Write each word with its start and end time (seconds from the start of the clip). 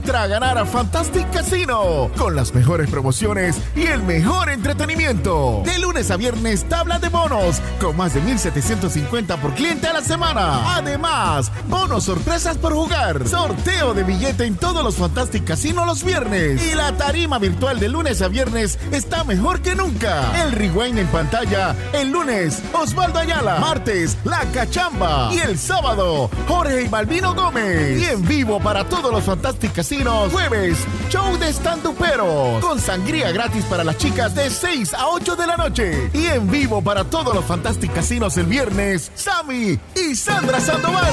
entra 0.00 0.22
a 0.22 0.26
ganar 0.28 0.56
a 0.56 0.64
Fantastic 0.64 1.30
Casino 1.30 2.10
con 2.16 2.34
las 2.34 2.54
mejores 2.54 2.88
promociones 2.88 3.60
y 3.76 3.82
el 3.82 4.02
mejor 4.02 4.48
entretenimiento. 4.48 5.60
De 5.66 5.78
lunes 5.78 6.10
a 6.10 6.16
viernes, 6.16 6.66
tabla 6.66 6.98
de 6.98 7.10
bonos 7.10 7.60
con 7.78 7.98
más 7.98 8.14
de 8.14 8.22
1750 8.22 9.36
por 9.36 9.52
cliente 9.52 9.88
a 9.88 9.92
la 9.92 10.00
semana. 10.00 10.74
Además, 10.74 11.52
bonos 11.68 12.04
sorpresas 12.04 12.56
por 12.56 12.72
jugar, 12.72 13.28
sorteo 13.28 13.92
de 13.92 14.04
billete 14.04 14.46
en 14.46 14.56
todos 14.56 14.82
los 14.82 14.96
Fantastic 14.96 15.44
Casino 15.44 15.84
los 15.84 16.02
viernes 16.02 16.66
y 16.66 16.74
la 16.74 16.96
tarima 16.96 17.38
virtual 17.38 17.78
de 17.78 17.90
lunes 17.90 18.22
a 18.22 18.28
viernes 18.28 18.78
está 18.92 19.24
mejor 19.24 19.60
que 19.60 19.74
nunca. 19.74 20.32
El 20.42 20.52
rewind 20.52 20.98
en 20.98 21.08
pantalla 21.08 21.76
el 21.92 22.10
lunes, 22.10 22.62
Osvaldo 22.72 23.18
Ayala, 23.18 23.58
martes, 23.58 24.16
La 24.24 24.40
Cachamba 24.50 25.28
y 25.30 25.40
el 25.40 25.58
sábado, 25.58 26.30
Jorge 26.48 26.84
y 26.84 26.88
Malvino 26.88 27.34
Gómez. 27.34 28.00
Y 28.00 28.04
en 28.06 28.26
vivo 28.26 28.60
para 28.60 28.88
todos 28.88 29.12
los 29.12 29.24
Fantastic 29.24 29.74
Casinos. 29.74 29.89
Jueves, 29.90 30.86
show 31.08 31.36
de 31.36 31.48
stand-uperos. 31.52 32.64
Con 32.64 32.78
sangría 32.78 33.32
gratis 33.32 33.64
para 33.64 33.82
las 33.82 33.98
chicas 33.98 34.36
de 34.36 34.48
6 34.48 34.94
a 34.94 35.08
8 35.08 35.34
de 35.34 35.46
la 35.48 35.56
noche. 35.56 36.10
Y 36.14 36.26
en 36.26 36.48
vivo 36.48 36.80
para 36.80 37.02
todos 37.02 37.34
los 37.34 37.44
Fantastic 37.44 37.92
Casinos 37.92 38.36
el 38.36 38.46
viernes, 38.46 39.10
Sammy 39.16 39.80
y 39.96 40.14
Sandra 40.14 40.60
Sandoval. 40.60 41.12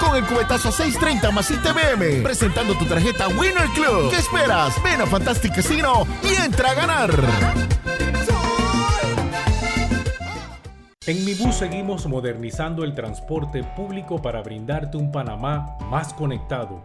Con 0.00 0.16
el 0.16 0.24
cubetazo 0.24 0.72
630 0.72 1.30
más 1.32 1.50
ITBM. 1.50 2.22
Presentando 2.22 2.72
tu 2.78 2.86
tarjeta 2.86 3.28
Winner 3.28 3.68
Club. 3.74 4.10
¿Qué 4.10 4.16
esperas? 4.16 4.82
Ven 4.82 5.02
a 5.02 5.06
Fantastic 5.06 5.56
Casino 5.56 6.06
y 6.22 6.34
entra 6.42 6.70
a 6.70 6.74
ganar. 6.74 7.10
En 11.06 11.24
Mi 11.26 11.34
Bus 11.34 11.56
seguimos 11.56 12.06
modernizando 12.06 12.84
el 12.84 12.94
transporte 12.94 13.62
público 13.76 14.22
para 14.22 14.40
brindarte 14.40 14.96
un 14.96 15.12
Panamá 15.12 15.76
más 15.90 16.12
conectado, 16.14 16.84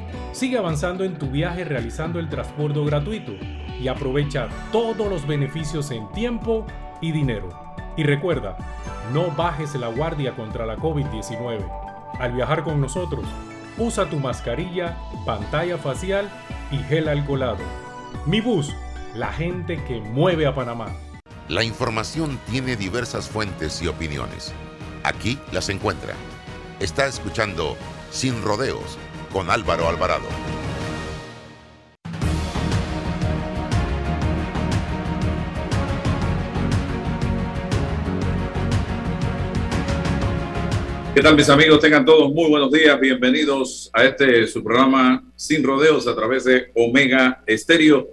Sigue 0.31 0.57
avanzando 0.57 1.03
en 1.03 1.17
tu 1.17 1.27
viaje 1.27 1.63
realizando 1.63 2.19
el 2.19 2.29
transbordo 2.29 2.85
gratuito 2.85 3.33
y 3.79 3.87
aprovecha 3.87 4.47
todos 4.71 5.09
los 5.09 5.25
beneficios 5.27 5.91
en 5.91 6.09
tiempo 6.11 6.65
y 7.01 7.11
dinero. 7.11 7.49
Y 7.97 8.03
recuerda, 8.03 8.57
no 9.13 9.31
bajes 9.31 9.75
la 9.75 9.87
guardia 9.87 10.35
contra 10.35 10.65
la 10.65 10.77
COVID-19. 10.77 11.59
Al 12.19 12.31
viajar 12.33 12.63
con 12.63 12.79
nosotros, 12.79 13.25
usa 13.77 14.09
tu 14.09 14.19
mascarilla, 14.19 14.97
pantalla 15.25 15.77
facial 15.77 16.29
y 16.71 16.77
gel 16.77 17.09
alcoholado. 17.09 17.63
Mi 18.25 18.39
bus, 18.39 18.73
la 19.15 19.33
gente 19.33 19.83
que 19.85 19.99
mueve 19.99 20.45
a 20.45 20.55
Panamá. 20.55 20.87
La 21.49 21.63
información 21.63 22.39
tiene 22.49 22.75
diversas 22.75 23.27
fuentes 23.27 23.81
y 23.81 23.87
opiniones. 23.87 24.53
Aquí 25.03 25.39
las 25.51 25.69
encuentra. 25.69 26.13
Está 26.79 27.07
escuchando 27.07 27.75
Sin 28.11 28.41
Rodeos 28.43 28.97
con 29.31 29.49
Álvaro 29.49 29.87
Alvarado. 29.87 30.27
¿Qué 41.13 41.21
tal 41.21 41.35
mis 41.35 41.49
amigos? 41.49 41.79
Tengan 41.79 42.05
todos 42.05 42.33
muy 42.33 42.49
buenos 42.49 42.71
días. 42.71 42.99
Bienvenidos 42.99 43.91
a 43.93 44.05
este 44.05 44.47
su 44.47 44.63
programa 44.63 45.23
Sin 45.35 45.63
Rodeos 45.63 46.07
a 46.07 46.15
través 46.15 46.45
de 46.45 46.71
Omega 46.73 47.43
Estéreo. 47.45 48.07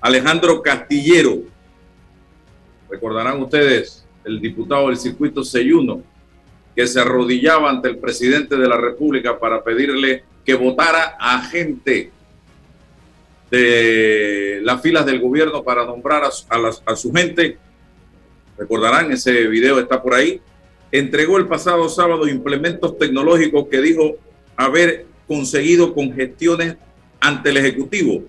Alejandro 0.00 0.62
Castillero, 0.62 1.42
recordarán 2.90 3.40
ustedes, 3.42 4.06
el 4.24 4.40
diputado 4.40 4.88
del 4.88 4.96
circuito 4.96 5.44
Seyuno, 5.44 6.02
que 6.74 6.86
se 6.86 6.98
arrodillaba 6.98 7.68
ante 7.68 7.88
el 7.88 7.98
presidente 7.98 8.56
de 8.56 8.68
la 8.68 8.78
República 8.78 9.38
para 9.38 9.62
pedirle 9.62 10.24
que 10.44 10.54
votara 10.54 11.16
a 11.20 11.42
gente 11.42 12.10
de 13.52 14.60
las 14.62 14.80
filas 14.80 15.04
del 15.04 15.20
gobierno 15.20 15.62
para 15.62 15.84
nombrar 15.84 16.22
a, 16.24 16.96
su 16.96 17.12
gente. 17.12 17.58
Recordarán, 18.56 19.12
ese 19.12 19.46
video 19.46 19.78
está 19.78 20.02
por 20.02 20.14
ahí. 20.14 20.40
Entregó 20.90 21.36
el 21.36 21.46
pasado 21.46 21.86
sábado 21.90 22.26
implementos 22.26 22.96
tecnológicos 22.96 23.68
que 23.68 23.82
dijo 23.82 24.16
haber 24.56 25.04
conseguido 25.28 25.94
con 25.94 26.14
gestiones 26.14 26.76
ante 27.20 27.50
el 27.50 27.58
Ejecutivo 27.58 28.22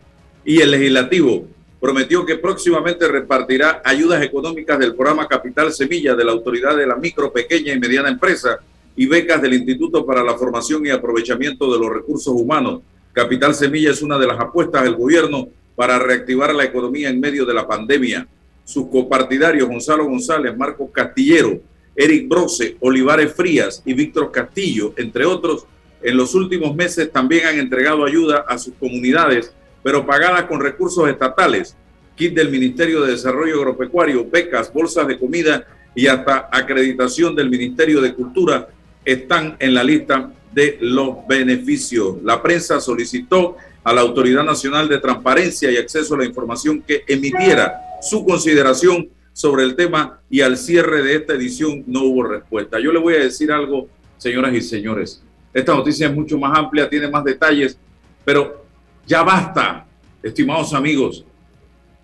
y 0.43 0.59
el 0.59 0.71
Legislativo. 0.71 1.47
Prometió 1.79 2.25
que 2.25 2.35
próximamente 2.35 3.07
repartirá 3.07 3.81
ayudas 3.85 4.21
económicas 4.23 4.77
del 4.77 4.93
programa 4.93 5.29
Capital 5.29 5.71
Semilla 5.71 6.15
de 6.15 6.25
la 6.25 6.33
Autoridad 6.33 6.75
de 6.75 6.85
la 6.85 6.97
Micro, 6.97 7.31
Pequeña 7.31 7.71
y 7.71 7.79
Mediana 7.79 8.09
Empresa 8.09 8.59
y 8.93 9.05
becas 9.05 9.41
del 9.41 9.53
Instituto 9.53 10.05
para 10.05 10.21
la 10.21 10.33
Formación 10.33 10.85
y 10.85 10.89
Aprovechamiento 10.89 11.71
de 11.71 11.79
los 11.79 11.93
Recursos 11.93 12.33
Humanos 12.33 12.81
Capital 13.13 13.53
Semilla 13.53 13.91
es 13.91 14.01
una 14.01 14.17
de 14.17 14.25
las 14.25 14.39
apuestas 14.39 14.83
del 14.83 14.95
gobierno 14.95 15.47
para 15.75 15.99
reactivar 15.99 16.53
la 16.53 16.63
economía 16.63 17.09
en 17.09 17.19
medio 17.19 17.45
de 17.45 17.53
la 17.53 17.67
pandemia. 17.67 18.27
Sus 18.63 18.87
copartidarios 18.87 19.67
Gonzalo 19.67 20.05
González, 20.05 20.57
Marcos 20.57 20.89
Castillero, 20.91 21.61
Eric 21.95 22.27
Brose, 22.27 22.75
Olivares 22.79 23.31
Frías 23.33 23.83
y 23.85 23.93
Víctor 23.93 24.31
Castillo, 24.31 24.95
entre 24.97 25.25
otros, 25.25 25.67
en 26.01 26.17
los 26.17 26.33
últimos 26.33 26.75
meses 26.75 27.11
también 27.11 27.45
han 27.45 27.59
entregado 27.59 28.03
ayuda 28.03 28.45
a 28.47 28.57
sus 28.57 28.73
comunidades, 28.73 29.53
pero 29.83 30.07
pagadas 30.07 30.45
con 30.45 30.59
recursos 30.59 31.07
estatales, 31.07 31.77
kit 32.15 32.33
del 32.33 32.49
Ministerio 32.49 33.01
de 33.03 33.11
Desarrollo 33.11 33.57
Agropecuario, 33.59 34.27
becas, 34.27 34.73
bolsas 34.73 35.07
de 35.07 35.19
comida 35.19 35.67
y 35.93 36.07
hasta 36.07 36.49
acreditación 36.51 37.35
del 37.35 37.49
Ministerio 37.49 38.01
de 38.01 38.15
Cultura 38.15 38.69
están 39.05 39.55
en 39.59 39.75
la 39.75 39.83
lista 39.83 40.33
de 40.53 40.77
los 40.81 41.27
beneficios. 41.27 42.17
La 42.23 42.41
prensa 42.41 42.79
solicitó 42.79 43.57
a 43.83 43.93
la 43.93 44.01
Autoridad 44.01 44.43
Nacional 44.43 44.87
de 44.87 44.99
Transparencia 44.99 45.71
y 45.71 45.77
Acceso 45.77 46.15
a 46.15 46.19
la 46.19 46.25
Información 46.25 46.81
que 46.81 47.03
emitiera 47.07 47.81
su 48.01 48.25
consideración 48.25 49.09
sobre 49.33 49.63
el 49.63 49.75
tema 49.75 50.19
y 50.29 50.41
al 50.41 50.57
cierre 50.57 51.03
de 51.03 51.15
esta 51.15 51.33
edición 51.33 51.83
no 51.87 52.03
hubo 52.03 52.23
respuesta. 52.23 52.79
Yo 52.79 52.91
le 52.91 52.99
voy 52.99 53.15
a 53.15 53.19
decir 53.19 53.51
algo, 53.51 53.89
señoras 54.17 54.53
y 54.53 54.61
señores. 54.61 55.23
Esta 55.53 55.73
noticia 55.73 56.07
es 56.07 56.13
mucho 56.13 56.37
más 56.37 56.57
amplia, 56.57 56.89
tiene 56.89 57.09
más 57.09 57.23
detalles, 57.23 57.77
pero 58.23 58.65
ya 59.05 59.23
basta, 59.23 59.85
estimados 60.21 60.73
amigos, 60.73 61.25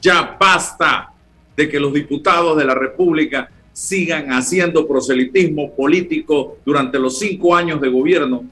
ya 0.02 0.38
basta 0.40 1.14
de 1.56 1.70
que 1.70 1.80
los 1.80 1.94
diputados 1.94 2.58
de 2.58 2.66
la 2.66 2.76
República 2.76 3.50
sigan 3.80 4.34
haciendo 4.34 4.86
proselitismo 4.86 5.74
político 5.74 6.58
durante 6.66 7.00
los 7.00 7.18
cinco 7.18 7.56
años 7.56 7.80
de 7.80 7.88
gobierno 7.88 8.44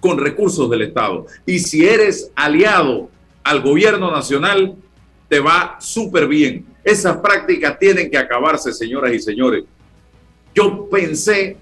con 0.00 0.18
recursos 0.18 0.68
del 0.68 0.82
Estado. 0.82 1.24
Y 1.46 1.60
si 1.60 1.86
eres 1.86 2.30
aliado 2.34 3.08
al 3.42 3.62
gobierno 3.62 4.10
nacional, 4.10 4.76
te 5.30 5.40
va 5.40 5.78
súper 5.80 6.28
bien. 6.28 6.66
Esas 6.84 7.16
prácticas 7.16 7.78
tienen 7.78 8.10
que 8.10 8.18
acabarse, 8.18 8.70
señoras 8.70 9.14
y 9.14 9.18
señores. 9.18 9.64
Yo 10.54 10.90
pensé, 10.90 11.56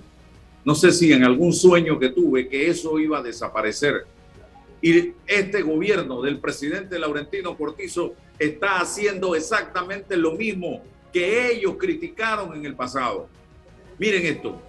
no 0.65 0.75
sé 0.75 0.91
si 0.91 1.13
en 1.13 1.23
algún 1.23 1.53
sueño 1.53 2.01
que 2.01 2.09
tuve, 2.09 2.49
que 2.49 2.69
eso 2.69 2.99
iba 2.99 3.19
a 3.19 3.23
desaparecer. 3.23 4.07
Y 4.83 5.13
este 5.29 5.63
gobierno 5.63 6.21
del 6.21 6.41
presidente 6.41 6.99
Laurentino 6.99 7.57
Cortizo 7.57 8.15
está 8.41 8.81
haciendo 8.81 9.37
exactamente 9.37 10.17
lo 10.17 10.33
mismo 10.33 10.83
que 11.15 11.53
ellos 11.53 11.77
criticaron 11.79 12.57
en 12.57 12.67
el 12.67 12.75
pasado. 12.75 13.29
Miren 13.99 14.27
esto, 14.27 14.61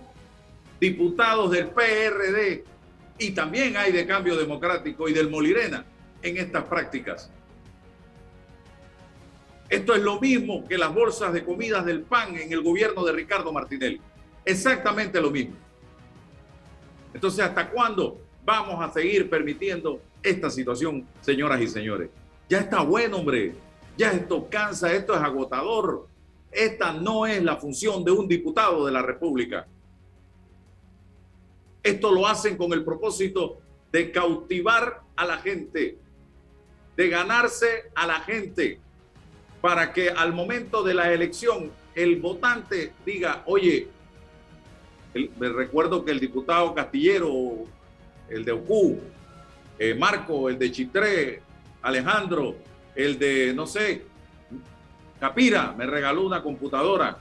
diputados 0.80 1.50
del 1.50 1.70
PRD 1.70 2.64
y 3.18 3.32
también 3.32 3.76
hay 3.76 3.92
de 3.92 4.06
Cambio 4.06 4.36
Democrático 4.36 5.10
y 5.10 5.14
del 5.14 5.28
Molirena 5.28 5.84
en 6.22 6.38
estas 6.38 6.66
prácticas. 6.66 7.32
Esto 9.70 9.96
es 9.96 10.04
lo 10.04 10.22
mismo 10.22 10.68
que 10.68 10.78
las 10.78 10.94
bolsas 10.94 11.34
de 11.34 11.44
comidas 11.44 11.84
del 11.84 12.04
PAN 12.04 12.38
en 12.38 12.54
el 12.54 12.62
gobierno 12.62 13.04
de 13.04 13.14
Ricardo 13.14 13.52
Martinelli. 13.52 14.00
Exactamente 14.46 15.20
lo 15.20 15.32
mismo. 15.32 15.56
Entonces, 17.12 17.44
¿hasta 17.44 17.72
cuándo 17.72 18.22
vamos 18.46 18.88
a 18.88 18.94
seguir 18.94 19.32
permitiendo 19.32 20.00
esta 20.22 20.52
situación, 20.52 21.08
señoras 21.22 21.60
y 21.60 21.68
señores? 21.68 22.12
Ya 22.48 22.60
está 22.60 22.82
bueno, 22.82 23.18
hombre. 23.18 23.56
Ya 23.98 24.12
esto 24.12 24.48
cansa, 24.48 24.94
esto 24.94 25.16
es 25.16 25.22
agotador. 25.22 26.14
Esta 26.56 26.94
no 26.94 27.26
es 27.26 27.44
la 27.44 27.58
función 27.58 28.06
de 28.06 28.12
un 28.12 28.28
diputado 28.30 28.86
de 28.86 28.92
la 28.92 29.02
República. 29.02 29.68
Esto 31.84 32.12
lo 32.12 32.26
hacen 32.26 32.56
con 32.56 32.72
el 32.72 32.84
propósito 32.84 33.58
de 33.92 34.10
cautivar 34.12 35.02
a 35.18 35.26
la 35.26 35.38
gente, 35.38 35.98
de 36.96 37.10
ganarse 37.10 37.92
a 37.94 38.08
la 38.08 38.22
gente, 38.22 38.80
para 39.60 39.92
que 39.92 40.10
al 40.10 40.34
momento 40.34 40.82
de 40.82 40.94
la 40.94 41.12
elección 41.12 41.72
el 41.94 42.22
votante 42.22 42.94
diga, 43.06 43.44
oye, 43.46 43.90
me 45.38 45.50
recuerdo 45.50 46.06
que 46.06 46.12
el 46.12 46.20
diputado 46.20 46.74
Castillero, 46.74 47.66
el 48.30 48.46
de 48.46 48.52
Ocú, 48.54 49.00
eh, 49.78 49.94
Marco, 49.94 50.50
el 50.50 50.58
de 50.58 50.72
Chitré, 50.72 51.42
Alejandro, 51.82 52.56
el 52.96 53.20
de, 53.20 53.54
no 53.54 53.68
sé, 53.68 54.04
Capira 55.20 55.74
me 55.78 55.86
regaló 55.86 56.26
una 56.26 56.44
computadora. 56.44 57.18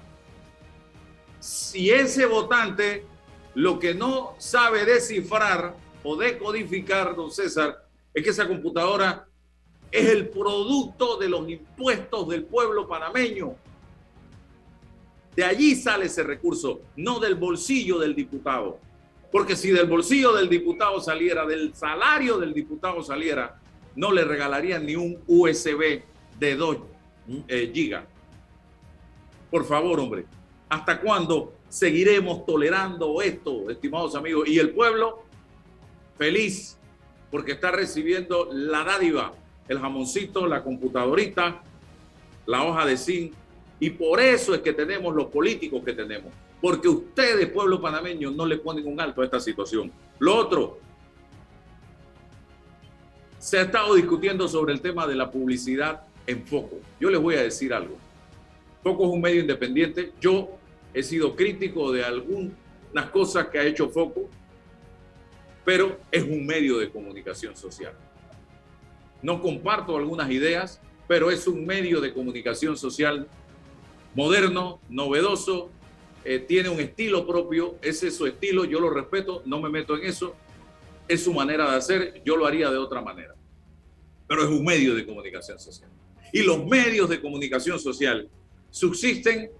Si 1.39 1.91
ese 1.91 2.27
votante 2.27 3.07
lo 3.55 3.79
que 3.79 3.95
no 3.95 4.35
sabe 4.39 4.85
descifrar 4.85 5.77
o 6.03 6.17
decodificar, 6.17 7.15
don 7.15 7.31
César, 7.31 7.87
es 8.13 8.23
que 8.23 8.31
esa 8.31 8.49
computadora 8.49 9.27
es 9.91 10.09
el 10.09 10.29
producto 10.29 11.17
de 11.19 11.29
los 11.29 11.49
impuestos 11.49 12.29
del 12.29 12.45
pueblo 12.45 12.89
panameño. 12.89 13.55
De 15.37 15.45
allí 15.45 15.77
sale 15.77 16.07
ese 16.07 16.23
recurso, 16.23 16.83
no 16.97 17.21
del 17.21 17.37
bolsillo 17.37 17.99
del 17.99 18.15
diputado. 18.15 18.79
Porque 19.31 19.57
si 19.57 19.71
del 19.71 19.87
bolsillo 19.87 20.33
del 20.33 20.49
diputado 20.49 21.01
saliera, 21.01 21.45
del 21.45 21.75
salario 21.75 22.39
del 22.39 22.55
diputado 22.55 23.03
saliera, 23.03 23.61
no 23.97 24.13
le 24.13 24.25
regalarían 24.25 24.87
ni 24.87 24.97
un 24.97 25.21
USB 25.27 26.03
de 26.39 26.57
2 26.57 26.94
eh, 27.49 27.71
giga. 27.73 28.07
Por 29.51 29.65
favor, 29.65 30.01
hombre, 30.01 30.27
¿hasta 30.69 31.01
cuándo 31.01 31.55
seguiremos 31.69 32.45
tolerando 32.45 33.21
esto, 33.23 33.71
estimados 33.71 34.15
amigos? 34.15 34.49
Y 34.49 34.59
el 34.59 34.71
pueblo 34.71 35.25
feliz 36.19 36.77
porque 37.31 37.53
está 37.53 37.73
recibiendo 37.73 38.49
la 38.53 38.85
dádiva, 38.85 39.33
el 39.67 39.81
jamoncito, 39.81 40.47
la 40.47 40.63
computadorita, 40.63 41.63
la 42.47 42.63
hoja 42.63 42.87
de 42.87 42.97
zinc. 42.97 43.33
Y 43.81 43.91
por 43.91 44.21
eso 44.21 44.55
es 44.55 44.61
que 44.61 44.73
tenemos 44.73 45.13
los 45.15 45.27
políticos 45.27 45.83
que 45.85 45.93
tenemos. 45.95 46.33
Porque 46.61 46.89
ustedes, 46.89 47.49
pueblo 47.51 47.81
panameño, 47.81 48.31
no 48.31 48.47
le 48.47 48.59
ponen 48.59 48.87
un 48.87 49.01
alto 49.01 49.21
a 49.21 49.25
esta 49.25 49.41
situación. 49.41 49.91
Lo 50.21 50.37
otro, 50.37 50.79
se 53.39 53.59
ha 53.59 53.63
estado 53.63 53.95
discutiendo 53.95 54.47
sobre 54.47 54.73
el 54.73 54.81
tema 54.81 55.07
de 55.07 55.17
la 55.17 55.31
publicidad 55.31 56.05
en 56.27 56.47
Foco. 56.47 56.81
Yo 57.01 57.11
les 57.11 57.21
voy 57.21 57.35
a 57.37 57.43
decir 57.43 57.73
algo. 57.73 57.97
Foco 58.83 59.05
es 59.05 59.11
un 59.11 59.21
medio 59.21 59.41
independiente. 59.41 60.13
Yo 60.21 60.59
he 60.93 61.03
sido 61.03 61.35
crítico 61.35 61.93
de 61.93 62.05
algunas 62.05 63.11
cosas 63.13 63.49
que 63.49 63.59
ha 63.59 63.65
hecho 63.65 63.89
Foco, 63.89 64.29
pero 65.65 65.99
es 66.11 66.23
un 66.23 66.47
medio 66.47 66.79
de 66.79 66.91
comunicación 66.91 67.57
social. 67.57 67.95
No 69.23 69.41
comparto 69.41 69.97
algunas 69.97 70.31
ideas, 70.31 70.81
pero 71.09 71.31
es 71.31 71.47
un 71.47 71.65
medio 71.65 72.01
de 72.01 72.13
comunicación 72.13 72.77
social 72.77 73.27
moderno, 74.15 74.81
novedoso, 74.89 75.71
eh, 76.25 76.39
tiene 76.39 76.69
un 76.69 76.81
estilo 76.81 77.27
propio, 77.27 77.77
ese 77.83 78.09
es 78.09 78.17
su 78.17 78.27
estilo, 78.27 78.65
yo 78.65 78.81
lo 78.81 78.91
respeto, 78.91 79.43
no 79.45 79.61
me 79.61 79.69
meto 79.69 79.97
en 79.97 80.05
eso, 80.05 80.35
es 81.09 81.25
su 81.25 81.35
manera 81.35 81.71
de 81.71 81.77
hacer, 81.77 82.23
yo 82.25 82.37
lo 82.37 82.47
haría 82.47 82.71
de 82.71 82.79
otra 82.79 83.03
manera, 83.03 83.35
pero 84.27 84.43
es 84.43 84.49
un 84.49 84.65
medio 84.65 84.95
de 84.95 85.05
comunicación 85.05 85.59
social 85.59 85.91
y 86.35 86.43
los 86.43 86.67
medios 86.67 87.09
de 87.09 87.21
comunicación 87.21 87.79
social 87.79 88.29
subsisten 88.69 89.51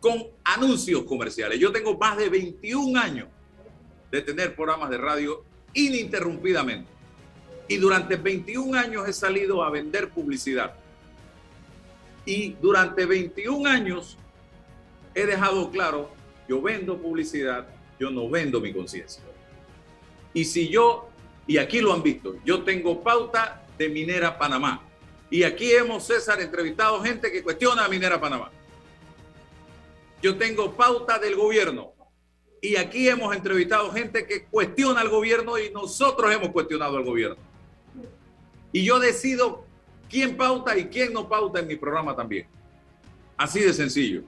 con 0.00 0.26
anuncios 0.44 1.04
comerciales. 1.04 1.58
Yo 1.58 1.72
tengo 1.72 1.96
más 1.96 2.18
de 2.18 2.28
21 2.28 3.00
años 3.00 3.26
de 4.12 4.20
tener 4.20 4.54
programas 4.54 4.90
de 4.90 4.98
radio 4.98 5.42
ininterrumpidamente. 5.72 6.90
Y 7.68 7.78
durante 7.78 8.16
21 8.16 8.78
años 8.78 9.08
he 9.08 9.14
salido 9.14 9.64
a 9.64 9.70
vender 9.70 10.10
publicidad. 10.10 10.74
Y 12.26 12.50
durante 12.60 13.06
21 13.06 13.66
años 13.66 14.18
he 15.14 15.24
dejado 15.24 15.70
claro, 15.70 16.10
yo 16.46 16.60
vendo 16.60 16.98
publicidad, 16.98 17.66
yo 17.98 18.10
no 18.10 18.28
vendo 18.28 18.60
mi 18.60 18.74
conciencia. 18.74 19.22
Y 20.34 20.44
si 20.44 20.68
yo, 20.68 21.08
y 21.46 21.56
aquí 21.56 21.80
lo 21.80 21.94
han 21.94 22.02
visto, 22.02 22.36
yo 22.44 22.62
tengo 22.62 23.02
pauta 23.02 23.64
de 23.78 23.88
Minera 23.88 24.38
Panamá. 24.38 24.89
Y 25.30 25.44
aquí 25.44 25.72
hemos, 25.72 26.04
César, 26.04 26.40
entrevistado 26.40 27.00
gente 27.02 27.30
que 27.30 27.42
cuestiona 27.42 27.84
a 27.84 27.88
Minera 27.88 28.20
Panamá. 28.20 28.50
Yo 30.20 30.36
tengo 30.36 30.76
pauta 30.76 31.18
del 31.18 31.36
gobierno. 31.36 31.92
Y 32.60 32.76
aquí 32.76 33.08
hemos 33.08 33.34
entrevistado 33.34 33.90
gente 33.92 34.26
que 34.26 34.44
cuestiona 34.44 35.00
al 35.00 35.08
gobierno 35.08 35.56
y 35.56 35.70
nosotros 35.70 36.34
hemos 36.34 36.50
cuestionado 36.50 36.96
al 36.96 37.04
gobierno. 37.04 37.38
Y 38.72 38.84
yo 38.84 38.98
decido 38.98 39.64
quién 40.10 40.36
pauta 40.36 40.76
y 40.76 40.86
quién 40.86 41.12
no 41.12 41.28
pauta 41.28 41.60
en 41.60 41.68
mi 41.68 41.76
programa 41.76 42.14
también. 42.14 42.46
Así 43.36 43.60
de 43.60 43.72
sencillo. 43.72 44.24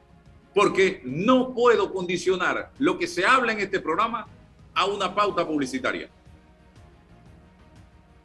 Porque 0.54 1.02
no 1.04 1.52
puedo 1.52 1.92
condicionar 1.92 2.70
lo 2.78 2.96
que 2.96 3.06
se 3.06 3.26
habla 3.26 3.52
en 3.52 3.60
este 3.60 3.80
programa 3.80 4.26
a 4.74 4.86
una 4.86 5.14
pauta 5.14 5.46
publicitaria. 5.46 6.08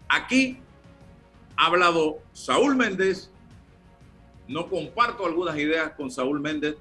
Aquí 0.07 0.61
ha 1.57 1.65
hablado 1.65 2.19
Saúl 2.33 2.75
Méndez. 2.75 3.31
No 4.47 4.69
comparto 4.69 5.25
algunas 5.25 5.57
ideas 5.57 5.91
con 5.97 6.09
Saúl 6.09 6.39
Méndez 6.39 6.77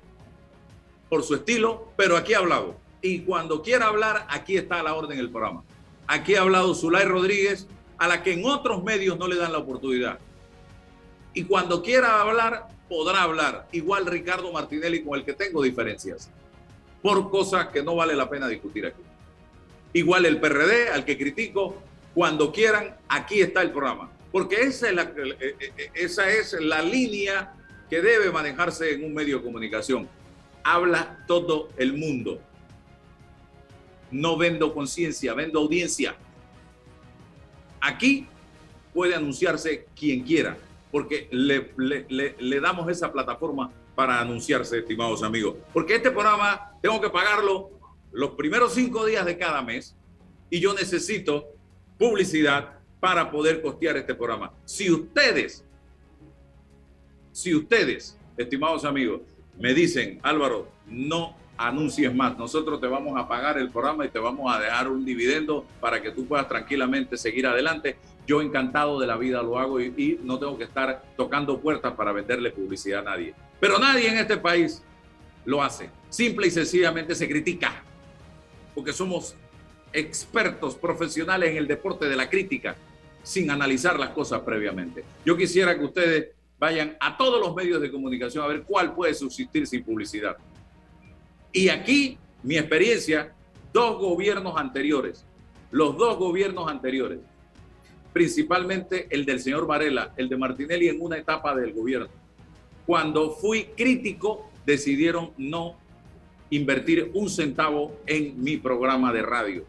por 1.09 1.23
su 1.23 1.35
estilo, 1.35 1.89
pero 1.97 2.17
aquí 2.17 2.35
ha 2.35 2.39
hablado. 2.39 2.77
Y 3.01 3.21
cuando 3.21 3.63
quiera 3.63 3.87
hablar, 3.87 4.27
aquí 4.29 4.57
está 4.57 4.83
la 4.83 4.95
orden 4.95 5.17
del 5.17 5.31
programa. 5.31 5.65
Aquí 6.07 6.37
ha 6.37 6.43
hablado 6.43 6.75
Zulay 6.75 7.05
Rodríguez, 7.05 7.67
a 7.99 8.07
la 8.07 8.23
que 8.23 8.35
en 8.35 8.45
otros 8.45 8.85
medios 8.85 9.19
no 9.19 9.27
le 9.27 9.37
dan 9.37 9.53
la 9.53 9.59
oportunidad. 9.59 10.19
Y 11.35 11.45
cuando 11.45 11.83
quiera 11.83 12.21
hablar, 12.21 12.69
podrá 12.89 13.23
hablar. 13.23 13.69
Igual 13.73 14.07
Ricardo 14.07 14.53
Martinelli, 14.53 15.03
con 15.03 15.19
el 15.19 15.25
que 15.25 15.33
tengo 15.33 15.63
diferencias, 15.63 16.31
por 17.03 17.31
cosas 17.31 17.69
que 17.69 17.83
no 17.83 17.97
vale 17.97 18.15
la 18.15 18.29
pena 18.29 18.47
discutir 18.49 18.87
aquí. 18.87 19.03
Igual 19.93 20.27
el 20.27 20.41
PRD, 20.41 20.91
al 20.91 21.05
que 21.05 21.17
critico, 21.17 21.77
cuando 22.15 22.53
quieran, 22.53 22.97
aquí 23.09 23.41
está 23.41 23.63
el 23.63 23.73
programa. 23.73 24.11
Porque 24.37 24.57
esa 24.65 24.91
es 24.91 24.95
la, 24.95 25.03
eh, 25.05 25.39
eh, 25.41 25.57
eh, 25.79 25.91
esa 25.95 26.29
es 26.31 26.53
la 26.61 26.83
línea 26.83 27.55
que 27.89 28.03
debe 28.03 28.31
manejarse 28.31 28.93
en 28.93 29.03
un 29.03 29.15
medio 29.15 29.39
de 29.39 29.43
comunicación. 29.43 30.07
Habla 30.63 31.25
todo 31.27 31.71
el 31.79 31.95
mundo. 31.95 32.43
No 34.11 34.37
vendo 34.37 34.75
conciencia, 34.75 35.33
vendo 35.33 35.61
audiencia. 35.61 36.17
Aquí 37.81 38.27
puede 38.93 39.15
anunciarse 39.15 39.87
quien 39.99 40.23
quiera, 40.23 40.59
porque 40.93 41.29
le, 41.31 41.73
le, 42.39 42.61
damos 42.61 42.91
esa 42.91 43.11
plataforma 43.11 43.73
para 43.95 44.21
anunciarse, 44.21 44.81
estimados 44.81 45.23
amigos. 45.23 45.57
Porque 45.73 45.95
este 45.95 46.11
programa 46.11 46.73
tengo 46.83 47.01
que 47.01 47.09
pagarlo 47.09 47.71
los 48.13 48.33
primeros 48.33 48.75
cinco 48.75 49.07
días 49.07 49.25
de 49.25 49.39
cada 49.39 49.63
mes 49.63 49.97
y 50.51 50.61
yo 50.61 50.75
necesito 50.75 51.55
publicidad 51.97 52.76
para 53.07 53.31
poder 53.31 53.63
costear 53.63 53.97
este 53.97 54.17
programa. 54.17 54.53
Si 54.65 54.91
ustedes, 54.91 55.65
si 57.31 57.55
ustedes, 57.55 58.19
estimados 58.37 58.85
amigos, 58.85 59.21
me 59.61 59.75
dicen, 59.75 60.19
Álvaro, 60.25 60.67
no 60.89 61.37
anuncies 61.57 62.13
más. 62.13 62.37
Nosotros 62.37 62.81
te 62.81 62.89
vamos 62.89 63.17
a 63.17 63.29
pagar 63.29 63.59
el 63.59 63.71
programa 63.71 64.05
y 64.05 64.09
te 64.09 64.19
vamos 64.19 64.53
a 64.53 64.59
dejar 64.59 64.89
un 64.89 65.05
dividendo 65.05 65.65
para 65.81 66.03
que 66.03 66.11
tú 66.11 66.27
puedas 66.27 66.49
tranquilamente 66.49 67.17
seguir 67.17 67.47
adelante. 67.47 67.97
Yo 68.27 68.43
encantado 68.43 68.99
de 68.99 69.07
la 69.07 69.17
vida 69.17 69.41
lo 69.41 69.57
hago 69.57 69.81
y, 69.81 70.19
no 70.25 70.41
tengo 70.41 70.59
que 70.59 70.65
estar 70.65 71.05
tocando 71.17 71.61
puertas 71.61 71.93
para 71.93 72.11
venderle 72.11 72.51
publicidad 72.51 73.07
a 73.07 73.11
nadie. 73.11 73.37
Pero 73.61 73.79
nadie 73.79 74.09
en 74.09 74.19
este 74.19 74.37
país 74.37 74.83
lo 75.45 75.63
hace. 75.63 75.91
Simple 76.09 76.49
y 76.49 76.51
sencillamente 76.51 77.15
se 77.15 77.29
critica 77.29 77.85
porque 78.75 78.93
somos 78.93 79.37
expertos 79.93 80.75
profesionales 80.75 81.53
en 81.53 81.59
el 81.59 81.69
deporte 81.69 82.09
de 82.09 82.17
la 82.17 82.29
crítica 82.29 82.77
sin 83.27 83.51
analizar 83.51 83.99
las 83.99 84.11
cosas 84.11 84.43
previamente. 84.43 85.03
Yo 85.25 85.37
quisiera 85.37 85.77
que 85.77 85.85
ustedes 85.85 86.29
vayan 86.61 86.97
a 87.01 87.17
todos 87.17 87.41
los 87.41 87.57
medios 87.57 87.81
de 87.81 87.91
comunicación 87.91 88.45
a 88.45 88.47
ver 88.47 88.63
cuál 88.63 88.95
puede 88.95 89.15
subsistir 89.15 89.67
sin 89.67 89.83
publicidad. 89.83 90.37
Y 91.53 91.69
aquí 91.69 92.19
mi 92.45 92.57
experiencia, 92.57 93.35
dos 93.73 93.99
gobiernos 93.99 94.57
anteriores, 94.57 95.27
los 95.73 95.99
dos 95.99 96.19
gobiernos 96.19 96.71
anteriores, 96.71 97.19
principalmente 98.13 99.09
el 99.11 99.27
del 99.27 99.41
señor 99.41 99.67
Varela, 99.67 100.15
el 100.17 100.29
de 100.29 100.37
Martinelli 100.37 100.87
en 100.87 101.03
una 101.03 101.19
etapa 101.19 101.53
del 101.57 101.73
gobierno. 101.73 102.07
Cuando 102.87 103.33
fui 103.33 103.71
crítico, 103.77 104.53
decidieron 104.65 105.33
no 105.37 105.75
invertir 106.51 107.11
un 107.13 107.29
centavo 107.29 107.99
en 108.07 108.41
mi 108.41 108.57
programa 108.57 109.13
de 109.13 109.23
radio. 109.23 109.65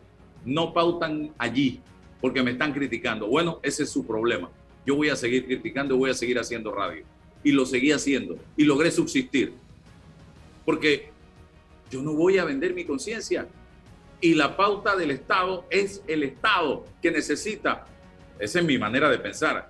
No 0.46 0.74
pautan 0.74 1.34
allí 1.40 1.82
porque 2.22 2.44
me 2.44 2.52
están 2.52 2.74
criticando. 2.74 3.28
Bueno, 3.28 3.60
ese 3.64 3.84
es 3.84 3.90
su 3.90 4.06
problema. 4.06 4.50
Yo 4.86 4.96
voy 4.96 5.10
a 5.10 5.16
seguir 5.16 5.46
criticando, 5.46 5.98
voy 5.98 6.10
a 6.10 6.14
seguir 6.14 6.40
haciendo 6.40 6.72
radio. 6.72 7.04
Y 7.44 7.52
lo 7.52 7.66
seguí 7.66 7.92
haciendo 7.92 8.38
y 8.56 8.64
logré 8.64 8.92
subsistir. 8.92 9.54
Porque 10.66 11.12
yo 11.90 12.02
no 12.02 12.14
voy 12.14 12.38
a 12.38 12.46
vender 12.46 12.74
mi 12.74 12.86
conciencia. 12.86 13.48
Y 14.20 14.34
la 14.34 14.58
pauta 14.58 14.96
del 14.96 15.12
Estado 15.12 15.66
es 15.70 16.02
el 16.08 16.24
Estado 16.24 16.86
que 17.02 17.12
necesita, 17.12 17.86
esa 18.40 18.60
es 18.60 18.66
mi 18.66 18.78
manera 18.78 19.10
de 19.10 19.20
pensar, 19.20 19.70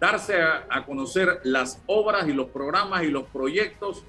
darse 0.00 0.40
a, 0.40 0.84
conocer 0.86 1.40
las 1.44 1.82
obras 1.86 2.28
y 2.28 2.32
los 2.32 2.48
programas 2.48 3.04
y 3.04 3.08
los 3.08 3.24
proyectos 3.24 4.04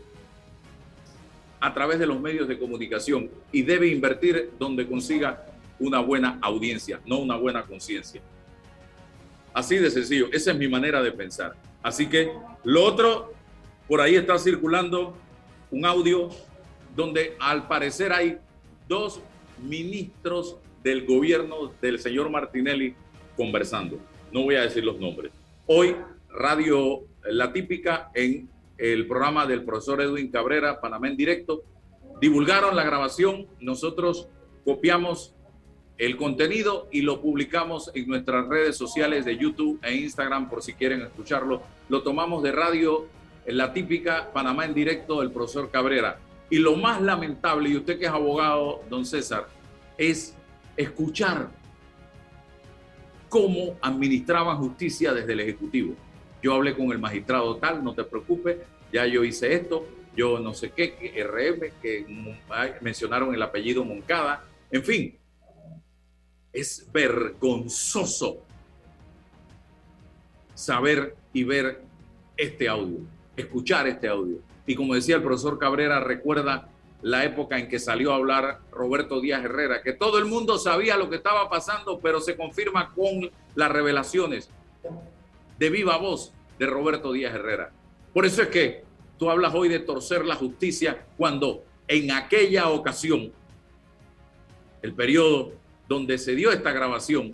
a 1.60 1.74
través 1.74 2.00
de 2.00 2.06
los 2.06 2.20
medios 2.20 2.48
de 2.48 2.60
comunicación 2.60 3.30
y 3.52 3.64
debe 3.64 3.88
invertir 3.88 4.52
donde 4.60 4.88
consiga 4.88 5.46
una 5.80 6.00
buena 6.00 6.40
audiencia, 6.42 7.00
no 7.06 7.20
una 7.20 7.36
buena 7.36 7.64
conciencia. 7.64 8.22
Así 9.54 9.78
de 9.78 9.90
sencillo, 9.90 10.28
esa 10.32 10.52
es 10.52 10.58
mi 10.58 10.68
manera 10.68 11.02
de 11.02 11.12
pensar. 11.12 11.56
Así 11.82 12.08
que 12.08 12.32
lo 12.64 12.84
otro, 12.84 13.34
por 13.88 14.02
ahí 14.02 14.16
está 14.16 14.38
circulando 14.38 15.16
un 15.72 15.86
audio 15.86 16.30
donde 16.96 17.36
al 17.40 17.68
parecer 17.68 18.12
hay 18.12 18.38
dos 18.88 19.22
ministros 19.62 20.58
del 20.84 21.06
gobierno 21.06 21.74
del 21.82 22.00
señor 22.00 22.30
Martinelli 22.30 22.96
conversando. 23.36 24.00
No 24.32 24.44
voy 24.44 24.56
a 24.56 24.62
decir 24.62 24.84
los 24.84 25.00
nombres. 25.00 25.32
Hoy, 25.68 25.96
Radio 26.30 27.06
La 27.24 27.54
Típica, 27.54 28.12
en 28.14 28.50
el 28.78 29.08
programa 29.08 29.46
del 29.46 29.64
profesor 29.64 30.02
Edwin 30.02 30.30
Cabrera, 30.30 30.82
Panamá 30.82 31.08
en 31.08 31.18
directo, 31.18 31.64
divulgaron 32.20 32.76
la 32.76 32.84
grabación. 32.84 33.48
Nosotros 33.60 34.28
copiamos 34.64 35.35
el 35.98 36.18
contenido 36.18 36.88
y 36.92 37.02
lo 37.02 37.22
publicamos 37.22 37.90
en 37.94 38.08
nuestras 38.08 38.48
redes 38.48 38.76
sociales 38.76 39.24
de 39.26 39.38
YouTube 39.38 39.80
e 39.82 39.96
Instagram 39.96 40.50
por 40.50 40.62
si 40.62 40.74
quieren 40.74 41.02
escucharlo. 41.02 41.62
Lo 41.88 42.04
tomamos 42.04 42.44
de 42.44 42.52
radio, 42.52 43.08
la 43.46 43.72
típica 43.72 44.32
Panamá 44.34 44.66
en 44.66 44.74
directo 44.74 45.22
del 45.22 45.32
profesor 45.32 45.72
Cabrera. 45.72 46.20
Y 46.50 46.58
lo 46.58 46.76
más 46.76 47.02
lamentable, 47.02 47.70
y 47.70 47.78
usted 47.78 47.98
que 47.98 48.06
es 48.06 48.12
abogado, 48.12 48.84
don 48.90 49.06
César, 49.06 49.48
es 49.98 50.36
escuchar 50.76 51.50
cómo 53.30 53.78
administraban 53.82 54.58
justicia 54.58 55.14
desde 55.14 55.34
el 55.34 55.40
Ejecutivo. 55.40 55.96
Yo 56.44 56.54
hablé 56.54 56.76
con 56.76 56.92
el 56.92 57.00
magistrado 57.00 57.56
tal, 57.56 57.84
no 57.84 57.94
te 57.94 58.04
preocupes, 58.04 58.58
ya 58.92 59.06
yo 59.08 59.24
hice 59.24 59.54
esto, 59.54 59.88
yo 60.16 60.40
no 60.40 60.54
sé 60.54 60.72
qué, 60.72 60.94
que 60.96 61.24
RM, 61.24 61.72
que 61.82 62.06
mencionaron 62.82 63.34
el 63.34 63.42
apellido 63.42 63.84
Moncada, 63.84 64.44
en 64.72 64.84
fin, 64.84 65.18
es 66.56 66.88
vergonzoso 66.92 68.38
saber 70.54 71.16
y 71.34 71.44
ver 71.44 71.84
este 72.38 72.70
audio, 72.70 73.00
escuchar 73.36 73.88
este 73.88 74.08
audio. 74.08 74.38
Y 74.66 74.74
como 74.74 74.96
decía 74.96 75.18
el 75.18 75.24
profesor 75.24 75.60
Cabrera, 75.60 76.00
recuerda 76.00 76.70
la 77.02 77.26
época 77.26 77.60
en 77.60 77.68
que 77.68 77.78
salió 77.78 78.14
a 78.14 78.16
hablar 78.16 78.62
Roberto 78.72 79.20
Díaz 79.20 79.44
Herrera, 79.44 79.82
que 79.84 79.94
todo 79.94 80.18
el 80.18 80.26
mundo 80.26 80.58
sabía 80.58 80.98
lo 80.98 81.10
que 81.10 81.18
estaba 81.18 81.50
pasando, 81.50 82.00
pero 82.00 82.20
se 82.22 82.36
confirma 82.36 82.94
con 82.94 83.30
las 83.54 83.72
revelaciones 83.72 84.50
de 85.60 85.70
viva 85.70 85.98
voz 85.98 86.34
de 86.58 86.66
Roberto 86.66 87.12
Díaz 87.12 87.36
Herrera. 87.36 87.72
Por 88.14 88.26
eso 88.26 88.42
es 88.42 88.48
que 88.48 88.84
tú 89.20 89.30
hablas 89.30 89.54
hoy 89.54 89.68
de 89.68 89.80
torcer 89.80 90.26
la 90.26 90.36
justicia 90.36 91.06
cuando 91.18 91.64
en 91.88 92.12
aquella 92.12 92.70
ocasión, 92.70 93.32
el 94.82 94.94
periodo 94.94 95.52
donde 95.88 96.18
se 96.18 96.36
dio 96.36 96.52
esta 96.52 96.72
grabación, 96.72 97.34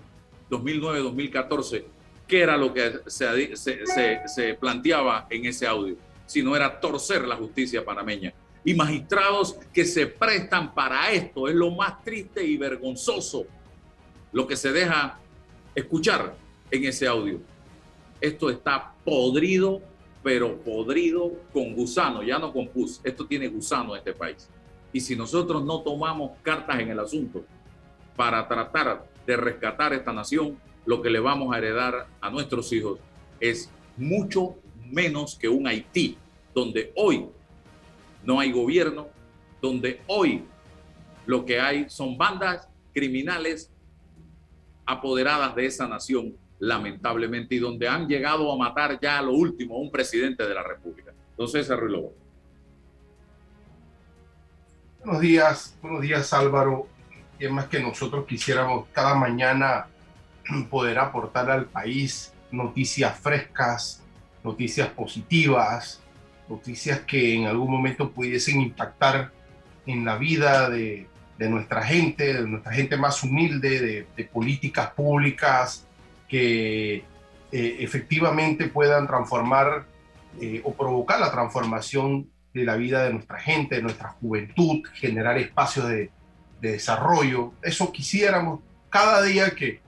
2009-2014, 0.49 1.83
¿qué 2.27 2.41
era 2.41 2.57
lo 2.57 2.73
que 2.73 2.99
se, 3.07 3.55
se 3.55 4.53
planteaba 4.55 5.27
en 5.29 5.45
ese 5.45 5.67
audio? 5.67 5.95
Si 6.25 6.43
no 6.43 6.55
era 6.55 6.79
torcer 6.79 7.27
la 7.27 7.35
justicia 7.35 7.83
panameña. 7.83 8.33
Y 8.63 8.73
magistrados 8.73 9.57
que 9.73 9.85
se 9.85 10.07
prestan 10.07 10.73
para 10.73 11.11
esto, 11.11 11.47
es 11.47 11.55
lo 11.55 11.71
más 11.71 12.03
triste 12.03 12.43
y 12.43 12.57
vergonzoso 12.57 13.45
lo 14.31 14.47
que 14.47 14.55
se 14.55 14.71
deja 14.71 15.19
escuchar 15.75 16.35
en 16.69 16.85
ese 16.85 17.07
audio. 17.07 17.39
Esto 18.19 18.49
está 18.49 18.93
podrido, 19.03 19.81
pero 20.23 20.57
podrido 20.57 21.33
con 21.51 21.73
gusano, 21.73 22.23
ya 22.23 22.37
no 22.37 22.53
con 22.53 22.67
pus. 22.67 23.01
Esto 23.03 23.25
tiene 23.25 23.47
gusano 23.47 23.95
este 23.95 24.13
país. 24.13 24.47
Y 24.93 24.99
si 24.99 25.15
nosotros 25.15 25.63
no 25.63 25.81
tomamos 25.81 26.31
cartas 26.43 26.79
en 26.79 26.89
el 26.89 26.99
asunto 26.99 27.43
para 28.15 28.47
tratar 28.47 29.05
de 29.25 29.37
rescatar 29.37 29.93
esta 29.93 30.13
nación, 30.13 30.57
lo 30.85 31.01
que 31.01 31.09
le 31.09 31.19
vamos 31.19 31.53
a 31.53 31.57
heredar 31.57 32.07
a 32.19 32.29
nuestros 32.29 32.71
hijos 32.73 32.99
es 33.39 33.71
mucho 33.97 34.55
menos 34.89 35.35
que 35.35 35.47
un 35.47 35.67
Haití, 35.67 36.17
donde 36.53 36.91
hoy 36.95 37.27
no 38.23 38.39
hay 38.39 38.51
gobierno, 38.51 39.07
donde 39.61 40.01
hoy 40.07 40.45
lo 41.25 41.45
que 41.45 41.59
hay 41.59 41.89
son 41.89 42.17
bandas 42.17 42.67
criminales 42.93 43.71
apoderadas 44.85 45.55
de 45.55 45.65
esa 45.65 45.87
nación 45.87 46.35
lamentablemente, 46.59 47.55
y 47.55 47.59
donde 47.59 47.87
han 47.87 48.07
llegado 48.07 48.51
a 48.51 48.57
matar 48.57 48.99
ya 49.01 49.17
a 49.17 49.21
lo 49.21 49.33
último 49.33 49.79
un 49.79 49.89
presidente 49.89 50.47
de 50.47 50.53
la 50.53 50.61
República. 50.61 51.11
Entonces, 51.31 51.67
Ruiz 51.69 52.11
Buenos 55.03 55.21
días, 55.21 55.75
buenos 55.81 56.01
días 56.01 56.31
Álvaro. 56.31 56.87
Más 57.49 57.65
que 57.65 57.79
nosotros 57.79 58.25
quisiéramos 58.27 58.87
cada 58.91 59.15
mañana 59.15 59.87
poder 60.69 60.99
aportar 60.99 61.49
al 61.49 61.65
país 61.65 62.33
noticias 62.51 63.19
frescas, 63.19 64.03
noticias 64.43 64.89
positivas, 64.89 66.01
noticias 66.47 66.99
que 66.99 67.35
en 67.35 67.47
algún 67.47 67.71
momento 67.71 68.11
pudiesen 68.11 68.61
impactar 68.61 69.31
en 69.85 70.05
la 70.05 70.17
vida 70.17 70.69
de, 70.69 71.07
nuestra 71.39 71.81
gente, 71.81 72.33
de 72.33 72.47
nuestra 72.47 72.73
gente 72.73 72.97
más 72.97 73.23
humilde, 73.23 74.05
de, 74.15 74.23
políticas 74.25 74.91
públicas 74.91 75.87
que 76.27 76.97
eh, 77.51 77.75
efectivamente 77.79 78.67
puedan 78.67 79.07
transformar 79.07 79.85
eh, 80.39 80.61
o 80.63 80.73
provocar 80.73 81.19
la 81.19 81.31
transformación 81.31 82.29
de 82.53 82.63
la 82.63 82.75
vida 82.75 83.05
de 83.05 83.13
nuestra 83.13 83.39
gente, 83.39 83.75
de 83.75 83.81
nuestra 83.81 84.09
juventud, 84.09 84.83
generar 84.93 85.37
espacios 85.37 85.89
de, 85.89 86.11
desarrollo. 86.61 87.53
Eso 87.61 87.91
quisiéramos 87.91 88.59
cada 88.89 89.21
día 89.23 89.51
que, 89.51 89.81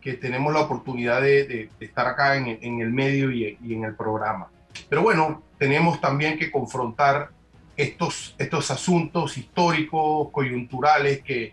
que 0.00 0.14
tenemos 0.14 0.52
la 0.52 0.60
oportunidad 0.60 1.20
de, 1.22 1.68
estar 1.80 2.06
acá 2.06 2.36
en, 2.36 2.58
en, 2.60 2.80
el 2.80 2.92
medio 2.92 3.30
y, 3.30 3.58
y 3.62 3.74
en 3.74 3.84
el 3.84 3.94
programa. 3.94 4.48
Pero 4.88 5.02
bueno, 5.02 5.42
tenemos 5.58 6.00
también 6.00 6.38
que 6.38 6.50
confrontar 6.50 7.30
estos, 7.76 8.34
estos 8.38 8.70
asuntos 8.70 9.38
históricos, 9.38 10.28
coyunturales, 10.30 11.22
que, 11.22 11.52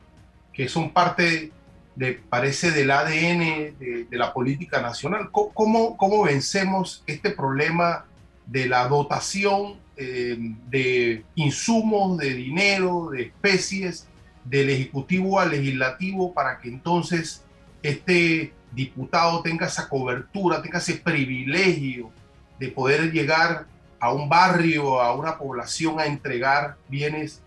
que 0.54 0.68
son 0.68 0.92
parte, 0.92 1.52
de, 1.96 2.14
parece, 2.14 2.72
del 2.72 2.92
ADN 2.92 3.78
de, 3.80 4.08
la 4.12 4.34
política 4.34 4.82
nacional. 4.82 5.30
¿Cómo, 5.32 5.98
¿Cómo, 5.98 6.24
vencemos 6.24 7.04
este 7.08 7.32
problema 7.32 8.06
de 8.46 8.68
la 8.68 8.88
dotación 8.88 9.76
eh, 9.96 10.38
de 10.70 11.24
insumos, 11.36 12.18
de 12.18 12.34
dinero, 12.34 13.10
de 13.12 13.24
especies, 13.24 14.08
del 14.50 14.70
Ejecutivo 14.70 15.40
al 15.40 15.52
Legislativo, 15.52 16.34
para 16.34 16.60
que 16.60 16.70
entonces 16.70 17.44
este 17.84 18.54
diputado 18.72 19.42
tenga 19.42 19.68
esa 19.68 19.88
cobertura, 19.88 20.62
tenga 20.62 20.80
ese 20.80 20.96
privilegio 20.96 22.12
de 22.60 22.70
poder 22.70 23.12
llegar 23.12 23.66
a 24.00 24.12
un 24.12 24.30
barrio, 24.30 25.02
a 25.02 25.16
una 25.16 25.38
población 25.38 26.00
a 26.00 26.06
entregar 26.06 26.78
bienes 26.88 27.42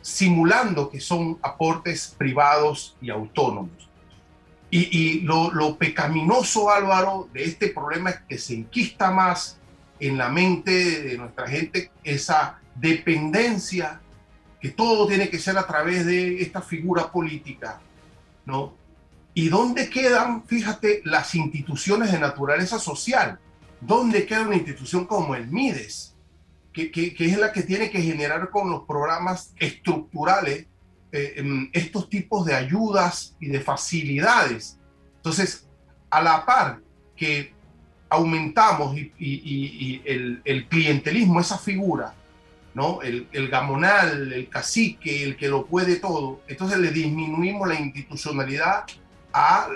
simulando 0.00 0.90
que 0.90 1.00
son 1.00 1.38
aportes 1.42 2.14
privados 2.16 2.96
y 3.00 3.10
autónomos. 3.10 3.88
Y, 4.74 5.20
lo, 5.20 5.76
pecaminoso, 5.76 6.70
Álvaro, 6.70 7.28
de 7.34 7.44
este 7.44 7.68
problema 7.68 8.08
es 8.08 8.20
que 8.26 8.38
se 8.38 8.54
enquista 8.54 9.10
más 9.10 9.58
en 10.00 10.16
la 10.16 10.30
mente 10.30 11.02
de 11.02 11.18
nuestra 11.18 11.46
gente 11.46 11.90
esa 12.02 12.58
dependencia, 12.74 14.00
que 14.62 14.70
todo 14.70 15.08
tiene 15.08 15.28
que 15.28 15.40
ser 15.40 15.58
a 15.58 15.66
través 15.66 16.06
de 16.06 16.40
esta 16.40 16.62
figura 16.62 17.10
política, 17.10 17.80
¿no? 18.46 18.74
¿Y 19.34 19.48
dónde 19.48 19.90
quedan, 19.90 20.44
fíjate, 20.46 21.02
las 21.04 21.34
instituciones 21.34 22.12
de 22.12 22.20
naturaleza 22.20 22.78
social? 22.78 23.40
¿Dónde 23.80 24.24
queda 24.24 24.42
una 24.42 24.54
institución 24.54 25.04
como 25.06 25.34
el 25.34 25.48
MIDES, 25.48 26.14
que, 26.72 26.92
es 27.18 27.38
la 27.38 27.52
que 27.52 27.62
tiene 27.62 27.90
que 27.90 28.00
generar 28.00 28.50
con 28.50 28.70
los 28.70 28.84
programas 28.84 29.52
estructurales 29.58 30.66
eh, 31.10 31.34
em, 31.36 31.68
estos 31.72 32.08
tipos 32.08 32.46
de 32.46 32.54
ayudas 32.54 33.34
y 33.40 33.48
de 33.48 33.60
facilidades? 33.60 34.78
Entonces, 35.16 35.66
a 36.08 36.22
la 36.22 36.46
par 36.46 36.78
que 37.16 37.52
aumentamos 38.10 38.96
y, 38.96 40.02
el, 40.04 40.68
clientelismo, 40.68 41.40
esa 41.40 41.58
figura, 41.58 42.14
¿no? 42.74 43.02
El, 43.02 43.28
el, 43.32 43.48
gamonal, 43.48 44.32
el 44.32 44.48
cacique, 44.48 45.22
el 45.22 45.36
que 45.36 45.48
lo 45.48 45.66
puede 45.66 45.96
todo, 45.96 46.40
entonces 46.48 46.78
le 46.78 46.90
disminuimos 46.90 47.68
la 47.68 47.74
institucionalidad 47.74 48.84
a, 49.32 49.68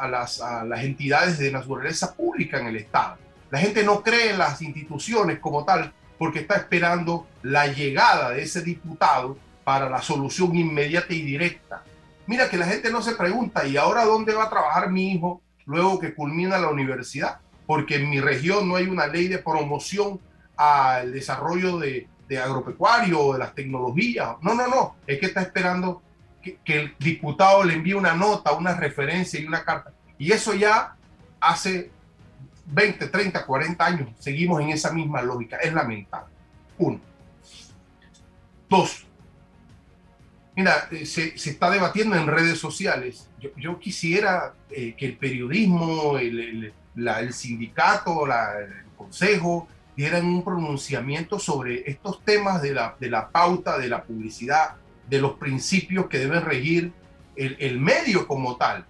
a, 0.00 0.08
las, 0.08 0.40
a, 0.40 0.64
las, 0.64 0.84
entidades 0.84 1.38
de 1.38 1.50
naturaleza 1.50 2.14
pública 2.14 2.60
en 2.60 2.66
el 2.66 2.76
Estado. 2.76 3.16
La 3.50 3.58
gente 3.58 3.84
no 3.84 4.02
cree 4.02 4.30
en 4.30 4.38
las 4.38 4.60
instituciones 4.62 5.38
como 5.38 5.64
tal 5.64 5.92
porque 6.18 6.40
está 6.40 6.56
esperando 6.56 7.26
la 7.42 7.66
llegada 7.66 8.30
de 8.30 8.42
ese 8.42 8.62
diputado 8.62 9.36
para 9.64 9.88
la 9.88 10.02
solución 10.02 10.54
inmediata 10.56 11.12
y 11.12 11.22
directa. 11.22 11.82
Mira 12.26 12.48
que 12.48 12.56
la 12.56 12.66
gente 12.66 12.90
no 12.90 13.02
se 13.02 13.14
pregunta, 13.14 13.66
¿y 13.66 13.76
ahora 13.76 14.04
dónde 14.04 14.34
va 14.34 14.44
a 14.44 14.50
trabajar 14.50 14.90
mi 14.90 15.12
hijo 15.12 15.42
luego 15.64 15.98
que 15.98 16.14
culmina 16.14 16.58
la 16.58 16.70
universidad? 16.70 17.38
Porque 17.66 17.96
en 17.96 18.10
mi 18.10 18.20
región 18.20 18.68
no 18.68 18.76
hay 18.76 18.86
una 18.86 19.06
ley 19.06 19.28
de 19.28 19.38
promoción 19.38 20.20
al 20.56 21.12
desarrollo 21.12 21.78
de, 21.78 22.08
de 22.28 22.38
agropecuario 22.38 23.32
de 23.32 23.38
las 23.38 23.54
tecnologías. 23.54 24.36
No, 24.42 24.54
no, 24.54 24.66
no, 24.66 24.96
es 25.06 25.18
que 25.18 25.26
está 25.26 25.42
esperando 25.42 26.02
que, 26.42 26.58
el 26.66 26.94
diputado 26.98 27.64
le 27.64 27.74
envíe 27.74 27.94
una 27.94 28.14
nota, 28.14 28.52
una 28.52 28.74
referencia 28.74 29.40
y 29.40 29.46
una 29.46 29.64
carta. 29.64 29.92
Y 30.18 30.32
eso 30.32 30.54
ya 30.54 30.94
hace 31.40 31.90
20, 32.66 33.08
30, 33.08 33.44
40 33.44 33.84
años 33.84 34.08
seguimos 34.18 34.60
en 34.60 34.70
esa 34.70 34.92
misma 34.92 35.22
lógica. 35.22 35.56
Es 35.56 35.72
lamentable. 35.72 36.32
Uno. 36.78 37.00
Dos. 38.68 39.06
Mira, 40.54 40.88
eh, 40.90 41.04
se, 41.04 41.36
se 41.36 41.50
está 41.50 41.70
debatiendo 41.70 42.16
en 42.16 42.26
redes 42.26 42.58
sociales. 42.58 43.28
Yo, 43.56 43.78
quisiera 43.78 44.54
eh, 44.70 44.94
que 44.96 45.06
el 45.06 45.16
periodismo, 45.18 46.18
el, 46.18 46.72
el, 46.96 47.32
sindicato, 47.32 48.26
el 48.26 48.72
consejo, 48.96 49.68
dieran 49.96 50.26
un 50.26 50.44
pronunciamiento 50.44 51.38
sobre 51.38 51.88
estos 51.90 52.22
temas 52.24 52.62
de 52.62 52.74
la, 52.74 52.96
de 53.00 53.10
la 53.10 53.30
pauta, 53.30 53.78
de 53.78 53.88
la 53.88 54.02
publicidad, 54.02 54.74
de 55.08 55.20
los 55.20 55.32
principios 55.34 56.06
que 56.06 56.18
deben 56.18 56.42
regir 56.42 56.92
el, 57.36 57.56
el 57.58 57.80
medio 57.80 58.26
como 58.26 58.56
tal 58.56 58.84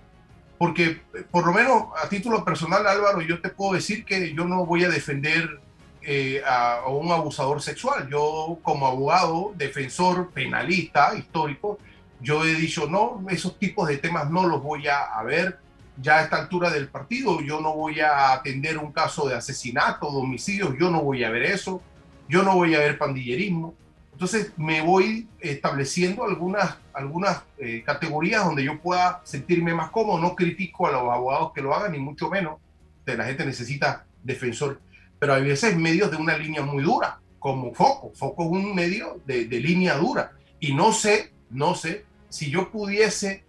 porque 0.59 1.03
por 1.31 1.47
lo 1.47 1.53
menos 1.53 1.85
a 2.03 2.09
título 2.09 2.45
personal, 2.45 2.87
Álvaro, 2.87 3.21
yo 3.21 3.41
te 3.41 3.51
puedo 3.51 3.75
decir 3.75 4.05
que 4.05 4.33
yo 4.35 4.45
no 4.45 4.65
voy 4.65 4.85
a 4.85 4.89
defender 4.89 5.61
eh, 6.03 6.43
a, 6.47 6.87
un 6.89 7.11
abusador 7.13 7.61
sexual. 7.61 8.09
Yo 8.09 8.59
como 8.63 8.87
abogado, 8.87 9.53
defensor, 9.57 10.31
penalista, 10.31 11.15
histórico, 11.17 11.79
yo 12.21 12.45
he 12.45 12.55
dicho, 12.55 12.87
no, 12.89 13.23
esos 13.29 13.59
tipos 13.59 13.89
de 13.89 13.99
temas 13.99 14.31
no 14.31 14.47
los 14.47 14.63
voy 14.63 14.89
a, 14.89 15.03
a 15.03 15.23
ver 15.23 15.59
ya 15.99 16.19
a 16.19 16.23
esta 16.23 16.37
altura 16.37 16.71
del 16.71 16.89
partido. 16.89 17.41
Yo 17.41 17.61
no 17.61 17.75
voy 17.75 18.01
a 18.01 18.33
atender 18.33 18.79
un 18.79 18.93
caso 18.93 19.29
de 19.29 19.35
asesinato, 19.35 20.11
de 20.11 20.19
homicidio, 20.19 20.77
yo 20.77 20.91
no 20.91 21.03
voy 21.03 21.25
a 21.25 21.31
ver 21.31 21.45
eso. 21.45 21.83
Yo 22.29 22.43
no 22.43 22.55
voy 22.55 22.75
a 22.75 22.81
ver 22.81 22.99
pandillerismo. 22.99 23.75
Entonces 24.13 24.53
me 24.57 24.81
voy 24.81 25.29
estableciendo 25.41 26.25
algunas, 26.25 26.77
algunas 26.93 27.43
eh, 27.59 27.83
categorías 27.85 28.45
donde 28.45 28.65
yo 28.65 28.81
pueda 28.81 29.21
sentirme 29.25 29.75
más 29.75 29.91
cómodo. 29.91 30.19
No 30.19 30.35
critico 30.35 30.87
a 30.87 30.93
los 30.93 31.03
abogados 31.03 31.53
que 31.55 31.61
lo 31.61 31.75
hagan, 31.75 31.93
ni 31.93 31.99
mucho 31.99 32.31
menos. 32.31 32.59
La 33.05 33.25
gente 33.25 33.47
necesita 33.47 34.07
defensor. 34.25 34.81
Pero 35.19 35.35
hay 35.35 35.45
veces 35.45 35.77
medios 35.77 36.11
de 36.11 36.17
una 36.17 36.37
línea 36.37 36.63
muy 36.63 36.83
dura, 36.83 37.21
como 37.39 37.73
Foco. 37.73 38.11
Foco 38.15 38.45
es 38.45 38.51
un 38.51 38.75
medio 38.75 39.21
de, 39.27 39.45
línea 39.45 39.97
dura. 39.97 40.33
Y 40.59 40.75
no 40.75 40.93
sé, 40.93 41.33
no 41.51 41.75
sé 41.75 42.05
si 42.29 42.51
yo 42.51 42.71
pudiese 42.71 43.45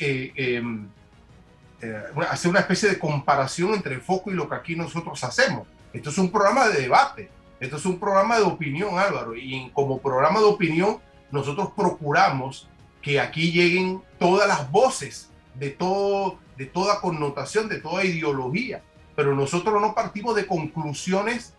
eh, 0.00 0.62
em, 1.86 2.22
eh, 2.22 2.26
hacer 2.30 2.50
una 2.50 2.60
especie 2.60 2.88
de 2.88 2.98
comparación 2.98 3.74
entre 3.74 4.00
Foco 4.00 4.30
y 4.30 4.34
lo 4.34 4.48
que 4.48 4.54
aquí 4.54 4.76
nosotros 4.76 5.22
hacemos. 5.24 5.66
Esto 5.92 6.10
es 6.10 6.18
un 6.18 6.30
programa 6.30 6.68
de 6.68 6.82
debate 6.82 7.30
esto 7.58 7.76
es 7.76 7.86
un 7.86 7.98
programa 7.98 8.36
de 8.36 8.44
opinión, 8.44 8.98
Álvaro, 8.98 9.34
y 9.34 9.70
como 9.72 9.98
programa 9.98 10.40
de 10.40 10.46
opinión 10.46 10.98
nosotros 11.30 11.70
procuramos 11.74 12.68
que 13.00 13.18
aquí 13.18 13.50
lleguen 13.50 14.02
todas 14.18 14.46
las 14.46 14.70
voces 14.70 15.30
de, 15.54 15.70
todo, 15.70 16.38
de 16.58 16.66
toda 16.66 17.00
connotación, 17.00 17.68
de 17.68 17.80
toda 17.80 18.04
ideología, 18.04 18.82
pero 19.14 19.34
nosotros 19.34 19.80
no 19.80 19.94
partimos 19.94 20.36
de 20.36 20.46
conclusiones 20.46 21.54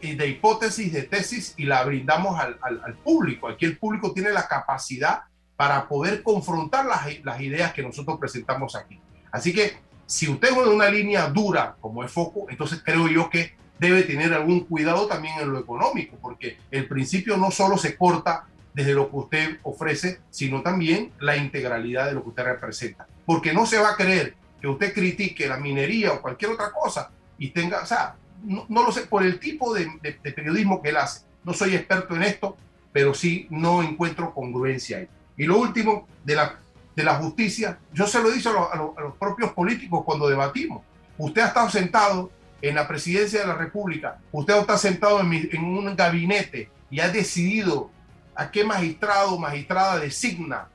y 0.00 0.14
de 0.14 0.28
hipótesis, 0.28 0.90
de 0.92 1.02
tesis 1.02 1.54
y 1.58 1.64
la 1.64 1.84
brindamos 1.84 2.40
al, 2.40 2.58
al, 2.62 2.94
público. 2.94 3.48
Aquí 3.48 3.66
el 3.66 3.78
público 3.78 4.12
tiene 4.12 4.30
la 4.30 4.48
capacidad 4.48 5.24
para 5.56 5.86
poder 5.86 6.22
confrontar 6.22 6.86
las, 6.86 7.06
las 7.22 7.40
ideas 7.40 7.74
que 7.74 7.82
nosotros 7.82 8.18
presentamos 8.18 8.74
aquí. 8.74 8.98
Así 9.32 9.52
que 9.52 9.76
si 10.06 10.28
usted 10.28 10.50
es 10.50 10.56
una 10.56 10.88
línea 10.88 11.26
dura 11.28 11.74
como 11.80 12.04
es 12.04 12.12
Foco, 12.12 12.46
entonces 12.50 12.82
creo 12.84 13.08
yo 13.08 13.30
que 13.30 13.54
debe 13.78 14.02
tener 14.02 14.32
algún 14.32 14.60
cuidado 14.60 15.06
también 15.06 15.40
en 15.40 15.52
lo 15.52 15.58
económico, 15.58 16.16
porque 16.22 16.58
el 16.70 16.86
principio 16.86 17.36
no 17.36 17.50
solo 17.50 17.76
se 17.76 17.96
corta 17.96 18.44
desde 18.74 18.94
lo 18.94 19.10
que 19.10 19.16
usted 19.16 19.58
ofrece, 19.62 20.20
sino 20.30 20.62
también 20.62 21.12
la 21.18 21.36
integralidad 21.36 22.06
de 22.06 22.12
lo 22.12 22.22
que 22.22 22.28
usted 22.28 22.44
representa. 22.44 23.06
Porque 23.26 23.52
no 23.52 23.66
se 23.66 23.78
va 23.78 23.90
a 23.90 23.96
creer 23.96 24.34
que 24.60 24.68
usted 24.68 24.94
critique 24.94 25.48
la 25.48 25.56
minería 25.56 26.12
o 26.12 26.22
cualquier 26.22 26.52
otra 26.52 26.70
cosa 26.70 27.10
y 27.38 27.48
tenga, 27.48 27.82
o 27.82 27.86
sea, 27.86 28.14
no, 28.44 28.66
lo 28.68 28.92
sé, 28.92 29.02
por 29.02 29.24
el 29.24 29.38
tipo 29.38 29.74
de, 29.74 29.88
periodismo 30.22 30.82
que 30.82 30.90
él 30.90 30.96
hace. 30.96 31.24
No 31.44 31.52
soy 31.52 31.74
experto 31.74 32.14
en 32.14 32.22
esto, 32.22 32.56
pero 32.92 33.14
sí 33.14 33.46
no 33.50 33.82
encuentro 33.82 34.32
congruencia 34.32 34.98
ahí. 34.98 35.08
Y 35.36 35.44
lo 35.44 35.58
último, 35.58 36.06
de 36.24 36.36
la, 36.36 36.60
de 36.94 37.04
la 37.04 37.16
justicia, 37.16 37.78
yo 37.92 38.06
se 38.06 38.20
lo 38.20 38.30
he 38.30 38.38
a, 38.38 38.76
los 38.76 39.16
propios 39.18 39.52
políticos 39.52 40.02
cuando 40.04 40.28
debatimos 40.28 40.82
Usted 41.18 41.42
ha 41.42 41.46
estado 41.48 41.70
sentado 41.70 42.30
en 42.60 42.74
la 42.74 42.88
presidencia 42.88 43.40
de 43.40 43.46
la 43.46 43.54
República, 43.54 44.18
usted 44.30 44.56
está 44.56 44.78
sentado 44.78 45.20
en, 45.20 45.64
un 45.64 45.94
gabinete 45.94 46.70
y 46.90 47.00
ha 47.00 47.08
decidido 47.08 47.90
a 48.34 48.50
qué 48.50 48.64
magistrado 48.64 49.34
o 49.34 49.38
magistrada 49.38 49.98
designa. 49.98 50.68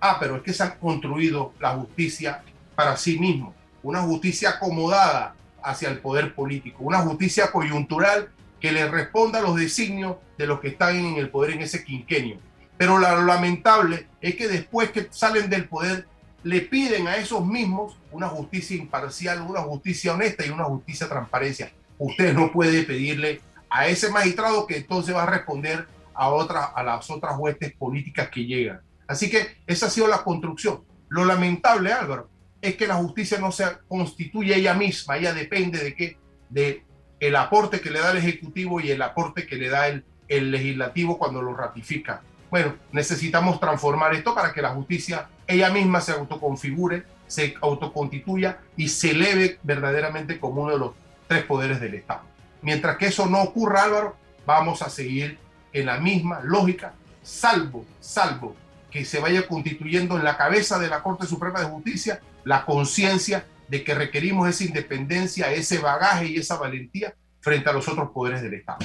Ah, 0.00 0.16
pero 0.18 0.36
es 0.36 0.42
que 0.42 0.52
se 0.52 0.62
ha 0.62 0.78
construido 0.78 1.52
la 1.60 1.70
justicia 1.70 2.42
para 2.74 2.96
sí 2.96 3.18
mismo, 3.18 3.54
una 3.82 4.00
justicia 4.02 4.50
acomodada 4.50 5.34
hacia 5.62 5.88
el 5.90 5.98
poder 5.98 6.34
político, 6.34 6.78
una 6.80 6.98
justicia 6.98 7.52
coyuntural 7.52 8.30
que 8.60 8.72
le 8.72 8.88
responda 8.88 9.38
a 9.38 9.42
los 9.42 9.56
designios 9.56 10.16
de 10.38 10.46
los 10.46 10.60
que 10.60 10.68
están 10.68 10.96
en 10.96 11.16
el 11.16 11.28
poder 11.28 11.52
en 11.52 11.62
ese 11.62 11.84
quinquenio. 11.84 12.38
Pero 12.76 12.98
lo 12.98 13.22
lamentable 13.22 14.06
es 14.20 14.34
que 14.36 14.48
después 14.48 14.90
que 14.90 15.08
salen 15.10 15.48
del 15.50 15.68
poder 15.68 16.06
le 16.42 16.60
piden 16.62 17.06
a 17.06 17.16
esos 17.16 17.46
mismos 17.46 17.96
una 18.10 18.28
justicia 18.28 18.76
imparcial, 18.76 19.42
una 19.42 19.60
justicia 19.60 20.14
honesta 20.14 20.44
y 20.44 20.50
una 20.50 20.64
justicia 20.64 21.08
transparencia. 21.08 21.72
Usted 21.98 22.34
no 22.34 22.50
puede 22.50 22.82
pedirle 22.82 23.40
a 23.70 23.86
ese 23.86 24.10
magistrado 24.10 24.66
que 24.66 24.78
entonces 24.78 25.14
va 25.14 25.22
a 25.22 25.26
responder 25.26 25.86
a, 26.14 26.28
otras, 26.28 26.70
a 26.74 26.82
las 26.82 27.08
otras 27.10 27.34
huestes 27.38 27.72
políticas 27.74 28.28
que 28.28 28.44
llegan. 28.44 28.80
Así 29.06 29.30
que 29.30 29.56
esa 29.66 29.86
ha 29.86 29.90
sido 29.90 30.08
la 30.08 30.22
construcción. 30.22 30.82
Lo 31.08 31.24
lamentable, 31.24 31.92
Álvaro, 31.92 32.28
es 32.60 32.76
que 32.76 32.86
la 32.86 32.96
justicia 32.96 33.38
no 33.38 33.52
se 33.52 33.64
constituye 33.88 34.56
ella 34.56 34.74
misma, 34.74 35.16
ella 35.16 35.34
depende 35.34 35.78
de 35.78 35.94
qué, 35.94 36.16
de 36.48 36.84
el 37.20 37.36
aporte 37.36 37.80
que 37.80 37.90
le 37.90 38.00
da 38.00 38.12
el 38.12 38.18
Ejecutivo 38.18 38.80
y 38.80 38.90
el 38.90 39.02
aporte 39.02 39.46
que 39.46 39.56
le 39.56 39.68
da 39.68 39.88
el, 39.88 40.04
el 40.28 40.50
Legislativo 40.50 41.18
cuando 41.18 41.42
lo 41.42 41.54
ratifica. 41.54 42.22
Bueno, 42.52 42.74
necesitamos 42.92 43.58
transformar 43.58 44.14
esto 44.14 44.34
para 44.34 44.52
que 44.52 44.60
la 44.60 44.74
justicia 44.74 45.26
ella 45.46 45.70
misma 45.70 46.02
se 46.02 46.12
autoconfigure, 46.12 47.02
se 47.26 47.54
autoconstituya 47.62 48.58
y 48.76 48.90
se 48.90 49.12
eleve 49.12 49.58
verdaderamente 49.62 50.38
como 50.38 50.60
uno 50.64 50.72
de 50.72 50.78
los 50.78 50.90
tres 51.26 51.44
poderes 51.44 51.80
del 51.80 51.94
Estado. 51.94 52.20
Mientras 52.60 52.98
que 52.98 53.06
eso 53.06 53.24
no 53.24 53.40
ocurra, 53.40 53.84
Álvaro, 53.84 54.16
vamos 54.44 54.82
a 54.82 54.90
seguir 54.90 55.38
en 55.72 55.86
la 55.86 55.98
misma 55.98 56.40
lógica, 56.42 56.92
salvo, 57.22 57.86
salvo 58.00 58.54
que 58.90 59.06
se 59.06 59.18
vaya 59.18 59.48
constituyendo 59.48 60.18
en 60.18 60.24
la 60.24 60.36
cabeza 60.36 60.78
de 60.78 60.88
la 60.88 61.02
Corte 61.02 61.26
Suprema 61.26 61.60
de 61.60 61.70
Justicia 61.70 62.20
la 62.44 62.66
conciencia 62.66 63.46
de 63.68 63.82
que 63.82 63.94
requerimos 63.94 64.46
esa 64.46 64.64
independencia, 64.64 65.50
ese 65.50 65.78
bagaje 65.78 66.26
y 66.26 66.36
esa 66.36 66.58
valentía 66.58 67.14
frente 67.40 67.70
a 67.70 67.72
los 67.72 67.88
otros 67.88 68.10
poderes 68.10 68.42
del 68.42 68.52
Estado. 68.52 68.84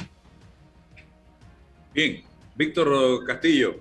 Bien, 1.94 2.24
Víctor 2.58 3.24
Castillo, 3.24 3.76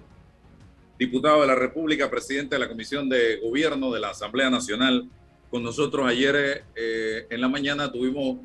diputado 0.98 1.40
de 1.40 1.46
la 1.46 1.54
República, 1.54 2.10
presidente 2.10 2.56
de 2.56 2.58
la 2.58 2.68
Comisión 2.68 3.08
de 3.08 3.38
Gobierno 3.38 3.90
de 3.90 4.00
la 4.00 4.10
Asamblea 4.10 4.50
Nacional. 4.50 5.08
Con 5.50 5.62
nosotros 5.62 6.06
ayer 6.06 6.62
eh, 6.74 7.26
en 7.30 7.40
la 7.40 7.48
mañana 7.48 7.90
tuvimos 7.90 8.36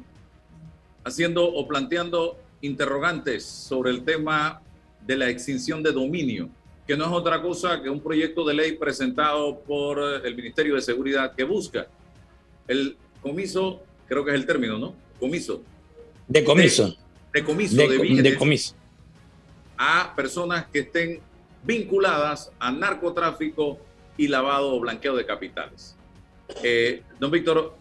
haciendo 1.03 1.45
o 1.45 1.67
planteando 1.67 2.39
interrogantes 2.61 3.43
sobre 3.43 3.91
el 3.91 4.05
tema 4.05 4.61
de 5.05 5.17
la 5.17 5.29
extinción 5.29 5.83
de 5.83 5.91
dominio, 5.91 6.47
que 6.87 6.95
no 6.95 7.07
es 7.07 7.11
otra 7.11 7.41
cosa 7.41 7.81
que 7.81 7.89
un 7.89 7.99
proyecto 7.99 8.45
de 8.45 8.53
ley 8.53 8.77
presentado 8.77 9.59
por 9.59 10.25
el 10.25 10.33
Ministerio 10.33 10.75
de 10.75 10.81
Seguridad 10.81 11.35
que 11.35 11.43
busca 11.43 11.87
el 12.69 12.95
comiso, 13.21 13.81
creo 14.07 14.23
que 14.23 14.31
es 14.31 14.37
el 14.37 14.45
término, 14.45 14.77
¿no? 14.77 14.95
Comiso. 15.19 15.61
De 16.25 16.41
comiso. 16.41 16.95
De, 17.33 17.43
comiso 17.43 17.75
de, 17.75 18.21
de 18.21 18.35
comiso. 18.37 18.75
A 19.83 20.13
personas 20.15 20.67
que 20.67 20.81
estén 20.81 21.21
vinculadas 21.63 22.51
a 22.59 22.71
narcotráfico 22.71 23.79
y 24.15 24.27
lavado 24.27 24.75
o 24.75 24.79
blanqueo 24.79 25.15
de 25.15 25.25
capitales. 25.25 25.97
Eh, 26.61 27.01
don 27.19 27.31
Víctor, 27.31 27.73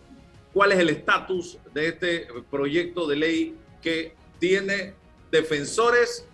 ¿cuál 0.54 0.72
es 0.72 0.78
el 0.78 0.88
estatus 0.88 1.58
de 1.74 1.88
este 1.88 2.26
proyecto 2.50 3.06
de 3.06 3.16
ley 3.16 3.54
que 3.82 4.14
tiene 4.38 4.94
defensores 5.30 6.26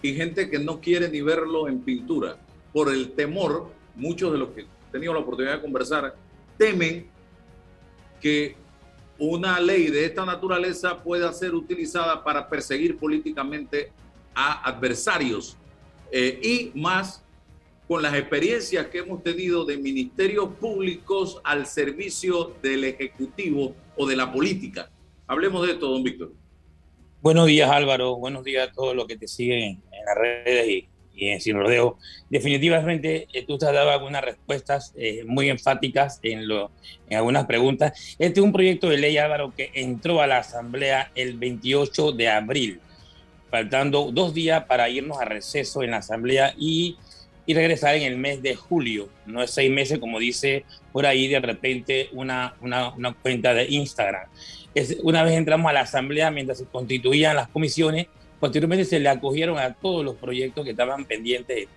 y 0.00 0.14
gente 0.14 0.48
que 0.48 0.58
no 0.58 0.80
quiere 0.80 1.10
ni 1.10 1.20
verlo 1.20 1.68
en 1.68 1.80
pintura? 1.80 2.38
Por 2.72 2.88
el 2.88 3.12
temor, 3.12 3.70
muchos 3.94 4.32
de 4.32 4.38
los 4.38 4.48
que 4.52 4.62
he 4.62 4.66
tenido 4.90 5.12
la 5.12 5.20
oportunidad 5.20 5.56
de 5.56 5.60
conversar 5.60 6.16
temen 6.56 7.10
que 8.18 8.56
una 9.18 9.60
ley 9.60 9.88
de 9.88 10.06
esta 10.06 10.24
naturaleza 10.24 11.02
pueda 11.02 11.30
ser 11.34 11.54
utilizada 11.54 12.24
para 12.24 12.48
perseguir 12.48 12.96
políticamente 12.96 13.92
a 14.34 14.68
adversarios 14.68 15.56
eh, 16.10 16.38
y 16.42 16.78
más 16.78 17.24
con 17.86 18.02
las 18.02 18.14
experiencias 18.14 18.86
que 18.86 18.98
hemos 18.98 19.22
tenido 19.22 19.64
de 19.64 19.76
ministerios 19.76 20.48
públicos 20.60 21.40
al 21.44 21.66
servicio 21.66 22.54
del 22.62 22.84
Ejecutivo 22.84 23.74
o 23.96 24.06
de 24.06 24.16
la 24.16 24.32
política. 24.32 24.90
Hablemos 25.26 25.66
de 25.66 25.72
esto, 25.72 25.88
don 25.88 26.02
Víctor. 26.02 26.32
Buenos 27.20 27.46
días, 27.46 27.70
Álvaro. 27.70 28.16
Buenos 28.16 28.44
días 28.44 28.68
a 28.68 28.72
todos 28.72 28.94
los 28.94 29.06
que 29.06 29.16
te 29.16 29.28
siguen 29.28 29.82
en 29.92 30.04
las 30.06 30.16
redes 30.16 30.68
y, 30.68 30.88
en 31.16 31.40
Sin 31.40 31.56
Rodeo. 31.56 31.98
Definitivamente, 32.28 33.28
eh, 33.32 33.44
tú 33.46 33.56
te 33.56 33.66
has 33.66 33.72
dado 33.72 33.90
algunas 33.90 34.24
respuestas 34.24 34.92
eh, 34.96 35.22
muy 35.24 35.48
enfáticas 35.48 36.18
en, 36.22 36.48
lo, 36.48 36.70
en 37.08 37.18
algunas 37.18 37.46
preguntas. 37.46 38.16
Este 38.18 38.40
es 38.40 38.44
un 38.44 38.52
proyecto 38.52 38.88
de 38.88 38.98
ley, 38.98 39.16
Álvaro, 39.16 39.52
que 39.56 39.70
entró 39.74 40.20
a 40.20 40.26
la 40.26 40.38
Asamblea 40.38 41.12
el 41.14 41.38
28 41.38 42.12
de 42.12 42.28
abril 42.28 42.80
faltando 43.54 44.10
dos 44.10 44.34
días 44.34 44.64
para 44.64 44.88
irnos 44.88 45.20
a 45.20 45.24
receso 45.24 45.84
en 45.84 45.92
la 45.92 45.98
Asamblea 45.98 46.56
y, 46.58 46.96
y 47.46 47.54
regresar 47.54 47.94
en 47.94 48.02
el 48.02 48.18
mes 48.18 48.42
de 48.42 48.56
julio. 48.56 49.08
No 49.26 49.44
es 49.44 49.52
seis 49.52 49.70
meses, 49.70 50.00
como 50.00 50.18
dice 50.18 50.64
por 50.90 51.06
ahí 51.06 51.28
de 51.28 51.38
repente 51.38 52.08
una, 52.10 52.56
una, 52.60 52.92
una 52.96 53.12
cuenta 53.14 53.54
de 53.54 53.66
Instagram. 53.68 54.28
Es, 54.74 54.96
una 55.04 55.22
vez 55.22 55.34
entramos 55.34 55.70
a 55.70 55.72
la 55.72 55.82
Asamblea, 55.82 56.32
mientras 56.32 56.58
se 56.58 56.64
constituían 56.64 57.36
las 57.36 57.46
comisiones, 57.46 58.08
posteriormente 58.40 58.84
se 58.84 58.98
le 58.98 59.08
acogieron 59.08 59.56
a 59.56 59.72
todos 59.72 60.04
los 60.04 60.16
proyectos 60.16 60.64
que 60.64 60.72
estaban 60.72 61.04
pendientes, 61.04 61.68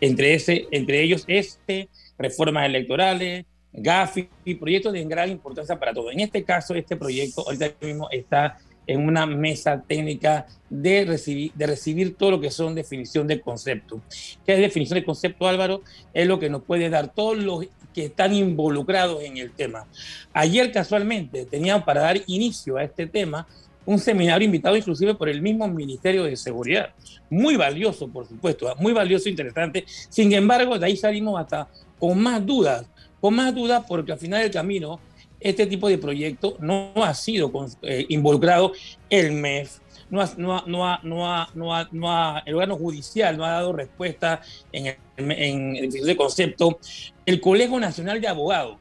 entre, 0.00 0.34
ese, 0.34 0.68
entre 0.70 1.02
ellos 1.02 1.24
este, 1.26 1.88
reformas 2.16 2.64
electorales, 2.64 3.44
GAFI, 3.72 4.28
proyectos 4.60 4.92
de 4.92 5.02
gran 5.04 5.30
importancia 5.30 5.76
para 5.76 5.92
todos. 5.92 6.12
En 6.12 6.20
este 6.20 6.44
caso, 6.44 6.76
este 6.76 6.94
proyecto 6.94 7.42
ahorita 7.44 7.72
mismo 7.80 8.08
está 8.08 8.56
en 8.88 9.06
una 9.06 9.26
mesa 9.26 9.84
técnica 9.86 10.46
de 10.68 11.04
recibir, 11.04 11.52
de 11.54 11.66
recibir 11.66 12.16
todo 12.16 12.32
lo 12.32 12.40
que 12.40 12.50
son 12.50 12.74
definición 12.74 13.26
de 13.26 13.40
concepto. 13.40 14.00
¿Qué 14.44 14.54
es 14.54 14.60
definición 14.60 14.98
de 14.98 15.04
concepto, 15.04 15.46
Álvaro? 15.46 15.82
Es 16.12 16.26
lo 16.26 16.40
que 16.40 16.50
nos 16.50 16.62
puede 16.64 16.90
dar 16.90 17.14
todos 17.14 17.38
los 17.38 17.66
que 17.94 18.06
están 18.06 18.34
involucrados 18.34 19.22
en 19.22 19.36
el 19.36 19.52
tema. 19.52 19.86
Ayer 20.32 20.72
casualmente 20.72 21.44
teníamos 21.44 21.84
para 21.84 22.00
dar 22.00 22.16
inicio 22.26 22.78
a 22.78 22.82
este 22.82 23.06
tema 23.06 23.46
un 23.84 23.98
seminario 23.98 24.44
invitado 24.44 24.76
inclusive 24.76 25.14
por 25.14 25.28
el 25.28 25.40
mismo 25.40 25.66
Ministerio 25.68 26.24
de 26.24 26.36
Seguridad. 26.36 26.90
Muy 27.30 27.56
valioso, 27.56 28.08
por 28.08 28.26
supuesto, 28.26 28.74
muy 28.78 28.92
valioso, 28.92 29.28
interesante. 29.28 29.84
Sin 29.86 30.32
embargo, 30.32 30.78
de 30.78 30.86
ahí 30.86 30.96
salimos 30.96 31.40
hasta 31.40 31.68
con 31.98 32.20
más 32.20 32.44
dudas, 32.44 32.86
con 33.20 33.34
más 33.34 33.54
dudas 33.54 33.84
porque 33.88 34.12
al 34.12 34.18
final 34.18 34.42
del 34.42 34.50
camino 34.50 35.00
este 35.40 35.66
tipo 35.66 35.88
de 35.88 35.98
proyecto 35.98 36.56
no 36.60 36.92
ha 36.96 37.14
sido 37.14 37.50
eh, 37.82 38.06
involucrado 38.08 38.72
el 39.10 39.32
MEF, 39.32 39.78
no 40.10 40.22
ha, 40.22 40.32
no, 40.36 40.62
no, 40.66 40.98
no, 41.02 41.46
no, 41.92 42.38
el 42.44 42.54
órgano 42.54 42.76
judicial 42.76 43.36
no 43.36 43.44
ha 43.44 43.50
dado 43.50 43.72
respuesta 43.72 44.40
en 44.72 44.86
el, 44.86 44.96
en 45.32 45.90
de 45.90 46.16
concepto. 46.16 46.78
El 47.26 47.40
Colegio 47.40 47.78
Nacional 47.78 48.20
de 48.20 48.28
Abogados, 48.28 48.78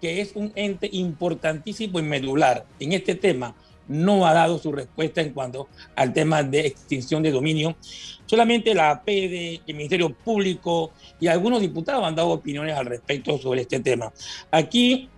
que 0.00 0.20
es 0.20 0.32
un 0.34 0.52
ente 0.54 0.88
importantísimo 0.92 1.98
y 1.98 2.02
medular 2.02 2.64
en 2.78 2.92
este 2.92 3.14
tema, 3.14 3.54
no 3.90 4.24
ha 4.24 4.32
dado 4.32 4.56
su 4.58 4.70
respuesta 4.70 5.20
en 5.20 5.32
cuanto 5.32 5.68
al 5.96 6.12
tema 6.12 6.42
de 6.42 6.60
extinción 6.60 7.22
de 7.22 7.32
dominio. 7.32 7.76
Solamente 8.24 8.72
la 8.72 8.90
APD, 8.90 9.62
el 9.66 9.74
Ministerio 9.74 10.14
Público 10.14 10.92
y 11.18 11.26
algunos 11.26 11.60
diputados 11.60 12.04
han 12.04 12.14
dado 12.14 12.28
opiniones 12.28 12.76
al 12.76 12.86
respecto 12.86 13.36
sobre 13.36 13.62
este 13.62 13.80
tema. 13.80 14.12
Aquí 14.52 15.10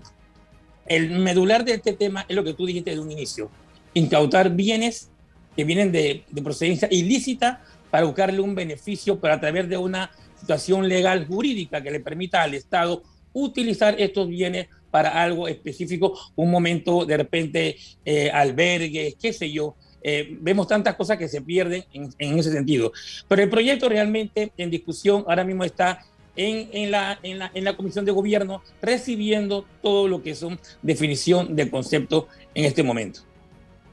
el 0.87 1.11
medular 1.11 1.65
de 1.65 1.75
este 1.75 1.93
tema 1.93 2.25
es 2.29 2.37
lo 2.37 2.45
que 2.45 2.55
tú 2.55 2.67
dijiste 2.67 2.91
de 2.91 3.01
un 3.01 3.11
inicio, 3.11 3.51
incautar 3.95 4.51
bienes 4.51 5.11
que 5.57 5.65
vienen 5.65 5.93
de, 5.93 6.25
procedencia 6.43 6.89
ilícita 6.91 7.63
para 7.91 8.07
buscarle 8.07 8.41
un 8.41 8.55
beneficio, 8.55 9.21
pero 9.21 9.35
a 9.35 9.41
través 9.41 9.69
de 9.69 9.77
una 9.77 10.11
situación 10.41 10.89
legal 10.89 11.27
jurídica 11.27 11.83
que 11.83 11.91
le 11.91 12.01
permita 12.01 12.43
al 12.43 12.55
Estado 12.55 13.03
utilizar 13.33 13.95
estos 14.01 14.29
bienes 14.29 14.69
para 14.91 15.23
algo 15.23 15.49
específico, 15.49 16.19
un 16.37 16.51
momento 16.51 17.05
de 17.05 17.17
repente 17.17 17.77
eh, 18.05 18.31
albergues, 18.31 19.17
qué 19.21 19.33
sé 19.33 19.51
yo. 19.51 19.75
Eh, 20.05 20.37
vemos 20.41 20.67
tantas 20.67 20.97
cosas 20.97 21.17
que 21.17 21.29
se 21.29 21.41
pierden 21.43 21.85
en, 21.93 22.11
en, 22.19 22.39
ese 22.39 22.51
sentido. 22.51 22.93
Pero 23.29 23.43
el 23.43 23.49
proyecto 23.49 23.89
realmente 23.89 24.53
en 24.57 24.69
discusión 24.69 25.25
ahora 25.29 25.45
mismo 25.45 25.65
está 25.65 26.05
en, 26.37 26.91
la, 26.91 27.19
en, 27.23 27.39
la, 27.39 27.51
en 27.53 27.65
la 27.65 27.77
Comisión 27.77 28.05
de 28.05 28.13
Gobierno 28.13 28.63
recibiendo 28.81 29.67
todo 29.83 30.09
lo 30.09 30.23
que 30.23 30.35
son 30.35 30.59
definición 30.81 31.55
del 31.55 31.71
concepto 31.71 32.29
en 32.55 32.65
este 32.65 32.83
momento. 32.83 33.21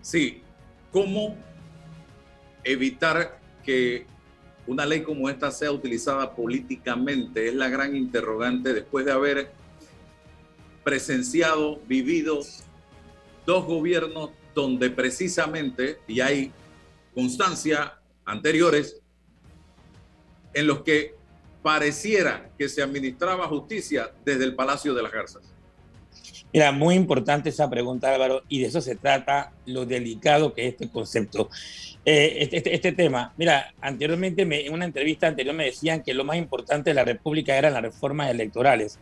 Sí, 0.02 0.42
¿cómo 0.92 1.36
evitar 2.64 3.40
que 3.64 4.06
una 4.68 4.86
ley 4.86 5.02
como 5.02 5.30
esta 5.30 5.52
sea 5.52 5.72
utilizada 5.72 6.36
políticamente? 6.36 7.50
Es 7.50 7.56
la 7.56 7.70
gran 7.70 7.96
interrogante 7.96 8.74
después 8.74 9.06
de 9.06 9.12
haber 9.12 9.52
presenciado, 10.84 11.82
vivido 11.88 12.40
dos 13.46 13.66
gobiernos 13.66 14.32
donde 14.56 14.90
precisamente, 14.90 16.00
y 16.08 16.22
hay 16.22 16.52
constancia 17.14 18.00
anteriores, 18.26 19.02
en 20.54 20.68
los 20.68 20.82
que 20.82 21.19
pareciera 21.62 22.50
que 22.58 22.70
se 22.70 22.82
administraba 22.82 23.48
justicia 23.48 24.12
desde 24.24 24.46
el 24.46 24.56
Palacio 24.56 24.94
de 24.94 25.04
las 25.04 25.12
Garzas. 25.12 25.44
Mira, 26.52 26.72
muy 26.72 26.96
importante 26.96 27.50
esa 27.50 27.70
pregunta, 27.70 28.12
Álvaro, 28.12 28.42
y 28.50 28.62
de 28.62 28.68
eso 28.68 28.82
se 28.82 28.96
trata 28.96 29.52
lo 29.66 29.86
delicado 29.86 30.54
que 30.54 30.66
es 30.66 30.74
este 30.74 30.90
concepto. 30.90 31.50
Eh, 32.04 32.38
este, 32.40 32.58
este, 32.58 32.74
este, 32.74 32.92
tema, 32.94 33.34
mira, 33.38 33.74
anteriormente, 33.82 34.42
en 34.42 34.74
una 34.74 34.86
entrevista 34.86 35.28
anterior 35.28 35.54
me 35.54 35.66
decían 35.66 36.02
que 36.02 36.14
lo 36.14 36.24
más 36.24 36.38
importante 36.38 36.90
de 36.90 36.96
la 36.96 37.04
República 37.04 37.56
eran 37.56 37.74
las 37.74 37.84
reformas 37.84 38.32
electorales. 38.32 38.98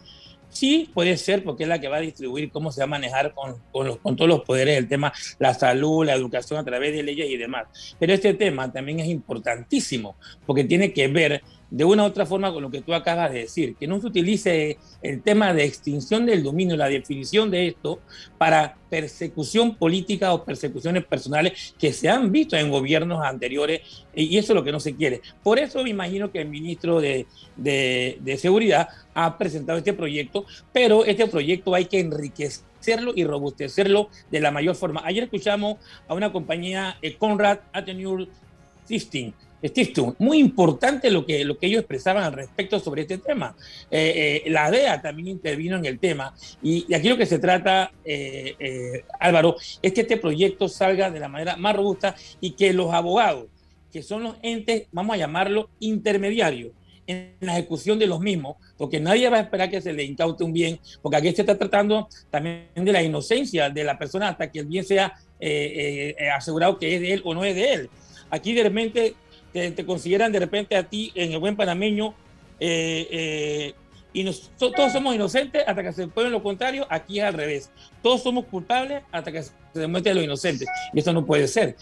Sí, 0.50 0.90
puede 0.94 1.16
ser, 1.18 1.44
porque 1.44 1.64
es 1.64 1.70
la 1.70 1.80
que 1.80 1.88
va 1.88 1.98
a 1.98 2.02
distribuir 2.02 2.52
cómo 2.52 2.72
se 2.72 2.82
va 2.82 2.86
a 2.86 2.88
manejar 2.88 3.34
con, 3.34 3.56
con, 3.72 3.88
los, 3.88 3.98
con 3.98 4.16
todos 4.16 4.30
los 4.30 4.42
poderes 4.42 4.78
el 4.78 4.88
tema, 4.88 5.14
la 5.40 5.54
salud, 5.54 6.06
la 6.06 6.14
educación 6.14 6.60
a 6.60 6.66
través 6.66 6.94
de 6.94 7.04
leyes 7.04 7.30
y 7.30 7.38
demás. 7.38 7.96
Pero 8.00 8.14
este 8.14 8.34
tema 8.34 8.72
también 8.72 9.00
es 9.00 9.08
importantísimo, 9.08 10.16
porque 10.46 10.64
tiene 10.64 10.92
que 10.92 11.08
ver 11.08 11.44
de 11.70 11.84
una 11.86 12.04
u 12.04 12.06
otra 12.06 12.26
forma 12.26 12.52
con 12.54 12.64
lo 12.64 12.72
que 12.72 12.82
tú 12.82 12.94
acabas 12.94 13.32
de 13.32 13.40
decir, 13.40 13.76
que 13.76 13.88
no 13.88 14.00
se 14.00 14.08
utilice 14.08 14.78
el 15.02 15.22
tema 15.22 15.54
de 15.54 15.66
extinción 15.66 16.26
del 16.26 16.44
dominio, 16.44 16.78
la 16.78 16.88
definición 16.88 17.52
de 17.52 17.68
esto, 17.68 18.00
para 18.38 18.78
persecución 18.90 19.76
política 19.76 20.34
o 20.34 20.46
persecuciones 20.46 21.06
personales 21.06 21.76
que 21.78 21.92
se 21.92 22.10
han 22.10 22.32
visto 22.32 22.56
en 22.56 22.70
gobiernos 22.70 23.22
anteriores 23.24 23.82
y 24.16 24.38
eso 24.38 24.54
es 24.54 24.56
lo 24.56 24.64
que 24.64 24.72
no 24.72 24.80
se 24.80 24.96
quiere. 24.96 25.22
Por 25.44 25.60
eso 25.60 25.84
me 25.84 25.90
imagino 25.90 26.32
que 26.32 26.42
el 26.42 26.50
ministro 26.50 27.02
de, 27.02 27.28
de, 27.58 28.18
de 28.22 28.38
Seguridad 28.38 28.88
ha 29.14 29.38
presentado 29.38 29.78
este 29.78 29.94
proyecto, 29.94 30.46
pero 30.72 31.04
este 31.04 31.28
proyecto 31.28 31.74
hay 31.74 31.86
que 31.86 32.00
enriquecerlo 32.00 33.14
y 33.16 33.26
robustecerlo 33.26 34.10
de 34.32 34.40
la 34.40 34.52
mayor 34.52 34.76
forma. 34.76 35.02
Ayer 35.04 35.26
escuchamos 35.26 35.78
a 36.08 36.14
una 36.14 36.32
compañía, 36.32 36.98
eh, 37.02 37.16
Conrad 37.16 37.60
Attenure 37.74 38.28
System, 38.86 39.34
Steve 39.64 40.14
muy 40.20 40.40
importante 40.40 41.10
lo 41.10 41.26
que, 41.26 41.44
lo 41.44 41.58
que 41.58 41.68
ellos 41.68 41.80
expresaban 41.80 42.24
al 42.24 42.34
respecto 42.34 42.80
sobre 42.80 43.04
este 43.04 43.18
tema. 43.18 43.56
Eh, 43.90 44.44
eh, 44.46 44.50
la 44.50 44.70
DEA 44.70 45.02
también 45.02 45.30
intervino 45.30 45.78
en 45.78 45.86
el 45.86 46.00
tema 46.00 46.34
y, 46.62 46.94
aquí 46.94 47.10
lo 47.10 47.18
que 47.18 47.26
se 47.26 47.40
trata, 47.40 47.92
eh, 48.06 49.04
Álvaro, 49.20 49.56
es 49.82 49.94
que 49.94 50.02
este 50.02 50.18
proyecto 50.18 50.68
salga 50.68 51.10
de 51.10 51.20
la 51.20 51.28
manera 51.28 51.58
más 51.58 51.76
robusta 51.76 52.16
y 52.40 52.52
que 52.52 52.74
los 52.74 52.94
abogados, 52.94 53.48
que 53.92 54.04
son 54.04 54.24
los 54.24 54.36
entes, 54.42 54.88
vamos 54.92 55.16
a 55.16 55.18
llamarlo, 55.18 55.70
intermediarios, 55.80 56.72
en 57.08 57.36
la 57.40 57.54
ejecución 57.54 57.98
de 57.98 58.06
los 58.06 58.20
mismos, 58.20 58.58
porque 58.78 59.00
nadie 59.00 59.30
va 59.30 59.38
a 59.38 59.42
esperar 59.42 59.70
que 59.70 59.82
se 59.82 59.94
le 59.94 60.04
incaute 60.04 60.44
un 60.44 60.52
bien, 60.52 60.78
porque 61.02 61.16
aquí 61.16 61.32
se 61.32 61.44
está 61.44 61.58
tratando 61.58 62.10
también 62.30 62.68
de 62.76 62.92
la 62.92 63.02
inocencia 63.02 63.70
de 63.70 63.84
la 63.86 63.98
persona 63.98 64.28
hasta 64.28 64.52
que 64.52 64.60
el 64.60 64.66
bien 64.66 64.84
sea 64.84 65.14
asegurado 66.36 66.78
que 66.78 66.96
es 66.96 67.02
de 67.02 67.14
él 67.14 67.22
o 67.24 67.34
no 67.34 67.46
es 67.46 67.56
de 67.56 67.74
él. 67.74 67.90
Aquí 68.30 68.54
de 68.54 68.64
repente 68.64 69.16
te, 69.52 69.86
consideran 69.86 70.32
de 70.32 70.40
repente 70.40 70.76
a 70.76 70.84
ti 70.84 71.12
en 71.16 71.32
el 71.34 71.40
buen 71.40 71.56
panameño 71.56 72.14
eh, 72.60 73.08
eh, 73.12 73.74
y 74.14 74.24
todos 74.58 74.92
somos 74.92 75.14
inocentes 75.14 75.64
hasta 75.68 75.84
que 75.84 75.94
se 75.94 76.08
pruebe 76.08 76.32
lo 76.32 76.42
contrario, 76.42 76.88
aquí 76.90 77.20
es 77.20 77.26
al 77.26 77.36
revés. 77.36 77.70
Todos 78.02 78.24
somos 78.24 78.46
culpables 78.46 79.04
hasta 79.12 79.32
que 79.32 79.44
se 79.44 79.52
demuestre 79.74 80.16
lo 80.16 80.24
inocente. 80.24 80.66
Y 80.94 81.00
eso 81.00 81.14
no 81.14 81.24
puede 81.24 81.48
ser. 81.48 81.76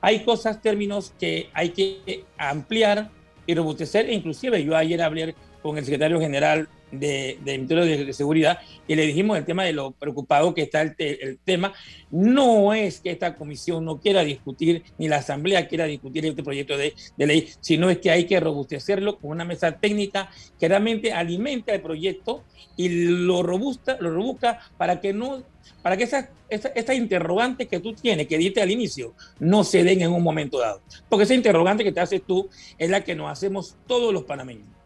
Hay 0.00 0.24
cosas, 0.24 0.60
términos 0.60 1.12
que 1.20 1.50
hay 1.54 1.68
que 1.68 2.24
ampliar 2.36 3.10
y 3.46 3.54
robustecer. 3.54 4.10
E 4.10 4.14
inclusive 4.14 4.64
yo 4.64 4.76
ayer 4.76 5.00
hablé 5.00 5.36
con 5.62 5.78
el 5.78 5.84
secretario 5.84 6.18
general 6.18 6.68
de, 6.90 7.38
de 7.44 7.52
Ministerio 7.58 7.84
de, 7.84 8.12
Seguridad 8.12 8.58
y 8.86 8.94
le 8.94 9.06
dijimos 9.06 9.36
el 9.36 9.44
tema 9.44 9.64
de 9.64 9.72
lo 9.72 9.92
preocupado 9.92 10.54
que 10.54 10.62
está 10.62 10.82
el, 10.82 11.38
tema. 11.44 11.72
No 12.10 12.72
es 12.72 13.00
que 13.00 13.10
esta 13.10 13.34
comisión 13.34 13.84
no 13.84 14.00
quiera 14.00 14.24
discutir, 14.24 14.82
ni 14.98 15.08
la 15.08 15.16
Asamblea 15.16 15.68
quiera 15.68 15.84
discutir 15.84 16.24
este 16.26 16.42
proyecto 16.42 16.76
de, 16.76 16.94
de 17.16 17.26
ley, 17.26 17.48
sino 17.60 17.90
es 17.90 17.98
que 17.98 18.10
hay 18.10 18.24
que 18.24 18.40
robustecerlo 18.40 19.18
con 19.18 19.30
una 19.30 19.44
mesa 19.44 19.72
técnica 19.72 20.30
que 20.58 20.68
realmente 20.68 21.12
alimenta 21.12 21.74
el 21.74 21.80
proyecto 21.80 22.44
y 22.76 22.88
lo 22.88 23.42
robusta, 23.42 23.96
lo 24.00 24.10
robusca 24.10 24.60
para 24.76 25.00
que 25.00 25.12
no 25.12 25.42
para 25.82 25.96
que 25.96 26.04
esas 26.04 26.28
esa, 26.48 26.68
esa 26.68 26.94
interrogantes 26.94 27.68
que 27.68 27.80
tú 27.80 27.92
tienes, 27.92 28.26
que 28.26 28.38
diste 28.38 28.62
al 28.62 28.70
inicio, 28.70 29.14
no 29.38 29.64
se 29.64 29.84
den 29.84 30.02
en 30.02 30.12
un 30.12 30.22
momento 30.22 30.58
dado. 30.58 30.80
Porque 31.08 31.24
esa 31.24 31.34
interrogante 31.34 31.84
que 31.84 31.92
te 31.92 32.00
haces 32.00 32.22
tú 32.26 32.48
es 32.78 32.90
la 32.90 33.04
que 33.04 33.14
nos 33.14 33.30
hacemos 33.30 33.76
todos 33.86 34.12
los 34.12 34.24
panameños. 34.24 34.77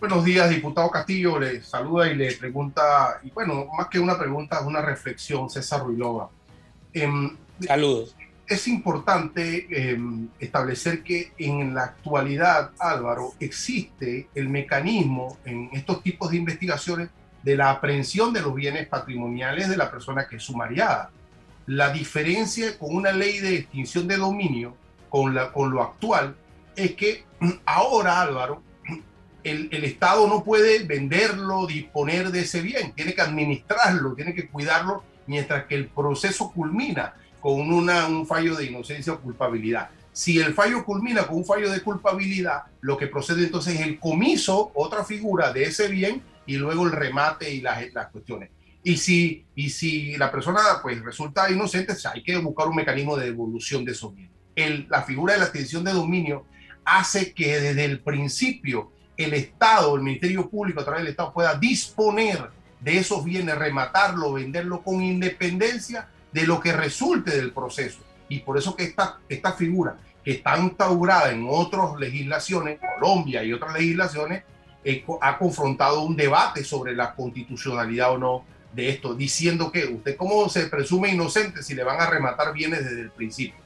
Buenos 0.00 0.24
días, 0.24 0.48
diputado 0.48 0.90
Castillo. 0.90 1.38
Le 1.38 1.62
saluda 1.62 2.10
y 2.10 2.14
le 2.14 2.32
pregunta, 2.32 3.20
y 3.22 3.30
bueno, 3.32 3.66
más 3.76 3.88
que 3.88 3.98
una 3.98 4.18
pregunta, 4.18 4.58
es 4.58 4.64
una 4.64 4.80
reflexión, 4.80 5.50
César 5.50 5.82
Ruilova. 5.82 6.30
Em, 6.94 7.36
Saludos. 7.60 8.16
Es 8.46 8.66
importante 8.66 9.66
em, 9.68 10.28
establecer 10.38 11.02
que 11.02 11.32
en 11.36 11.74
la 11.74 11.84
actualidad, 11.84 12.70
Álvaro, 12.78 13.34
existe 13.40 14.28
el 14.34 14.48
mecanismo 14.48 15.36
en 15.44 15.68
estos 15.74 16.02
tipos 16.02 16.30
de 16.30 16.38
investigaciones 16.38 17.10
de 17.42 17.56
la 17.58 17.70
aprehensión 17.70 18.32
de 18.32 18.40
los 18.40 18.54
bienes 18.54 18.88
patrimoniales 18.88 19.68
de 19.68 19.76
la 19.76 19.90
persona 19.90 20.26
que 20.26 20.36
es 20.36 20.42
sumariada. 20.42 21.10
La 21.66 21.92
diferencia 21.92 22.78
con 22.78 22.96
una 22.96 23.12
ley 23.12 23.38
de 23.40 23.54
extinción 23.54 24.08
de 24.08 24.16
dominio, 24.16 24.74
con, 25.10 25.34
la, 25.34 25.52
con 25.52 25.70
lo 25.70 25.82
actual, 25.82 26.36
es 26.74 26.92
que 26.92 27.26
ahora, 27.66 28.22
Álvaro, 28.22 28.62
el, 29.44 29.84
Estado 29.84 30.26
no 30.28 30.44
puede 30.44 30.84
venderlo, 30.84 31.66
disponer 31.66 32.30
de 32.30 32.40
ese 32.40 32.62
bien, 32.62 32.92
tiene 32.92 33.14
que 33.14 33.22
administrarlo, 33.22 34.14
tiene 34.14 34.34
que 34.34 34.48
cuidarlo 34.48 35.04
mientras 35.26 35.66
que 35.66 35.74
el 35.74 35.88
proceso 35.88 36.50
culmina 36.52 37.14
con 37.40 37.72
una, 37.72 38.06
un 38.06 38.26
fallo 38.26 38.54
de 38.56 38.66
inocencia 38.66 39.12
o 39.12 39.20
culpabilidad. 39.20 39.90
Si 40.12 40.38
el 40.38 40.54
fallo 40.54 40.84
culmina 40.84 41.26
con 41.26 41.38
un 41.38 41.44
fallo 41.44 41.70
de 41.70 41.80
culpabilidad, 41.80 42.64
lo 42.80 42.96
que 42.96 43.06
procede 43.06 43.44
entonces 43.44 43.76
es 43.76 43.86
el 43.86 43.98
comiso, 43.98 44.72
otra 44.74 45.04
figura 45.04 45.52
de 45.52 45.64
ese 45.64 45.88
bien, 45.88 46.22
y 46.46 46.56
luego 46.56 46.84
el 46.84 46.92
remate 46.92 47.52
y 47.52 47.60
las, 47.60 47.92
las 47.92 48.08
cuestiones. 48.08 48.50
Y 48.82 48.96
si, 48.96 49.46
y 49.54 49.70
si 49.70 50.16
la 50.16 50.30
persona 50.30 50.60
pues, 50.82 51.02
resulta 51.02 51.50
inocente, 51.50 51.94
hay 52.12 52.22
que 52.22 52.36
buscar 52.38 52.66
un 52.66 52.76
mecanismo 52.76 53.16
de 53.16 53.26
devolución 53.26 53.84
de 53.84 53.92
esos 53.92 54.14
bienes. 54.14 54.32
El, 54.56 54.86
la 54.90 55.02
figura 55.02 55.34
de 55.34 55.38
la 55.38 55.44
extinción 55.46 55.84
de 55.84 55.92
dominio 55.92 56.46
hace 56.84 57.32
que 57.32 57.60
desde 57.60 57.84
el 57.84 58.00
principio 58.00 58.90
el 59.24 59.34
Estado, 59.34 59.94
el 59.96 60.02
Ministerio 60.02 60.48
Público 60.48 60.80
a 60.80 60.84
través 60.84 61.02
del 61.02 61.10
Estado 61.10 61.32
pueda 61.32 61.54
disponer 61.54 62.50
de 62.80 62.98
esos 62.98 63.24
bienes, 63.24 63.56
rematarlo, 63.56 64.32
venderlo 64.32 64.82
con 64.82 65.02
independencia 65.02 66.08
de 66.32 66.46
lo 66.46 66.60
que 66.60 66.72
resulte 66.72 67.36
del 67.36 67.52
proceso. 67.52 68.00
Y 68.28 68.40
por 68.40 68.56
eso 68.56 68.76
que 68.76 68.84
esta, 68.84 69.18
esta 69.28 69.52
figura, 69.52 69.96
que 70.24 70.32
está 70.32 70.58
instaurada 70.58 71.30
en 71.32 71.46
otras 71.48 71.98
legislaciones, 71.98 72.78
Colombia 72.78 73.42
y 73.42 73.52
otras 73.52 73.74
legislaciones, 73.74 74.44
eh, 74.84 75.04
ha 75.20 75.36
confrontado 75.38 76.02
un 76.02 76.16
debate 76.16 76.64
sobre 76.64 76.94
la 76.94 77.14
constitucionalidad 77.14 78.12
o 78.12 78.18
no 78.18 78.44
de 78.72 78.88
esto, 78.88 79.14
diciendo 79.14 79.70
que 79.72 79.84
usted 79.84 80.16
cómo 80.16 80.48
se 80.48 80.66
presume 80.66 81.10
inocente 81.10 81.62
si 81.62 81.74
le 81.74 81.84
van 81.84 82.00
a 82.00 82.08
rematar 82.08 82.52
bienes 82.54 82.84
desde 82.84 83.00
el 83.02 83.10
principio. 83.10 83.60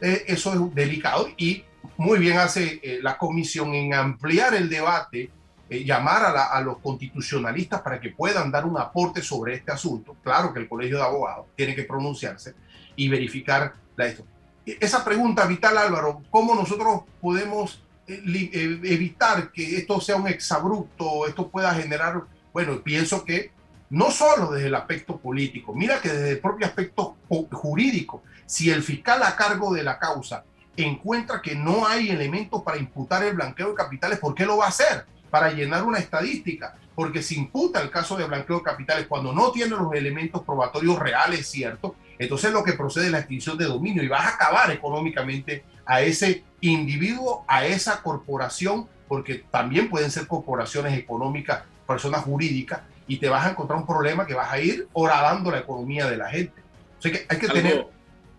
Eh, 0.00 0.24
eso 0.28 0.52
es 0.52 0.74
delicado 0.74 1.28
y 1.36 1.64
muy 1.96 2.18
bien 2.18 2.38
hace 2.38 2.80
eh, 2.82 3.00
la 3.02 3.18
comisión 3.18 3.74
en 3.74 3.94
ampliar 3.94 4.54
el 4.54 4.68
debate, 4.68 5.30
eh, 5.68 5.84
llamar 5.84 6.34
a, 6.36 6.60
los 6.62 6.78
constitucionalistas 6.78 7.80
para 7.82 8.00
que 8.00 8.10
puedan 8.10 8.50
dar 8.50 8.64
un 8.64 8.78
aporte 8.78 9.22
sobre 9.22 9.54
este 9.54 9.70
asunto. 9.70 10.16
Claro 10.22 10.52
que 10.52 10.60
el 10.60 10.68
Colegio 10.68 10.96
de 10.96 11.04
Abogados 11.04 11.46
tiene 11.54 11.74
que 11.74 11.84
pronunciarse 11.84 12.54
y 12.96 13.08
verificar 13.08 13.74
la, 13.96 14.06
esto. 14.06 14.24
E, 14.66 14.78
esa 14.80 15.04
pregunta 15.04 15.46
vital, 15.46 15.78
Álvaro, 15.78 16.22
¿cómo 16.30 16.54
nosotros 16.54 17.02
podemos 17.20 17.82
eh, 18.06 18.80
evitar 18.82 19.52
que 19.52 19.76
esto 19.76 20.00
sea 20.00 20.16
un 20.16 20.26
exabrupto, 20.26 21.26
esto 21.26 21.48
pueda 21.48 21.72
generar, 21.74 22.22
bueno, 22.52 22.82
pienso 22.82 23.24
que 23.24 23.52
no 23.90 24.10
solo 24.10 24.52
desde 24.52 24.68
el 24.68 24.74
aspecto 24.74 25.18
político, 25.18 25.74
mira 25.74 26.00
que 26.00 26.08
desde 26.08 26.30
el 26.30 26.40
propio 26.40 26.66
aspecto 26.66 27.16
jurídico, 27.28 28.22
si 28.46 28.70
el 28.70 28.82
fiscal 28.82 29.22
a 29.22 29.36
cargo 29.36 29.72
de 29.72 29.82
la 29.82 29.98
causa 29.98 30.44
encuentra 30.76 31.42
que 31.42 31.54
no 31.54 31.86
hay 31.86 32.10
elementos 32.10 32.62
para 32.62 32.78
imputar 32.78 33.22
el 33.24 33.34
blanqueo 33.34 33.70
de 33.70 33.74
capitales, 33.74 34.18
¿por 34.18 34.34
qué 34.34 34.46
lo 34.46 34.58
va 34.58 34.66
a 34.66 34.68
hacer? 34.68 35.04
Para 35.30 35.50
llenar 35.52 35.84
una 35.84 35.98
estadística, 35.98 36.76
porque 36.94 37.22
se 37.22 37.34
imputa 37.34 37.80
el 37.80 37.90
caso 37.90 38.16
de 38.16 38.24
blanqueo 38.24 38.58
de 38.58 38.62
capitales 38.62 39.06
cuando 39.06 39.32
no 39.32 39.52
tiene 39.52 39.76
los 39.76 39.92
elementos 39.94 40.42
probatorios 40.42 40.98
reales, 40.98 41.46
¿cierto? 41.46 41.96
Entonces 42.18 42.52
lo 42.52 42.62
que 42.62 42.74
procede 42.74 43.06
es 43.06 43.12
la 43.12 43.20
extinción 43.20 43.56
de 43.56 43.64
dominio 43.64 44.02
y 44.02 44.08
vas 44.08 44.26
a 44.26 44.34
acabar 44.34 44.70
económicamente 44.70 45.64
a 45.86 46.02
ese 46.02 46.44
individuo, 46.60 47.44
a 47.48 47.64
esa 47.64 48.02
corporación, 48.02 48.86
porque 49.08 49.44
también 49.50 49.88
pueden 49.88 50.10
ser 50.10 50.26
corporaciones 50.26 50.96
económicas, 50.96 51.62
personas 51.86 52.22
jurídicas, 52.22 52.80
y 53.06 53.16
te 53.16 53.28
vas 53.28 53.46
a 53.46 53.50
encontrar 53.50 53.78
un 53.78 53.86
problema 53.86 54.26
que 54.26 54.34
vas 54.34 54.52
a 54.52 54.60
ir 54.60 54.86
horadando 54.92 55.50
la 55.50 55.58
economía 55.58 56.06
de 56.08 56.16
la 56.16 56.28
gente. 56.28 56.60
Que 57.02 57.26
hay 57.28 57.38
que 57.38 57.48
tener 57.48 57.86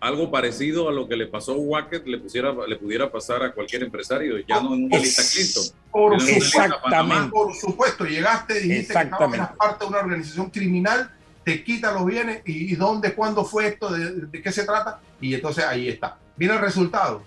algo 0.02 0.32
parecido 0.32 0.88
a 0.88 0.92
lo 0.92 1.06
que 1.06 1.14
le 1.14 1.28
pasó 1.28 1.52
a 1.52 1.56
Wackett 1.56 2.04
le, 2.08 2.18
pusiera, 2.18 2.52
le 2.66 2.74
pudiera 2.76 3.10
pasar 3.10 3.40
a 3.44 3.52
cualquier 3.52 3.84
empresario, 3.84 4.36
ya 4.48 4.60
no 4.60 4.74
en 4.74 4.86
una 4.86 4.98
lista 4.98 5.22
Clinton. 5.32 5.62
Por, 5.92 6.14
exactamente. 6.28 7.30
por 7.30 7.54
supuesto, 7.54 8.04
llegaste, 8.04 8.54
dijiste 8.54 8.94
que 8.94 9.00
estabas 9.00 9.56
parte 9.56 9.84
de 9.84 9.88
una 9.88 10.00
organización 10.00 10.50
criminal 10.50 11.08
te 11.44 11.62
quita 11.62 11.92
los 11.92 12.04
bienes 12.04 12.42
y, 12.44 12.74
dónde, 12.74 13.14
cuándo 13.14 13.44
fue 13.44 13.68
esto, 13.68 13.92
de, 13.92 14.26
de, 14.26 14.42
qué 14.42 14.50
se 14.50 14.64
trata, 14.64 15.00
y 15.20 15.34
entonces 15.34 15.64
ahí 15.64 15.88
está. 15.88 16.18
Viene 16.36 16.54
el 16.54 16.60
resultado. 16.60 17.22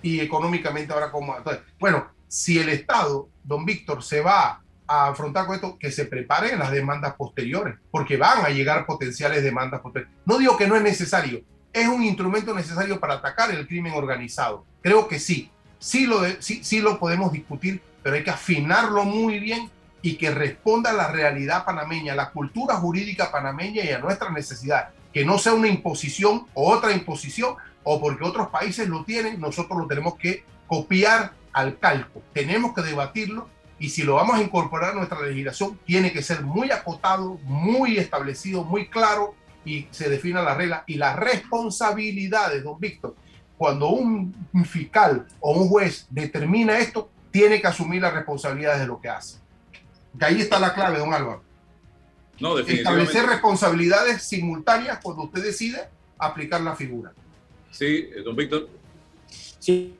Y 0.00 0.20
económicamente 0.20 0.92
ahora 0.92 1.10
como... 1.10 1.36
Entonces, 1.36 1.62
bueno, 1.80 2.06
si 2.28 2.58
el 2.58 2.68
Estado, 2.68 3.28
don 3.42 3.64
Víctor, 3.64 4.02
se 4.02 4.20
va 4.20 4.60
a 4.86 5.08
afrontar 5.08 5.46
con 5.46 5.54
esto, 5.54 5.78
que 5.78 5.90
se 5.90 6.04
preparen 6.04 6.58
las 6.58 6.70
demandas 6.70 7.14
posteriores, 7.14 7.76
porque 7.90 8.16
van 8.16 8.44
a 8.44 8.50
llegar 8.50 8.86
potenciales 8.86 9.42
demandas 9.42 9.80
posteriores. 9.80 10.16
No 10.26 10.38
digo 10.38 10.56
que 10.56 10.66
no 10.66 10.76
es 10.76 10.82
necesario, 10.82 11.42
es 11.74 11.88
un 11.88 12.04
instrumento 12.04 12.54
necesario 12.54 13.00
para 13.00 13.14
atacar 13.14 13.50
el 13.50 13.66
crimen 13.66 13.92
organizado. 13.94 14.64
Creo 14.80 15.08
que 15.08 15.18
sí, 15.18 15.50
sí 15.78 16.06
lo, 16.06 16.20
sí, 16.38 16.62
sí 16.62 16.80
lo 16.80 16.98
podemos 16.98 17.32
discutir, 17.32 17.82
pero 18.02 18.14
hay 18.16 18.22
que 18.22 18.30
afinarlo 18.30 19.04
muy 19.04 19.40
bien 19.40 19.70
y 20.00 20.16
que 20.16 20.30
responda 20.30 20.90
a 20.90 20.94
la 20.94 21.10
realidad 21.10 21.64
panameña, 21.64 22.12
a 22.12 22.16
la 22.16 22.30
cultura 22.30 22.76
jurídica 22.76 23.32
panameña 23.32 23.84
y 23.84 23.90
a 23.90 23.98
nuestra 23.98 24.30
necesidad. 24.30 24.90
Que 25.12 25.24
no 25.24 25.36
sea 25.38 25.52
una 25.52 25.68
imposición 25.68 26.46
o 26.54 26.70
otra 26.72 26.92
imposición, 26.92 27.56
o 27.82 28.00
porque 28.00 28.24
otros 28.24 28.48
países 28.48 28.88
lo 28.88 29.04
tienen, 29.04 29.40
nosotros 29.40 29.78
lo 29.78 29.86
tenemos 29.86 30.16
que 30.16 30.44
copiar 30.66 31.32
al 31.52 31.78
calco. 31.78 32.22
Tenemos 32.32 32.72
que 32.72 32.82
debatirlo 32.82 33.48
y 33.78 33.90
si 33.90 34.04
lo 34.04 34.14
vamos 34.14 34.36
a 34.36 34.42
incorporar 34.42 34.92
a 34.92 34.94
nuestra 34.94 35.20
legislación, 35.20 35.78
tiene 35.84 36.12
que 36.12 36.22
ser 36.22 36.42
muy 36.42 36.70
acotado, 36.70 37.38
muy 37.42 37.98
establecido, 37.98 38.64
muy 38.64 38.88
claro 38.88 39.34
y 39.64 39.86
se 39.90 40.08
defina 40.08 40.42
la 40.42 40.54
regla 40.54 40.84
y 40.86 40.94
las 40.94 41.16
responsabilidades, 41.16 42.62
don 42.62 42.78
Víctor. 42.78 43.14
Cuando 43.56 43.88
un, 43.88 44.34
fiscal 44.64 45.26
o 45.40 45.52
un 45.52 45.68
juez 45.68 46.06
determina 46.10 46.78
esto, 46.78 47.10
tiene 47.30 47.60
que 47.60 47.66
asumir 47.66 48.02
las 48.02 48.12
responsabilidades 48.12 48.80
de 48.80 48.86
lo 48.86 49.00
que 49.00 49.08
hace. 49.08 49.38
Que 50.18 50.24
ahí 50.24 50.40
está 50.40 50.58
la 50.58 50.74
clave, 50.74 50.98
don 50.98 51.12
Álvaro. 51.12 51.42
No, 52.40 52.58
Establecer 52.58 53.26
responsabilidades 53.26 54.22
simultáneas 54.22 54.98
cuando 55.02 55.24
usted 55.24 55.42
decide 55.42 55.88
aplicar 56.18 56.60
la 56.60 56.74
figura. 56.74 57.12
Sí, 57.70 58.08
eh, 58.14 58.22
don 58.24 58.36
Víctor. 58.36 58.68
Sí, 59.58 59.96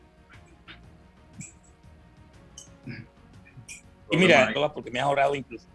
Y 4.14 4.16
mira, 4.16 4.53
porque 4.72 4.90
me 4.90 5.00
has 5.00 5.07
ahorrado 5.07 5.35
incluso. 5.35 5.66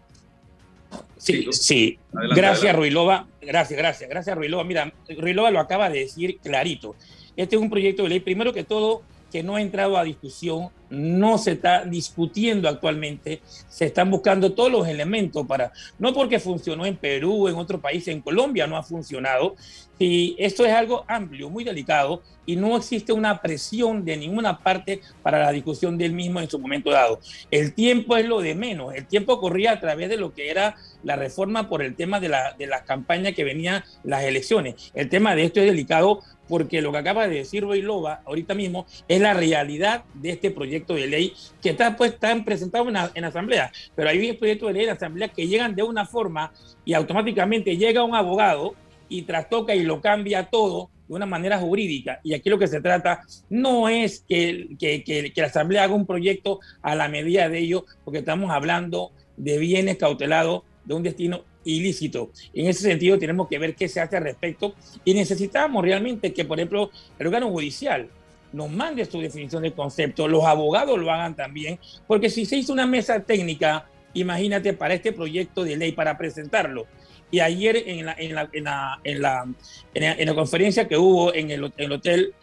Sí, 1.16 1.46
sí. 1.52 1.98
gracias, 2.34 2.74
Ruilova. 2.74 3.26
Gracias, 3.40 3.78
gracias. 3.78 4.08
Gracias, 4.08 4.36
Ruilova. 4.36 4.64
Mira, 4.64 4.92
Ruilova 5.18 5.50
lo 5.50 5.60
acaba 5.60 5.90
de 5.90 6.00
decir 6.00 6.38
clarito. 6.42 6.94
Este 7.36 7.56
es 7.56 7.62
un 7.62 7.70
proyecto 7.70 8.02
de 8.02 8.08
ley, 8.08 8.20
primero 8.20 8.52
que 8.52 8.64
todo, 8.64 9.02
que 9.30 9.42
no 9.42 9.56
ha 9.56 9.62
entrado 9.62 9.96
a 9.96 10.04
discusión, 10.04 10.70
no 10.90 11.38
se 11.38 11.52
está 11.52 11.84
discutiendo 11.84 12.68
actualmente, 12.68 13.40
se 13.68 13.86
están 13.86 14.10
buscando 14.10 14.52
todos 14.52 14.72
los 14.72 14.88
elementos 14.88 15.46
para, 15.46 15.72
no 15.98 16.12
porque 16.12 16.40
funcionó 16.40 16.84
en 16.84 16.96
Perú, 16.96 17.48
en 17.48 17.54
otro 17.56 17.80
país, 17.80 18.08
en 18.08 18.20
Colombia 18.20 18.66
no 18.66 18.76
ha 18.76 18.82
funcionado, 18.82 19.54
y 19.98 20.34
esto 20.38 20.64
es 20.64 20.72
algo 20.72 21.04
amplio, 21.06 21.50
muy 21.50 21.62
delicado, 21.62 22.22
y 22.46 22.56
no 22.56 22.76
existe 22.76 23.12
una 23.12 23.40
presión 23.40 24.04
de 24.04 24.16
ninguna 24.16 24.58
parte 24.58 25.00
para 25.22 25.38
la 25.38 25.52
discusión 25.52 25.96
del 25.96 26.12
mismo 26.12 26.40
en 26.40 26.50
su 26.50 26.58
momento 26.58 26.90
dado. 26.90 27.20
El 27.50 27.74
tiempo 27.74 28.16
es 28.16 28.26
lo 28.26 28.40
de 28.40 28.54
menos, 28.54 28.94
el 28.94 29.06
tiempo 29.06 29.38
corría 29.38 29.72
a 29.72 29.80
través 29.80 30.08
de 30.08 30.16
lo 30.16 30.32
que 30.32 30.50
era 30.50 30.74
la 31.04 31.16
reforma 31.16 31.68
por 31.68 31.82
el 31.82 31.94
tema 31.94 32.18
de 32.18 32.30
la, 32.30 32.54
de 32.58 32.66
las 32.66 32.82
campañas 32.82 33.34
que 33.34 33.44
venían 33.44 33.84
las 34.02 34.24
elecciones. 34.24 34.90
El 34.94 35.08
tema 35.08 35.36
de 35.36 35.44
esto 35.44 35.60
es 35.60 35.66
delicado 35.66 36.20
porque 36.50 36.82
lo 36.82 36.90
que 36.90 36.98
acaba 36.98 37.28
de 37.28 37.36
decir 37.36 37.62
Loba 37.62 38.22
ahorita 38.26 38.54
mismo 38.54 38.84
es 39.06 39.20
la 39.20 39.32
realidad 39.32 40.04
de 40.14 40.30
este 40.30 40.50
proyecto 40.50 40.94
de 40.94 41.06
ley 41.06 41.32
que 41.62 41.70
está, 41.70 41.96
pues, 41.96 42.14
está 42.14 42.36
presentado 42.44 42.88
en, 42.88 42.96
en 43.14 43.24
asamblea. 43.24 43.70
Pero 43.94 44.10
hay 44.10 44.32
proyectos 44.32 44.66
de 44.68 44.72
ley 44.74 44.84
en 44.84 44.90
asamblea 44.90 45.28
que 45.28 45.46
llegan 45.46 45.76
de 45.76 45.84
una 45.84 46.04
forma 46.04 46.52
y 46.84 46.92
automáticamente 46.92 47.76
llega 47.76 48.02
un 48.02 48.16
abogado 48.16 48.74
y 49.08 49.22
trastoca 49.22 49.76
y 49.76 49.84
lo 49.84 50.00
cambia 50.00 50.44
todo 50.50 50.90
de 51.06 51.14
una 51.14 51.26
manera 51.26 51.58
jurídica. 51.58 52.20
Y 52.24 52.34
aquí 52.34 52.50
lo 52.50 52.58
que 52.58 52.66
se 52.66 52.80
trata 52.80 53.22
no 53.48 53.88
es 53.88 54.24
que, 54.28 54.70
que, 54.78 55.04
que, 55.04 55.32
que 55.32 55.40
la 55.40 55.46
Asamblea 55.46 55.84
haga 55.84 55.94
un 55.94 56.06
proyecto 56.06 56.58
a 56.82 56.96
la 56.96 57.08
medida 57.08 57.48
de 57.48 57.58
ello, 57.58 57.84
porque 58.04 58.20
estamos 58.20 58.50
hablando 58.50 59.12
de 59.36 59.58
bienes 59.58 59.98
cautelados 59.98 60.62
de 60.84 60.94
un 60.94 61.02
destino 61.02 61.44
ilícito. 61.64 62.30
En 62.54 62.66
ese 62.66 62.82
sentido, 62.82 63.18
tenemos 63.18 63.48
que 63.48 63.58
ver 63.58 63.74
qué 63.74 63.88
se 63.88 64.00
hace 64.00 64.16
al 64.16 64.24
respecto 64.24 64.74
y 65.04 65.14
necesitamos 65.14 65.84
realmente 65.84 66.32
que, 66.32 66.44
por 66.44 66.58
ejemplo, 66.58 66.90
el 67.18 67.26
órgano 67.26 67.50
judicial 67.50 68.08
nos 68.52 68.70
mande 68.70 69.04
su 69.04 69.20
definición 69.20 69.62
de 69.62 69.72
concepto, 69.72 70.26
los 70.26 70.44
abogados 70.44 70.98
lo 70.98 71.10
hagan 71.10 71.36
también, 71.36 71.78
porque 72.06 72.30
si 72.30 72.44
se 72.44 72.56
hizo 72.56 72.72
una 72.72 72.86
mesa 72.86 73.20
técnica, 73.20 73.86
imagínate, 74.12 74.72
para 74.72 74.94
este 74.94 75.12
proyecto 75.12 75.62
de 75.62 75.76
ley, 75.76 75.92
para 75.92 76.18
presentarlo, 76.18 76.86
y 77.30 77.40
ayer 77.40 77.76
en 77.86 78.06
la, 78.06 78.14
en 78.18 78.34
la, 78.34 78.48
en 78.52 78.64
la, 78.64 78.98
en 79.04 79.22
la, 79.22 79.46
en 79.94 80.26
la, 80.26 80.34
conferencia 80.34 80.88
que 80.88 80.96
hubo 80.96 81.32
en 81.32 81.50
el, 81.50 81.62
hotel, 81.92 82.34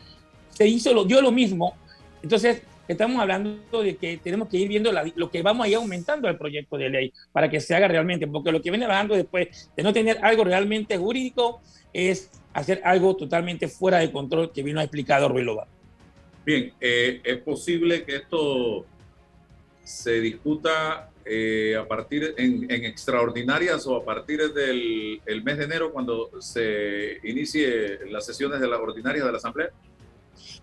se 0.50 0.66
hizo, 0.66 0.94
lo, 0.94 1.04
lo 1.04 1.32
mismo. 1.32 1.76
Entonces, 2.24 2.62
estamos 2.94 3.22
hablando 3.22 3.84
de 3.84 3.96
que 3.96 4.18
tenemos 4.18 4.48
que 4.48 4.58
ir 4.58 4.68
viendo 4.68 4.92
lo 5.16 5.30
que 5.30 5.42
vamos 5.42 5.66
a 5.66 5.70
ir 5.70 5.76
aumentando 5.76 6.28
el 6.28 6.38
proyecto 6.38 6.78
de 6.78 6.90
ley 6.90 7.14
para 7.32 7.50
que 7.50 7.60
se 7.60 7.76
haga 7.76 7.88
realmente, 7.88 8.28
porque 8.28 8.52
lo 8.52 8.62
que 8.62 8.70
viene 8.70 8.88
bajando 8.88 9.16
después 9.16 9.70
de 9.76 9.84
no 9.84 9.94
tener 9.94 10.20
algo 10.22 10.44
realmente 10.44 10.98
jurídico 10.98 11.62
es 11.94 12.32
hacer 12.54 12.82
algo 12.84 13.16
totalmente 13.16 13.68
fuera 13.68 14.00
de 14.00 14.12
control 14.12 14.52
que 14.52 14.64
vino 14.64 14.80
a 14.80 14.84
explicar 14.84 15.22
Ruilova. 15.30 15.68
Bien, 16.46 16.74
eh, 16.80 17.22
es 17.24 17.38
posible 17.38 18.04
que 18.04 18.16
esto 18.16 18.86
se 19.84 20.20
discuta 20.22 21.10
eh, 21.26 21.76
a 21.76 21.86
partir 21.86 22.34
en, 22.38 22.72
extraordinarias 22.72 23.86
o 23.86 23.98
a 23.98 24.06
partir 24.06 24.54
del 24.54 25.22
el 25.26 25.44
mes 25.44 25.58
de 25.58 25.66
enero 25.66 25.92
cuando 25.92 26.30
se 26.40 27.20
inicie 27.24 28.00
las 28.10 28.26
sesiones 28.26 28.62
de 28.62 28.68
las 28.68 28.80
ordinarias 28.80 29.26
de 29.26 29.32
la 29.32 29.38
Asamblea. 29.38 29.70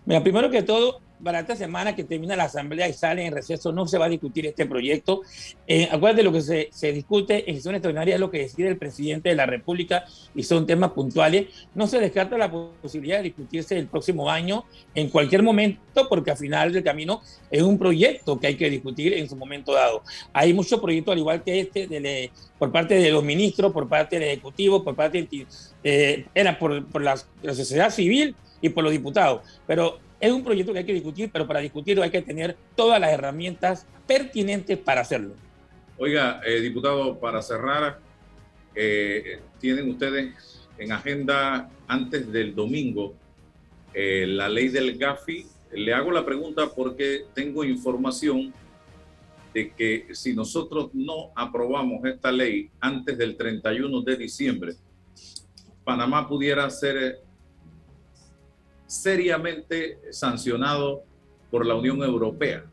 Mira, 0.05 0.23
primero 0.23 0.49
que 0.49 0.63
todo, 0.63 1.01
para 1.23 1.39
esta 1.39 1.55
semana 1.55 1.95
que 1.95 2.03
termina 2.03 2.35
la 2.35 2.45
asamblea 2.45 2.87
y 2.87 2.93
sale 2.93 3.25
en 3.25 3.33
receso, 3.33 3.71
no 3.71 3.87
se 3.87 3.97
va 3.97 4.05
a 4.05 4.09
discutir 4.09 4.45
este 4.45 4.65
proyecto. 4.65 5.21
Eh, 5.67 5.87
acuérdate, 5.91 6.23
lo 6.23 6.31
que 6.31 6.41
se, 6.41 6.69
se, 6.71 6.91
discute 6.91 7.49
en 7.49 7.55
sesión 7.55 7.75
extraordinaria 7.75 8.15
es 8.15 8.19
lo 8.19 8.31
que 8.31 8.39
decide 8.39 8.67
el 8.67 8.77
presidente 8.77 9.29
de 9.29 9.35
la 9.35 9.45
República 9.45 10.05
y 10.33 10.43
son 10.43 10.65
temas 10.65 10.91
puntuales. 10.91 11.47
No 11.73 11.87
se 11.87 11.99
descarta 11.99 12.37
la 12.37 12.51
posibilidad 12.51 13.17
de 13.17 13.23
discutirse 13.23 13.77
el 13.77 13.87
próximo 13.87 14.29
año 14.29 14.65
en 14.93 15.09
cualquier 15.09 15.43
momento, 15.43 16.07
porque 16.09 16.31
al 16.31 16.37
final 16.37 16.73
del 16.73 16.83
camino 16.83 17.21
es 17.49 17.61
un 17.61 17.77
proyecto 17.77 18.39
que 18.39 18.47
hay 18.47 18.55
que 18.55 18.69
discutir 18.69 19.13
en 19.13 19.29
su 19.29 19.35
momento 19.35 19.73
dado. 19.73 20.03
Hay 20.33 20.53
muchos 20.53 20.79
proyectos, 20.79 21.13
al 21.13 21.19
igual 21.19 21.43
que 21.43 21.59
este, 21.59 21.87
de, 21.87 22.31
por 22.57 22.71
parte 22.71 22.95
de 22.95 23.11
los 23.11 23.23
ministros, 23.23 23.71
por 23.71 23.87
parte 23.87 24.19
del 24.19 24.29
Ejecutivo, 24.29 24.83
por 24.83 24.95
parte 24.95 25.23
de, 25.23 25.47
eh, 25.83 26.25
era 26.33 26.57
por, 26.57 26.85
por 26.87 27.01
la, 27.01 27.15
la 27.41 27.53
sociedad 27.53 27.89
civil 27.89 28.35
y 28.61 28.69
por 28.69 28.83
los 28.83 28.91
diputados. 28.91 29.41
Pero 29.67 29.99
es 30.19 30.31
un 30.31 30.43
proyecto 30.43 30.73
que 30.73 30.79
hay 30.79 30.85
que 30.85 30.93
discutir, 30.93 31.29
pero 31.31 31.47
para 31.47 31.59
discutirlo 31.59 32.03
hay 32.03 32.11
que 32.11 32.21
tener 32.21 32.55
todas 32.75 32.99
las 32.99 33.11
herramientas 33.11 33.85
pertinentes 34.07 34.77
para 34.77 35.01
hacerlo. 35.01 35.33
Oiga, 35.97 36.41
eh, 36.45 36.59
diputado, 36.61 37.19
para 37.19 37.41
cerrar, 37.41 37.99
eh, 38.73 39.39
tienen 39.59 39.89
ustedes 39.89 40.67
en 40.77 40.91
agenda 40.91 41.69
antes 41.87 42.31
del 42.31 42.53
domingo 42.53 43.15
eh, 43.93 44.25
la 44.27 44.49
ley 44.49 44.67
del 44.67 44.97
GAFI. 44.97 45.45
Le 45.71 45.93
hago 45.93 46.11
la 46.11 46.25
pregunta 46.25 46.69
porque 46.75 47.25
tengo 47.33 47.63
información 47.63 48.53
de 49.53 49.71
que 49.71 50.07
si 50.13 50.33
nosotros 50.33 50.89
no 50.93 51.31
aprobamos 51.33 52.03
esta 52.03 52.29
ley 52.29 52.69
antes 52.81 53.17
del 53.17 53.37
31 53.37 54.01
de 54.01 54.17
diciembre, 54.17 54.73
Panamá 55.85 56.27
pudiera 56.27 56.69
ser 56.69 57.21
seriamente 58.87 59.99
sancionado 60.11 61.03
por 61.49 61.65
la 61.65 61.75
Unión 61.75 62.03
Europea. 62.03 62.65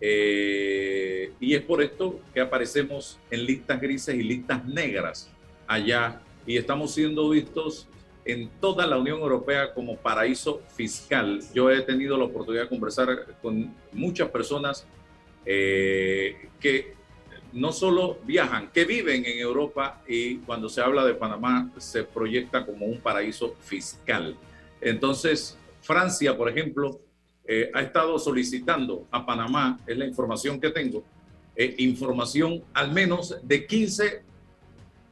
Eh, 0.00 1.32
y 1.38 1.54
es 1.54 1.62
por 1.62 1.82
esto 1.82 2.20
que 2.32 2.40
aparecemos 2.40 3.18
en 3.30 3.44
listas 3.44 3.80
grises 3.80 4.14
y 4.14 4.22
listas 4.22 4.64
negras 4.64 5.30
allá 5.66 6.22
y 6.46 6.56
estamos 6.56 6.94
siendo 6.94 7.28
vistos 7.28 7.86
en 8.24 8.48
toda 8.60 8.86
la 8.86 8.98
Unión 8.98 9.20
Europea 9.20 9.72
como 9.74 9.96
paraíso 9.96 10.62
fiscal. 10.74 11.40
Yo 11.54 11.70
he 11.70 11.82
tenido 11.82 12.16
la 12.16 12.24
oportunidad 12.24 12.64
de 12.64 12.68
conversar 12.68 13.36
con 13.42 13.74
muchas 13.92 14.28
personas 14.30 14.86
eh, 15.44 16.48
que 16.60 16.94
no 17.52 17.72
solo 17.72 18.18
viajan, 18.24 18.70
que 18.70 18.84
viven 18.84 19.24
en 19.26 19.38
Europa 19.38 20.02
y 20.06 20.36
cuando 20.38 20.68
se 20.68 20.80
habla 20.80 21.04
de 21.04 21.14
Panamá 21.14 21.70
se 21.78 22.04
proyecta 22.04 22.64
como 22.64 22.86
un 22.86 23.00
paraíso 23.00 23.54
fiscal. 23.60 24.36
Entonces, 24.80 25.56
Francia, 25.82 26.36
por 26.36 26.48
ejemplo, 26.48 27.00
eh, 27.46 27.70
ha 27.74 27.82
estado 27.82 28.18
solicitando 28.18 29.06
a 29.10 29.24
Panamá, 29.24 29.78
es 29.86 29.96
la 29.96 30.06
información 30.06 30.60
que 30.60 30.70
tengo, 30.70 31.02
eh, 31.56 31.74
información 31.78 32.62
al 32.72 32.92
menos 32.92 33.36
de 33.42 33.66
15 33.66 34.22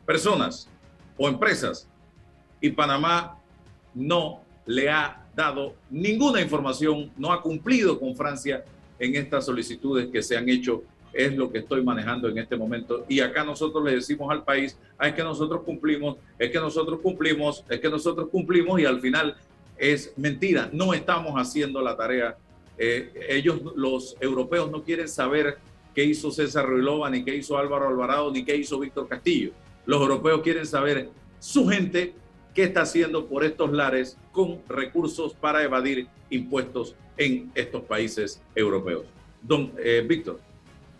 personas 0.06 0.68
o 1.16 1.28
empresas. 1.28 1.88
Y 2.60 2.70
Panamá 2.70 3.38
no 3.94 4.42
le 4.66 4.88
ha 4.88 5.26
dado 5.34 5.74
ninguna 5.90 6.40
información, 6.40 7.10
no 7.16 7.32
ha 7.32 7.42
cumplido 7.42 7.98
con 7.98 8.14
Francia 8.16 8.64
en 8.98 9.14
estas 9.16 9.46
solicitudes 9.46 10.08
que 10.08 10.22
se 10.22 10.36
han 10.36 10.48
hecho 10.48 10.82
es 11.12 11.34
lo 11.34 11.50
que 11.50 11.58
estoy 11.58 11.82
manejando 11.82 12.28
en 12.28 12.38
este 12.38 12.56
momento. 12.56 13.04
Y 13.08 13.20
acá 13.20 13.44
nosotros 13.44 13.84
le 13.84 13.92
decimos 13.92 14.30
al 14.30 14.44
país, 14.44 14.78
ah, 14.98 15.08
es 15.08 15.14
que 15.14 15.22
nosotros 15.22 15.62
cumplimos, 15.62 16.16
es 16.38 16.50
que 16.50 16.58
nosotros 16.58 17.00
cumplimos, 17.00 17.64
es 17.68 17.80
que 17.80 17.88
nosotros 17.88 18.28
cumplimos 18.30 18.80
y 18.80 18.84
al 18.84 19.00
final 19.00 19.36
es 19.78 20.12
mentira, 20.16 20.68
no 20.72 20.92
estamos 20.92 21.34
haciendo 21.34 21.80
la 21.80 21.96
tarea. 21.96 22.36
Eh, 22.76 23.12
ellos, 23.28 23.60
los 23.76 24.16
europeos, 24.20 24.70
no 24.70 24.82
quieren 24.82 25.08
saber 25.08 25.58
qué 25.94 26.04
hizo 26.04 26.30
César 26.30 26.66
Ruilova, 26.66 27.10
ni 27.10 27.24
qué 27.24 27.34
hizo 27.34 27.56
Álvaro 27.56 27.88
Alvarado, 27.88 28.30
ni 28.30 28.44
qué 28.44 28.56
hizo 28.56 28.78
Víctor 28.78 29.08
Castillo. 29.08 29.52
Los 29.86 30.00
europeos 30.00 30.42
quieren 30.42 30.66
saber 30.66 31.08
su 31.38 31.66
gente 31.68 32.14
qué 32.54 32.64
está 32.64 32.82
haciendo 32.82 33.26
por 33.26 33.44
estos 33.44 33.72
lares 33.72 34.16
con 34.32 34.60
recursos 34.68 35.34
para 35.34 35.62
evadir 35.62 36.08
impuestos 36.30 36.94
en 37.16 37.50
estos 37.54 37.82
países 37.84 38.42
europeos. 38.54 39.06
Don 39.42 39.72
eh, 39.82 40.04
Víctor. 40.06 40.40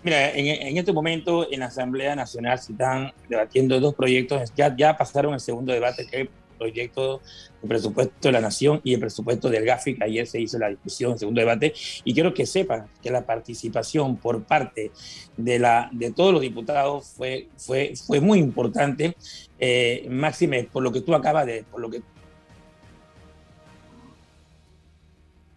Mira, 0.03 0.31
en, 0.31 0.79
este 0.79 0.93
momento 0.93 1.51
en 1.51 1.61
la 1.61 1.67
Asamblea 1.67 2.15
Nacional 2.15 2.59
se 2.61 2.73
están 2.73 3.13
debatiendo 3.29 3.81
dos 3.81 3.95
proyectos, 3.95 4.53
ya, 4.55 4.75
ya 4.77 4.97
pasaron 4.97 5.35
el 5.35 5.41
segundo 5.41 5.73
debate, 5.73 6.07
que 6.07 6.31
proyecto 6.59 7.23
de 7.63 7.69
presupuesto 7.69 8.29
de 8.29 8.33
la 8.33 8.41
Nación 8.41 8.81
y 8.85 8.95
el 8.95 9.01
presupuesto 9.01 9.49
del 9.49 9.65
GAFIC. 9.65 10.03
Ayer 10.03 10.27
se 10.27 10.41
hizo 10.41 10.59
la 10.59 10.69
discusión, 10.69 11.13
el 11.13 11.19
segundo 11.19 11.41
debate, 11.41 11.73
y 12.05 12.13
quiero 12.13 12.35
que 12.35 12.45
sepan 12.45 12.87
que 13.03 13.11
la 13.11 13.25
participación 13.25 14.17
por 14.17 14.43
parte 14.45 14.91
de, 15.37 15.59
la, 15.59 15.89
de 15.93 16.11
todos 16.11 16.33
los 16.33 16.43
diputados 16.43 17.15
fue, 17.17 17.49
fue, 17.57 17.95
fue 17.97 18.21
muy 18.21 18.39
importante, 18.39 19.17
eh, 19.59 20.07
máxime 20.11 20.65
por 20.65 20.83
lo 20.83 20.93
que 20.93 21.01
tú 21.01 21.15
acabas 21.15 21.47
de, 21.47 21.65
por 21.71 21.81
lo 21.81 21.91
que 21.91 22.03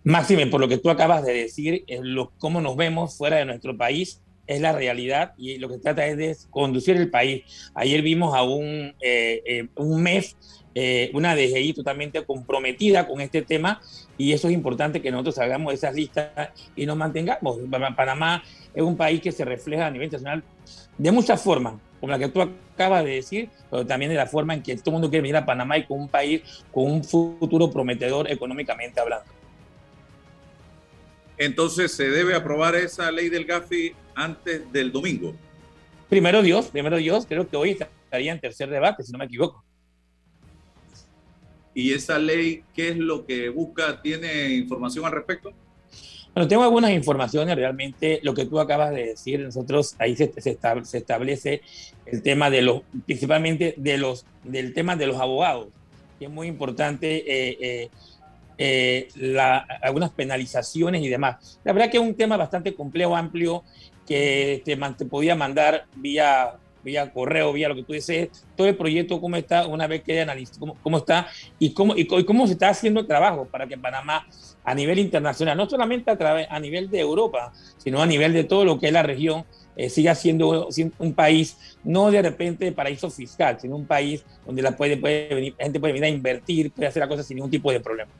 Máxime, 0.03 0.47
por 0.47 0.59
lo 0.59 0.67
que 0.67 0.79
tú 0.79 0.89
acabas 0.89 1.23
de 1.23 1.33
decir, 1.33 1.83
es 1.85 1.99
lo, 2.01 2.31
cómo 2.39 2.59
nos 2.59 2.75
vemos 2.75 3.15
fuera 3.15 3.37
de 3.37 3.45
nuestro 3.45 3.77
país 3.77 4.19
es 4.47 4.61
la 4.61 4.73
realidad 4.73 5.33
y 5.37 5.57
lo 5.57 5.69
que 5.69 5.77
trata 5.77 6.05
es 6.05 6.17
de 6.17 6.35
conducir 6.49 6.97
el 6.97 7.09
país. 7.09 7.71
Ayer 7.73 8.01
vimos 8.01 8.35
a 8.35 8.43
un, 8.43 8.93
eh, 8.99 9.41
eh, 9.45 9.67
un 9.75 10.01
MEF, 10.01 10.33
eh, 10.73 11.11
una 11.13 11.35
DGI 11.35 11.73
totalmente 11.73 12.23
comprometida 12.23 13.07
con 13.07 13.19
este 13.21 13.41
tema 13.41 13.81
y 14.17 14.31
eso 14.31 14.47
es 14.47 14.53
importante 14.53 15.01
que 15.01 15.11
nosotros 15.11 15.37
hagamos 15.39 15.73
esas 15.73 15.93
listas 15.93 16.49
y 16.75 16.85
nos 16.85 16.95
mantengamos. 16.97 17.57
Panamá 17.95 18.43
es 18.73 18.81
un 18.81 18.95
país 18.95 19.21
que 19.21 19.31
se 19.31 19.43
refleja 19.43 19.87
a 19.87 19.91
nivel 19.91 20.05
internacional 20.05 20.43
de 20.97 21.11
muchas 21.11 21.41
formas, 21.41 21.73
como 21.99 22.11
la 22.11 22.19
que 22.19 22.29
tú 22.29 22.41
acabas 22.41 23.03
de 23.03 23.15
decir, 23.15 23.49
pero 23.69 23.85
también 23.85 24.11
de 24.11 24.17
la 24.17 24.27
forma 24.27 24.53
en 24.53 24.61
que 24.61 24.75
todo 24.77 24.91
el 24.91 24.93
mundo 24.93 25.09
quiere 25.09 25.23
venir 25.23 25.37
a 25.37 25.45
Panamá 25.45 25.77
y 25.77 25.85
con 25.85 25.99
un 25.99 26.07
país 26.07 26.41
con 26.71 26.85
un 26.85 27.03
futuro 27.03 27.69
prometedor 27.69 28.31
económicamente 28.31 28.99
hablando. 28.99 29.25
Entonces, 31.37 31.91
¿se 31.91 32.09
debe 32.09 32.35
aprobar 32.35 32.75
esa 32.75 33.11
ley 33.11 33.29
del 33.29 33.45
GAFI 33.45 33.93
antes 34.13 34.71
del 34.71 34.91
domingo? 34.91 35.33
Primero 36.07 36.43
Dios, 36.43 36.67
primero 36.67 36.97
Dios, 36.97 37.25
creo 37.27 37.49
que 37.49 37.57
hoy 37.57 37.71
estaría 37.71 38.31
en 38.31 38.39
tercer 38.39 38.69
debate, 38.69 39.01
si 39.01 39.11
no 39.11 39.17
me 39.17 39.25
equivoco. 39.25 39.63
¿Y 41.73 41.93
esa 41.93 42.19
ley 42.19 42.63
qué 42.73 42.89
es 42.89 42.97
lo 42.97 43.25
que 43.25 43.49
busca? 43.49 44.01
¿Tiene 44.01 44.49
información 44.53 45.05
al 45.05 45.13
respecto? 45.13 45.53
Bueno, 46.33 46.47
tengo 46.47 46.63
algunas 46.63 46.91
informaciones, 46.91 47.55
realmente 47.55 48.21
lo 48.23 48.33
que 48.33 48.45
tú 48.45 48.59
acabas 48.59 48.91
de 48.91 49.07
decir, 49.07 49.41
nosotros 49.41 49.95
ahí 49.99 50.15
se, 50.15 50.31
establece 50.93 51.61
el 52.05 52.21
tema 52.21 52.49
de 52.49 52.61
los, 52.61 52.83
principalmente 53.05 53.73
de 53.75 53.97
los, 53.97 54.25
del 54.43 54.73
tema 54.73 54.95
de 54.95 55.07
los 55.07 55.17
abogados, 55.19 55.67
que 56.17 56.25
es 56.25 56.31
muy 56.31 56.47
importante 56.47 57.17
eh, 57.17 57.57
eh, 57.59 57.89
eh, 58.57 59.07
algunas 59.81 60.11
penalizaciones 60.11 61.03
y 61.03 61.09
demás. 61.09 61.59
La 61.65 61.73
verdad 61.73 61.91
que 61.91 61.97
es 61.97 62.03
un 62.03 62.15
tema 62.15 62.37
bastante 62.37 62.75
complejo, 62.75 63.15
amplio, 63.15 63.63
que 64.07 64.61
te, 64.63 64.77
podía 65.05 65.35
mandar 65.35 65.85
vía, 65.95 66.53
vía 66.83 67.11
correo, 67.11 67.53
vía 67.53 67.69
lo 67.69 67.75
que 67.75 67.83
tú 67.83 67.93
dices, 67.93 68.29
todo 68.55 68.67
el 68.67 68.75
proyecto, 68.75 69.19
cómo 69.19 69.35
está, 69.35 69.67
una 69.67 69.87
vez 69.87 70.03
que 70.03 70.21
analice 70.21 70.53
cómo, 70.59 70.77
cómo 70.81 70.97
está 70.97 71.27
y 71.59 71.73
cómo, 71.73 71.95
y, 71.95 72.05
cómo 72.05 72.47
se 72.47 72.53
está 72.53 72.69
haciendo 72.69 72.99
el 73.01 73.07
trabajo 73.07 73.45
para 73.45 73.67
que 73.67 73.77
Panamá 73.77 74.27
a 74.63 74.75
nivel 74.75 74.99
internacional, 74.99 75.57
no 75.57 75.69
solamente 75.69 76.11
a, 76.11 76.17
través, 76.17 76.47
a 76.49 76.59
nivel 76.59 76.89
de 76.89 76.99
Europa, 76.99 77.51
sino 77.77 78.01
a 78.01 78.05
nivel 78.05 78.33
de 78.33 78.43
todo 78.43 78.65
lo 78.65 78.79
que 78.79 78.87
es 78.87 78.93
la 78.93 79.03
región, 79.03 79.45
eh, 79.75 79.89
siga 79.89 80.13
siendo 80.15 80.67
un 80.99 81.13
país, 81.13 81.57
no 81.83 82.11
de 82.11 82.21
repente 82.21 82.71
paraíso 82.71 83.09
fiscal, 83.09 83.57
sino 83.59 83.75
un 83.75 83.85
país 83.85 84.23
donde 84.45 84.61
la, 84.61 84.75
puede 84.75 84.95
venir, 84.97 85.55
la 85.57 85.65
gente 85.65 85.79
puede 85.79 85.93
venir 85.93 86.05
a 86.05 86.09
invertir, 86.09 86.71
puede 86.71 86.87
hacer 86.87 86.99
las 86.99 87.09
cosas 87.09 87.25
sin 87.25 87.35
ningún 87.35 87.51
tipo 87.51 87.71
de 87.71 87.79
problema. 87.79 88.11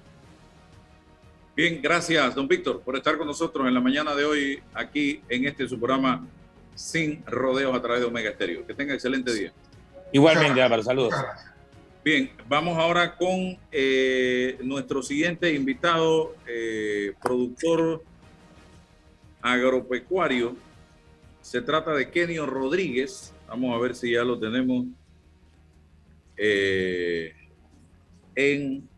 Bien, 1.56 1.82
gracias, 1.82 2.34
don 2.34 2.48
Víctor, 2.48 2.82
por 2.82 2.96
estar 2.96 3.18
con 3.18 3.28
nosotros 3.28 3.68
en 3.68 3.74
la 3.74 3.82
mañana 3.82 4.16
de 4.16 4.24
hoy 4.24 4.60
aquí 4.74 5.22
en 5.28 5.46
este 5.46 5.68
su 5.68 5.78
programa 5.78 6.26
Sin 6.82 7.24
Rodeos 7.28 7.76
a 7.76 7.82
través 7.82 8.02
de 8.02 8.08
Omega 8.08 8.32
Estéreo. 8.32 8.66
Que 8.66 8.74
tenga 8.74 8.96
excelente 8.96 9.32
día. 9.32 9.54
Igualmente, 10.12 10.62
Álvaro, 10.62 10.82
saludos. 10.82 11.14
Bien, 12.04 12.32
vamos 12.48 12.76
ahora 12.80 13.16
con 13.16 13.56
eh, 13.72 14.58
nuestro 14.64 15.04
siguiente 15.04 15.54
invitado, 15.54 16.36
eh, 16.48 17.14
productor 17.22 18.04
agropecuario. 19.44 20.56
Se 21.42 21.62
trata 21.62 21.94
de 21.94 22.10
Kenio 22.10 22.48
Rodríguez. 22.48 23.32
Vamos 23.48 23.76
a 23.76 23.80
ver 23.80 23.94
si 23.96 24.14
ya 24.14 24.24
lo 24.24 24.40
tenemos 24.40 24.88
eh, 26.36 27.36
en 28.34 28.90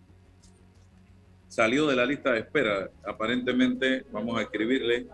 salió 1.49 1.85
de 1.87 1.97
la 1.97 2.05
lista 2.05 2.31
de 2.31 2.39
espera. 2.39 2.89
Aparentemente, 3.05 4.05
vamos 4.09 4.39
a 4.39 4.43
escribirle. 4.43 5.07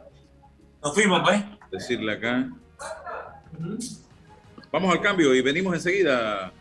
Nos 0.84 0.94
fuimos, 0.94 1.22
pues. 1.24 1.44
Decirle 1.72 2.14
acá. 2.14 2.50
Vamos 4.72 4.94
al 4.94 5.02
cambio 5.02 5.34
y 5.36 5.42
venimos 5.42 5.74
enseguida 5.74 6.52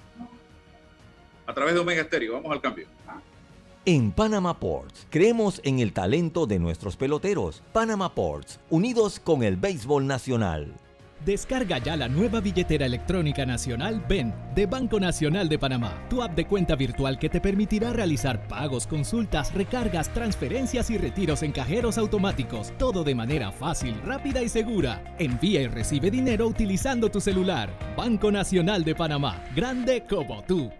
a 1.46 1.54
través 1.54 1.74
de 1.74 1.80
Omega 1.80 2.02
Stereo. 2.04 2.34
Vamos 2.34 2.52
al 2.52 2.60
cambio. 2.60 2.86
En 3.84 4.10
Panama 4.12 4.58
Ports 4.58 5.06
creemos 5.08 5.60
en 5.64 5.78
el 5.78 5.92
talento 5.92 6.46
de 6.46 6.58
nuestros 6.58 6.96
peloteros. 6.96 7.62
Panama 7.72 8.14
Ports, 8.14 8.60
unidos 8.68 9.20
con 9.20 9.42
el 9.42 9.56
béisbol 9.56 10.06
nacional. 10.06 10.74
Descarga 11.24 11.78
ya 11.78 11.96
la 11.96 12.08
nueva 12.08 12.40
billetera 12.40 12.86
electrónica 12.86 13.44
nacional 13.44 14.00
BEN 14.08 14.32
de 14.54 14.66
Banco 14.66 15.00
Nacional 15.00 15.48
de 15.48 15.58
Panamá, 15.58 16.06
tu 16.08 16.22
app 16.22 16.34
de 16.34 16.46
cuenta 16.46 16.76
virtual 16.76 17.18
que 17.18 17.28
te 17.28 17.40
permitirá 17.40 17.92
realizar 17.92 18.46
pagos, 18.46 18.86
consultas, 18.86 19.52
recargas, 19.52 20.08
transferencias 20.10 20.90
y 20.90 20.98
retiros 20.98 21.42
en 21.42 21.52
cajeros 21.52 21.98
automáticos, 21.98 22.72
todo 22.78 23.02
de 23.02 23.16
manera 23.16 23.50
fácil, 23.50 24.00
rápida 24.04 24.42
y 24.42 24.48
segura. 24.48 25.02
Envía 25.18 25.60
y 25.60 25.66
recibe 25.66 26.10
dinero 26.10 26.46
utilizando 26.46 27.10
tu 27.10 27.20
celular. 27.20 27.68
Banco 27.96 28.30
Nacional 28.30 28.84
de 28.84 28.94
Panamá, 28.94 29.42
grande 29.56 30.04
como 30.08 30.42
tú. 30.44 30.70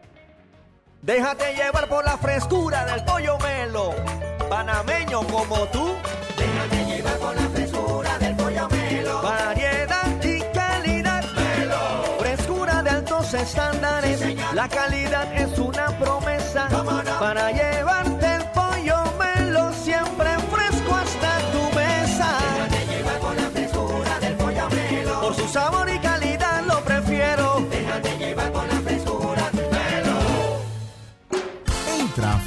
Déjate 1.03 1.55
llevar 1.55 1.89
por 1.89 2.05
la 2.05 2.17
frescura 2.17 2.85
del 2.87 3.05
pollo 3.05 3.39
melo, 3.39 3.95
panameño 4.49 5.21
como 5.27 5.67
tú. 5.67 5.95
Déjate 6.37 6.85
llevar 6.87 7.19
por 7.19 7.35
la 7.35 7.48
estándares. 13.49 14.21
la 14.55 14.69
calidad 14.69 15.33
es 15.35 15.59
una 15.59 15.87
promesa 15.99 16.69
para 17.19 17.51
llevarte 17.51 18.27
el 18.37 18.45
pollo 18.51 18.97
melo 19.19 19.73
siempre 19.73 20.31
fresco 20.53 20.95
hasta 20.95 21.39
tu 21.53 21.63
mesa. 21.77 22.31
Por 25.23 25.35
su 25.35 25.49
sabor 25.49 25.88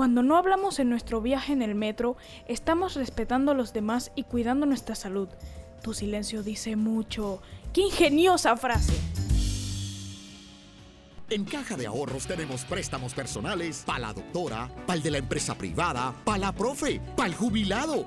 Cuando 0.00 0.22
no 0.22 0.38
hablamos 0.38 0.78
en 0.78 0.88
nuestro 0.88 1.20
viaje 1.20 1.52
en 1.52 1.60
el 1.60 1.74
metro, 1.74 2.16
estamos 2.48 2.94
respetando 2.94 3.52
a 3.52 3.54
los 3.54 3.74
demás 3.74 4.12
y 4.14 4.22
cuidando 4.22 4.64
nuestra 4.64 4.94
salud. 4.94 5.28
Tu 5.82 5.92
silencio 5.92 6.42
dice 6.42 6.74
mucho. 6.74 7.42
¡Qué 7.74 7.82
ingeniosa 7.82 8.56
frase! 8.56 8.94
En 11.28 11.44
Caja 11.44 11.76
de 11.76 11.86
Ahorros 11.86 12.26
tenemos 12.26 12.64
préstamos 12.64 13.12
personales 13.12 13.82
para 13.84 13.98
la 13.98 14.12
doctora, 14.14 14.70
para 14.86 15.00
de 15.00 15.10
la 15.10 15.18
empresa 15.18 15.54
privada, 15.54 16.14
para 16.24 16.38
la 16.38 16.52
profe, 16.52 17.02
para 17.14 17.28
el 17.28 17.34
jubilado, 17.34 18.06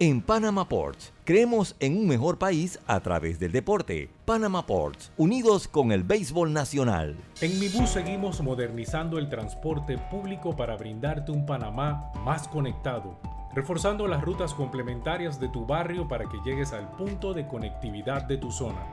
En 0.00 0.22
Panama 0.22 0.68
Ports, 0.68 1.12
creemos 1.24 1.76
en 1.78 1.96
un 1.96 2.08
mejor 2.08 2.36
país 2.36 2.80
a 2.88 2.98
través 2.98 3.38
del 3.38 3.52
deporte. 3.52 4.10
Panama 4.24 4.66
Ports, 4.66 5.12
unidos 5.16 5.68
con 5.68 5.92
el 5.92 6.02
béisbol 6.02 6.52
nacional. 6.52 7.16
En 7.40 7.60
Mi 7.60 7.68
Bus 7.68 7.90
seguimos 7.90 8.40
modernizando 8.42 9.18
el 9.18 9.28
transporte 9.28 9.96
público 9.96 10.56
para 10.56 10.76
brindarte 10.76 11.30
un 11.30 11.46
Panamá 11.46 12.10
más 12.24 12.48
conectado, 12.48 13.16
reforzando 13.54 14.08
las 14.08 14.20
rutas 14.20 14.52
complementarias 14.52 15.38
de 15.38 15.48
tu 15.48 15.64
barrio 15.64 16.08
para 16.08 16.24
que 16.28 16.40
llegues 16.44 16.72
al 16.72 16.90
punto 16.96 17.32
de 17.32 17.46
conectividad 17.46 18.24
de 18.24 18.38
tu 18.38 18.50
zona. 18.50 18.84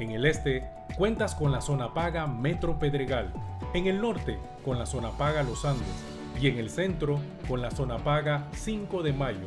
En 0.00 0.10
el 0.10 0.26
este, 0.26 0.68
cuentas 0.98 1.36
con 1.36 1.52
la 1.52 1.60
zona 1.60 1.94
paga 1.94 2.26
Metro 2.26 2.76
Pedregal. 2.76 3.32
En 3.72 3.86
el 3.86 4.00
norte, 4.00 4.36
con 4.64 4.80
la 4.80 4.86
zona 4.86 5.10
paga 5.12 5.44
Los 5.44 5.64
Andes. 5.64 5.86
Y 6.40 6.48
en 6.48 6.58
el 6.58 6.70
centro, 6.70 7.20
con 7.46 7.62
la 7.62 7.70
zona 7.70 7.98
paga 7.98 8.48
5 8.52 9.04
de 9.04 9.12
Mayo 9.12 9.46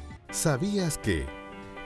¿Sabías 0.31 0.97
que 0.97 1.25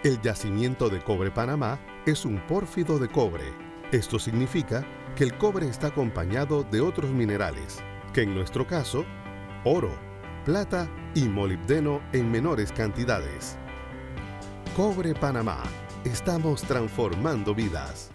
el 0.04 0.22
yacimiento 0.22 0.88
de 0.88 1.04
cobre 1.04 1.32
Panamá 1.32 1.80
es 2.06 2.26
un 2.26 2.38
pórfido 2.46 3.00
de 3.00 3.10
cobre? 3.10 3.52
Esto 3.92 4.20
significa 4.20 4.86
que 5.16 5.24
el 5.24 5.36
cobre 5.36 5.68
está 5.68 5.88
acompañado 5.88 6.62
de 6.62 6.80
otros 6.80 7.10
minerales, 7.10 7.84
que 8.14 8.22
en 8.22 8.36
nuestro 8.36 8.68
caso, 8.68 9.04
oro, 9.64 9.98
plata 10.46 10.88
y 11.16 11.24
molibdeno 11.24 12.04
en 12.14 12.30
menores 12.30 12.72
cantidades. 12.72 13.58
Cobre 14.76 15.16
Panamá. 15.16 15.64
Estamos 16.04 16.62
transformando 16.62 17.56
vidas. 17.56 18.15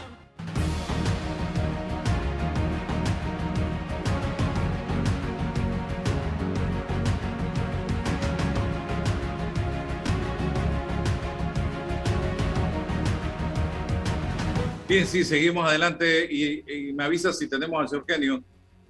Bien, 14.91 15.07
sí, 15.07 15.23
seguimos 15.23 15.65
adelante 15.65 16.27
y, 16.29 16.91
me 16.91 17.05
avisa 17.05 17.31
si 17.31 17.47
tenemos 17.47 17.79
al 17.79 17.87
señor 17.87 18.05
Kenio. 18.05 18.43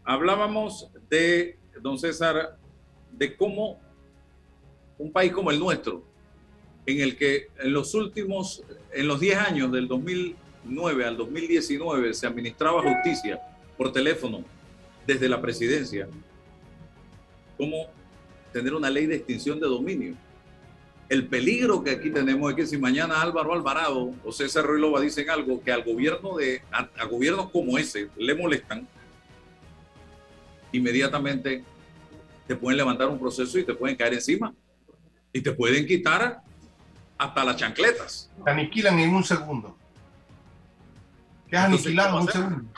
Hablábamos 0.03 0.89
de, 1.07 1.59
don 1.79 1.99
César, 1.99 2.57
de 3.11 3.37
cómo 3.37 3.79
un 4.97 5.11
país 5.11 5.31
como 5.31 5.51
el 5.51 5.59
nuestro, 5.59 6.03
en 6.87 7.01
el 7.01 7.15
que 7.15 7.49
en 7.59 7.71
los 7.71 7.93
últimos, 7.93 8.63
en 8.91 9.07
los 9.07 9.19
10 9.19 9.37
años 9.37 9.71
del 9.71 9.87
2009 9.87 11.05
al 11.05 11.17
2019 11.17 12.15
se 12.15 12.25
administraba 12.25 12.81
justicia 12.81 13.39
por 13.77 13.93
teléfono 13.93 14.43
desde 15.05 15.29
la 15.29 15.39
presidencia, 15.39 16.07
cómo 17.59 17.91
tener 18.51 18.73
una 18.73 18.89
ley 18.89 19.05
de 19.05 19.17
extinción 19.17 19.59
de 19.59 19.67
dominio. 19.67 20.15
El 21.11 21.27
peligro 21.27 21.83
que 21.83 21.91
aquí 21.91 22.09
tenemos 22.09 22.49
es 22.51 22.55
que 22.55 22.65
si 22.65 22.77
mañana 22.77 23.21
Álvaro 23.21 23.51
Alvarado 23.53 24.13
o 24.23 24.31
César 24.31 24.63
Ruilova 24.65 25.01
dicen 25.01 25.29
algo 25.29 25.61
que 25.61 25.69
al 25.73 25.83
gobierno 25.83 26.37
de, 26.37 26.61
a, 26.71 26.87
a 26.97 27.03
gobiernos 27.05 27.49
como 27.51 27.77
ese 27.77 28.07
le 28.15 28.33
molestan, 28.33 28.87
inmediatamente 30.71 31.65
te 32.47 32.55
pueden 32.55 32.77
levantar 32.77 33.09
un 33.09 33.19
proceso 33.19 33.59
y 33.59 33.65
te 33.65 33.73
pueden 33.73 33.97
caer 33.97 34.13
encima. 34.13 34.53
Y 35.33 35.41
te 35.41 35.51
pueden 35.51 35.85
quitar 35.85 36.41
hasta 37.17 37.43
las 37.43 37.57
chancletas. 37.57 38.29
Te 38.45 38.49
aniquilan 38.51 38.97
en 38.99 39.13
un 39.13 39.23
segundo. 39.25 39.77
Quedas 41.49 41.65
Entonces, 41.65 41.87
aniquilado 41.87 42.07
en 42.09 42.13
¿cómo 42.15 42.25
un 42.25 42.31
segundo. 42.31 42.73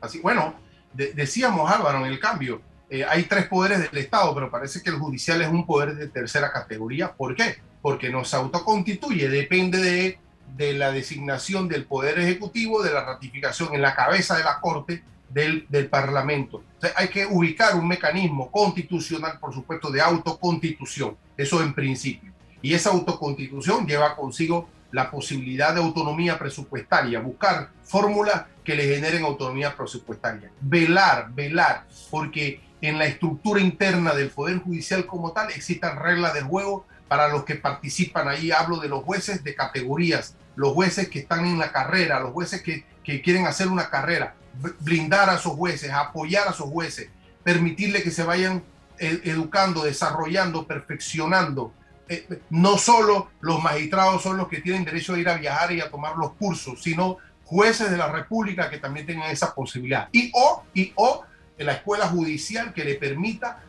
Así, 0.00 0.18
bueno, 0.18 0.56
de- 0.92 1.12
decíamos 1.12 1.70
Álvaro 1.70 1.98
en 2.04 2.06
el 2.12 2.18
cambio, 2.18 2.60
eh, 2.92 3.06
hay 3.08 3.22
tres 3.22 3.46
poderes 3.46 3.80
del 3.80 4.02
Estado, 4.02 4.34
pero 4.34 4.50
parece 4.50 4.82
que 4.82 4.90
el 4.90 4.96
judicial 4.96 5.40
es 5.40 5.48
un 5.48 5.64
poder 5.64 5.94
de 5.94 6.08
tercera 6.08 6.52
categoría. 6.52 7.10
¿Por 7.10 7.34
qué? 7.34 7.56
Porque 7.80 8.10
no 8.10 8.22
se 8.22 8.36
autoconstituye, 8.36 9.30
depende 9.30 10.18
de, 10.58 10.74
la 10.74 10.92
designación 10.92 11.68
del 11.68 11.86
poder 11.86 12.18
ejecutivo, 12.18 12.82
de 12.82 12.92
la 12.92 13.02
ratificación 13.02 13.74
en 13.74 13.80
la 13.80 13.94
cabeza 13.94 14.36
de 14.36 14.44
la 14.44 14.60
Corte 14.60 15.02
del, 15.30 15.64
del 15.70 15.88
Parlamento. 15.88 16.62
hay 16.94 17.08
que 17.08 17.24
ubicar 17.24 17.74
un 17.76 17.88
mecanismo 17.88 18.50
constitucional, 18.50 19.38
por 19.40 19.54
supuesto, 19.54 19.90
de 19.90 20.02
autoconstitución, 20.02 21.16
eso 21.34 21.62
en 21.62 21.72
principio. 21.72 22.30
Y 22.60 22.74
esa 22.74 22.90
autoconstitución 22.90 23.86
lleva 23.86 24.14
consigo 24.14 24.68
la 24.90 25.10
posibilidad 25.10 25.72
de 25.72 25.80
autonomía 25.80 26.38
presupuestaria, 26.38 27.20
buscar 27.20 27.70
fórmulas 27.84 28.44
que 28.62 28.74
le 28.74 28.94
generen 28.94 29.24
autonomía 29.24 29.74
presupuestaria, 29.74 30.50
velar, 30.60 31.32
velar, 31.32 31.86
porque 32.10 32.60
en 32.82 32.98
la 32.98 33.06
estructura 33.06 33.60
interna 33.60 34.12
del 34.12 34.28
Poder 34.28 34.58
Judicial 34.58 35.06
como 35.06 35.32
tal 35.32 35.50
existan 35.50 35.98
reglas 35.98 36.34
de 36.34 36.42
juego 36.42 36.84
para 37.08 37.28
los 37.28 37.44
que 37.44 37.54
participan 37.54 38.28
ahí. 38.28 38.50
Hablo 38.50 38.78
de 38.78 38.88
los 38.88 39.04
jueces 39.04 39.42
de 39.44 39.54
categorías, 39.54 40.34
los 40.56 40.72
jueces 40.72 41.08
que 41.08 41.20
están 41.20 41.46
en 41.46 41.58
la 41.58 41.72
carrera, 41.72 42.20
los 42.20 42.32
jueces 42.32 42.60
que, 42.60 42.84
que 43.04 43.22
quieren 43.22 43.46
hacer 43.46 43.68
una 43.68 43.88
carrera, 43.88 44.34
blindar 44.80 45.30
a 45.30 45.36
esos 45.36 45.52
jueces, 45.52 45.90
apoyar 45.92 46.48
a 46.48 46.50
esos 46.50 46.68
jueces, 46.68 47.08
permitirle 47.44 48.02
que 48.02 48.10
se 48.10 48.24
vayan 48.24 48.64
eh, 48.98 49.20
educando, 49.24 49.84
desarrollando, 49.84 50.66
perfeccionando. 50.66 51.72
Eh, 52.08 52.40
no 52.50 52.76
solo 52.78 53.30
los 53.40 53.62
magistrados 53.62 54.22
son 54.22 54.36
los 54.36 54.48
que 54.48 54.60
tienen 54.60 54.84
derecho 54.84 55.14
a 55.14 55.18
ir 55.18 55.28
a 55.28 55.36
viajar 55.36 55.70
y 55.72 55.80
a 55.80 55.88
tomar 55.88 56.16
los 56.16 56.32
cursos, 56.32 56.82
sino 56.82 57.18
jueces 57.44 57.90
de 57.90 57.96
la 57.96 58.10
República 58.10 58.68
que 58.68 58.78
también 58.78 59.06
tengan 59.06 59.30
esa 59.30 59.54
posibilidad. 59.54 60.08
Y 60.10 60.32
o, 60.34 60.64
y 60.74 60.92
o 60.96 61.24
la 61.58 61.72
escuela 61.72 62.08
judicial 62.08 62.72
que 62.72 62.84
le 62.84 62.94
permita 62.96 63.62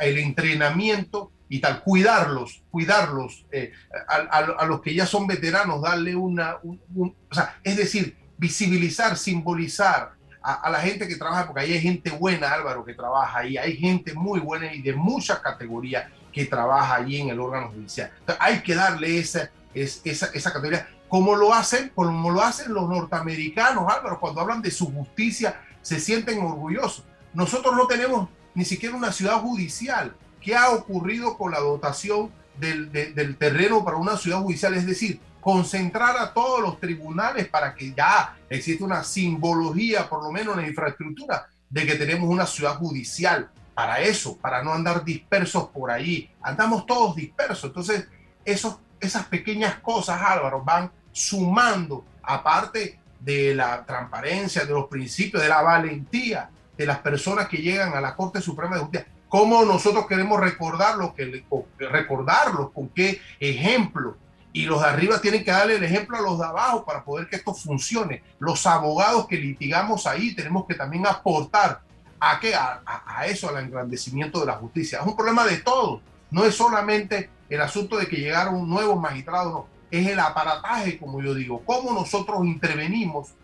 el 0.00 0.18
entrenamiento 0.18 1.32
y 1.48 1.60
tal, 1.60 1.82
cuidarlos, 1.82 2.62
cuidarlos, 2.70 3.46
eh, 3.52 3.72
a, 4.08 4.64
los 4.66 4.80
que 4.80 4.94
ya 4.94 5.06
son 5.06 5.26
veteranos, 5.26 5.82
darle 5.82 6.16
una, 6.16 6.56
o 6.56 7.14
sea, 7.30 7.58
es 7.62 7.76
decir, 7.76 8.16
visibilizar, 8.36 9.16
simbolizar 9.16 10.12
a, 10.42 10.70
la 10.70 10.80
gente 10.80 11.06
que 11.06 11.16
trabaja, 11.16 11.46
porque 11.46 11.62
ahí 11.62 11.72
hay 11.72 11.80
gente 11.80 12.10
buena, 12.10 12.52
Álvaro, 12.52 12.84
que 12.84 12.94
trabaja 12.94 13.40
ahí, 13.40 13.56
hay 13.56 13.76
gente 13.76 14.14
muy 14.14 14.40
buena 14.40 14.72
y 14.72 14.82
de 14.82 14.94
muchas 14.94 15.38
categorías 15.40 16.08
que 16.32 16.44
trabaja 16.44 16.96
allí 16.96 17.20
en 17.20 17.30
el 17.30 17.40
órgano 17.40 17.70
judicial. 17.70 18.10
hay 18.38 18.60
que 18.60 18.74
darle 18.74 19.18
esa, 19.18 19.50
esa, 19.74 20.26
esa 20.26 20.52
categoría, 20.52 20.88
como 21.08 21.34
lo 21.36 21.54
hacen, 21.54 21.90
como 21.94 22.30
lo 22.30 22.42
hacen 22.42 22.74
los 22.74 22.88
norteamericanos, 22.88 23.92
Álvaro, 23.92 24.18
cuando 24.18 24.40
hablan 24.40 24.62
de 24.62 24.70
su 24.70 24.92
justicia, 24.92 25.60
se 25.86 26.00
sienten 26.00 26.40
orgullosos. 26.40 27.04
Nosotros 27.32 27.76
no 27.76 27.86
tenemos 27.86 28.28
ni 28.56 28.64
siquiera 28.64 28.96
una 28.96 29.12
ciudad 29.12 29.40
judicial. 29.40 30.16
¿Qué 30.40 30.56
ha 30.56 30.70
ocurrido 30.70 31.38
con 31.38 31.52
la 31.52 31.60
dotación 31.60 32.32
del, 32.58 32.90
del 32.90 33.36
terreno 33.36 33.84
para 33.84 33.96
una 33.96 34.16
ciudad 34.16 34.40
judicial? 34.40 34.74
Es 34.74 34.84
decir, 34.84 35.20
concentrar 35.40 36.16
a 36.16 36.34
todos 36.34 36.60
los 36.60 36.80
tribunales 36.80 37.46
para 37.46 37.72
que 37.72 37.94
ya 37.94 38.36
exista 38.50 38.84
una 38.84 39.04
simbología, 39.04 40.08
por 40.08 40.24
lo 40.24 40.32
menos 40.32 40.56
en 40.56 40.62
la 40.62 40.68
infraestructura, 40.68 41.46
de 41.70 41.86
que 41.86 41.94
tenemos 41.94 42.28
una 42.28 42.46
ciudad 42.46 42.74
judicial 42.74 43.48
para 43.72 44.00
eso, 44.00 44.36
para 44.38 44.64
no 44.64 44.72
andar 44.72 45.04
dispersos 45.04 45.68
por 45.68 45.92
ahí. 45.92 46.28
Andamos 46.42 46.84
todos 46.84 47.14
dispersos. 47.14 47.70
Entonces, 47.70 48.08
esos, 48.44 48.78
esas 48.98 49.26
pequeñas 49.26 49.78
cosas, 49.78 50.20
Álvaro, 50.20 50.64
van 50.64 50.90
sumando, 51.12 52.04
aparte 52.24 52.98
de 53.20 53.54
la 53.54 53.84
transparencia, 53.84 54.64
de 54.64 54.72
los 54.72 54.86
principios, 54.86 55.42
de 55.42 55.48
la 55.48 55.62
valentía 55.62 56.50
de 56.76 56.86
las 56.86 56.98
personas 56.98 57.48
que 57.48 57.58
llegan 57.58 57.94
a 57.94 58.00
la 58.00 58.14
Corte 58.14 58.40
Suprema 58.40 58.76
de 58.76 58.82
Justicia. 58.82 59.06
¿Cómo 59.28 59.64
nosotros 59.64 60.06
queremos 60.06 60.40
recordarlo, 60.40 61.14
que, 61.14 61.44
recordarlos? 61.78 62.70
¿Con 62.72 62.88
qué 62.90 63.20
ejemplo? 63.40 64.16
y 64.52 64.64
los 64.64 64.80
de 64.80 64.86
arriba 64.86 65.20
tienen 65.20 65.44
que 65.44 65.50
darle 65.50 65.76
el 65.76 65.84
ejemplo 65.84 66.16
a 66.16 66.22
los 66.22 66.38
de 66.38 66.46
abajo 66.46 66.82
para 66.82 67.04
poder 67.04 67.28
que 67.28 67.36
esto 67.36 67.52
funcione. 67.52 68.22
Los 68.38 68.66
abogados 68.66 69.26
que 69.26 69.36
litigamos 69.36 70.06
ahí 70.06 70.34
tenemos 70.34 70.64
que 70.66 70.74
también 70.74 71.06
aportar 71.06 71.82
a? 72.18 72.40
A, 72.86 73.26
eso, 73.26 73.50
al 73.50 73.62
engrandecimiento 73.62 74.40
de 74.40 74.46
la 74.46 74.54
justicia. 74.54 75.00
Es 75.00 75.06
un 75.06 75.14
problema 75.14 75.44
de 75.44 75.58
todos. 75.58 76.00
No 76.30 76.46
es 76.46 76.54
solamente 76.54 77.28
el 77.50 77.60
asunto 77.60 77.98
de 77.98 78.06
que 78.06 78.16
llegaron 78.16 78.66
nuevos 78.66 78.98
magistrados. 78.98 79.66
Es 79.90 80.06
el 80.06 80.18
aparataje, 80.18 80.98
como 80.98 81.22
yo 81.22 81.34
digo, 81.34 81.62
cómo 81.64 81.92
nosotros 81.92 82.44
intervenimos 82.44 83.34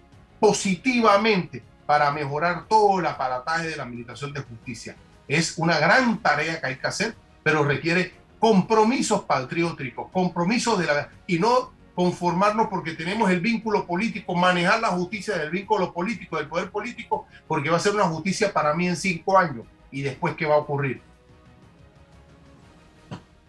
positivamente 0.41 1.63
para 1.87 2.11
mejorar 2.11 2.67
todo 2.69 3.01
el 3.01 3.07
aparataje 3.07 3.69
de 3.69 3.77
la 3.77 3.85
administración 3.85 4.33
de 4.33 4.41
justicia. 4.41 4.97
Es 5.29 5.57
una 5.57 5.79
gran 5.79 6.19
tarea 6.19 6.61
que 6.61 6.67
hay 6.67 6.77
que 6.77 6.87
hacer, 6.87 7.15
pero 7.43 7.65
requiere 7.65 8.13
compromisos 8.39 9.23
patrióticos, 9.23 10.11
compromisos 10.11 10.79
de 10.79 10.87
la... 10.87 11.09
y 11.27 11.39
no 11.39 11.73
conformarnos 11.95 12.69
porque 12.69 12.93
tenemos 12.93 13.31
el 13.31 13.41
vínculo 13.41 13.87
político, 13.87 14.35
manejar 14.35 14.81
la 14.81 14.89
justicia 14.89 15.37
del 15.37 15.51
vínculo 15.51 15.93
político, 15.93 16.37
del 16.39 16.49
poder 16.49 16.71
político, 16.71 17.27
porque 17.47 17.71
va 17.71 17.77
a 17.77 17.81
ser 17.81 17.95
una 17.95 18.05
justicia 18.05 18.53
para 18.53 18.75
mí 18.75 18.89
en 18.89 18.97
cinco 18.97 19.39
años. 19.39 19.67
¿Y 19.91 20.03
después 20.03 20.35
qué 20.35 20.47
va 20.47 20.55
a 20.55 20.59
ocurrir? 20.59 21.03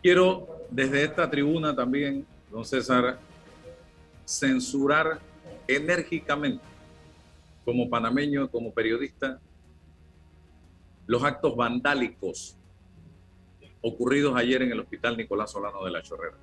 Quiero 0.02 0.48
desde 0.70 1.06
esta 1.06 1.30
tribuna 1.30 1.76
también, 1.76 2.26
don 2.54 2.64
César, 2.64 3.18
censurar 4.26 5.20
enérgicamente, 5.68 6.64
como 7.66 7.90
panameño, 7.90 8.48
como 8.48 8.72
periodista, 8.72 9.42
los 11.08 11.24
actos 11.24 11.56
vandálicos 11.56 12.56
ocurridos 13.82 14.36
ayer 14.38 14.62
en 14.62 14.72
el 14.72 14.80
Hospital 14.82 15.18
Nicolás 15.18 15.52
Solano 15.52 15.84
de 15.84 15.92
la 15.92 16.04
Chorrera. 16.04 16.38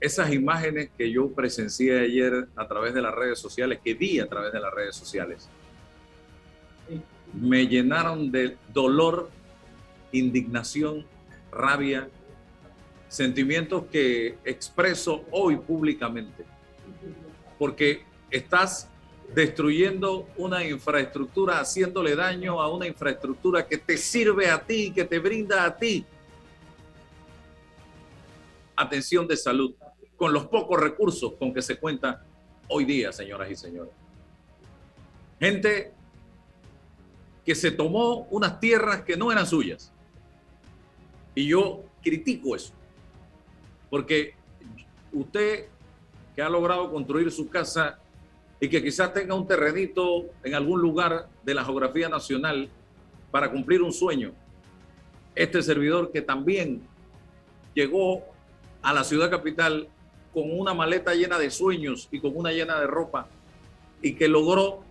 Esas 0.00 0.32
imágenes 0.34 0.90
que 0.98 1.10
yo 1.10 1.32
presencié 1.32 2.00
ayer 2.00 2.46
a 2.54 2.68
través 2.68 2.92
de 2.92 3.00
las 3.00 3.14
redes 3.14 3.38
sociales, 3.38 3.80
que 3.82 3.94
vi 3.94 4.20
a 4.20 4.28
través 4.28 4.52
de 4.52 4.60
las 4.60 4.72
redes 4.74 4.94
sociales, 4.94 5.48
me 7.32 7.66
llenaron 7.66 8.30
de 8.30 8.58
dolor, 8.74 9.30
indignación, 10.12 11.06
rabia, 11.50 12.10
sentimientos 13.08 13.84
que 13.90 14.38
expreso 14.44 15.24
hoy 15.30 15.56
públicamente, 15.56 16.44
porque 17.58 18.04
estás 18.30 18.88
destruyendo 19.34 20.28
una 20.36 20.64
infraestructura, 20.64 21.60
haciéndole 21.60 22.16
daño 22.16 22.60
a 22.60 22.72
una 22.72 22.86
infraestructura 22.86 23.66
que 23.66 23.78
te 23.78 23.96
sirve 23.96 24.50
a 24.50 24.62
ti, 24.62 24.90
que 24.90 25.04
te 25.04 25.18
brinda 25.18 25.64
a 25.64 25.76
ti 25.76 26.04
atención 28.76 29.26
de 29.26 29.36
salud, 29.36 29.74
con 30.16 30.32
los 30.32 30.46
pocos 30.46 30.80
recursos 30.80 31.34
con 31.34 31.52
que 31.52 31.62
se 31.62 31.76
cuenta 31.78 32.24
hoy 32.68 32.84
día, 32.84 33.12
señoras 33.12 33.50
y 33.50 33.56
señores. 33.56 33.92
Gente 35.40 35.92
que 37.44 37.54
se 37.54 37.70
tomó 37.70 38.26
unas 38.30 38.60
tierras 38.60 39.02
que 39.02 39.16
no 39.16 39.32
eran 39.32 39.46
suyas. 39.46 39.92
Y 41.34 41.46
yo 41.48 41.84
critico 42.02 42.54
eso, 42.54 42.72
porque 43.90 44.34
usted 45.12 45.66
que 46.34 46.42
ha 46.42 46.48
logrado 46.48 46.90
construir 46.90 47.30
su 47.30 47.48
casa 47.48 47.98
y 48.60 48.68
que 48.68 48.82
quizás 48.82 49.12
tenga 49.12 49.34
un 49.34 49.46
terrenito 49.46 50.26
en 50.42 50.54
algún 50.54 50.80
lugar 50.80 51.28
de 51.44 51.54
la 51.54 51.64
geografía 51.64 52.08
nacional 52.08 52.68
para 53.30 53.50
cumplir 53.50 53.82
un 53.82 53.92
sueño. 53.92 54.32
Este 55.34 55.62
servidor 55.62 56.10
que 56.10 56.22
también 56.22 56.82
llegó 57.74 58.24
a 58.82 58.92
la 58.92 59.04
ciudad 59.04 59.30
capital 59.30 59.88
con 60.32 60.58
una 60.58 60.74
maleta 60.74 61.14
llena 61.14 61.38
de 61.38 61.50
sueños 61.50 62.08
y 62.10 62.20
con 62.20 62.36
una 62.36 62.52
llena 62.52 62.78
de 62.80 62.86
ropa 62.86 63.28
y 64.02 64.14
que 64.14 64.28
logró 64.28 64.82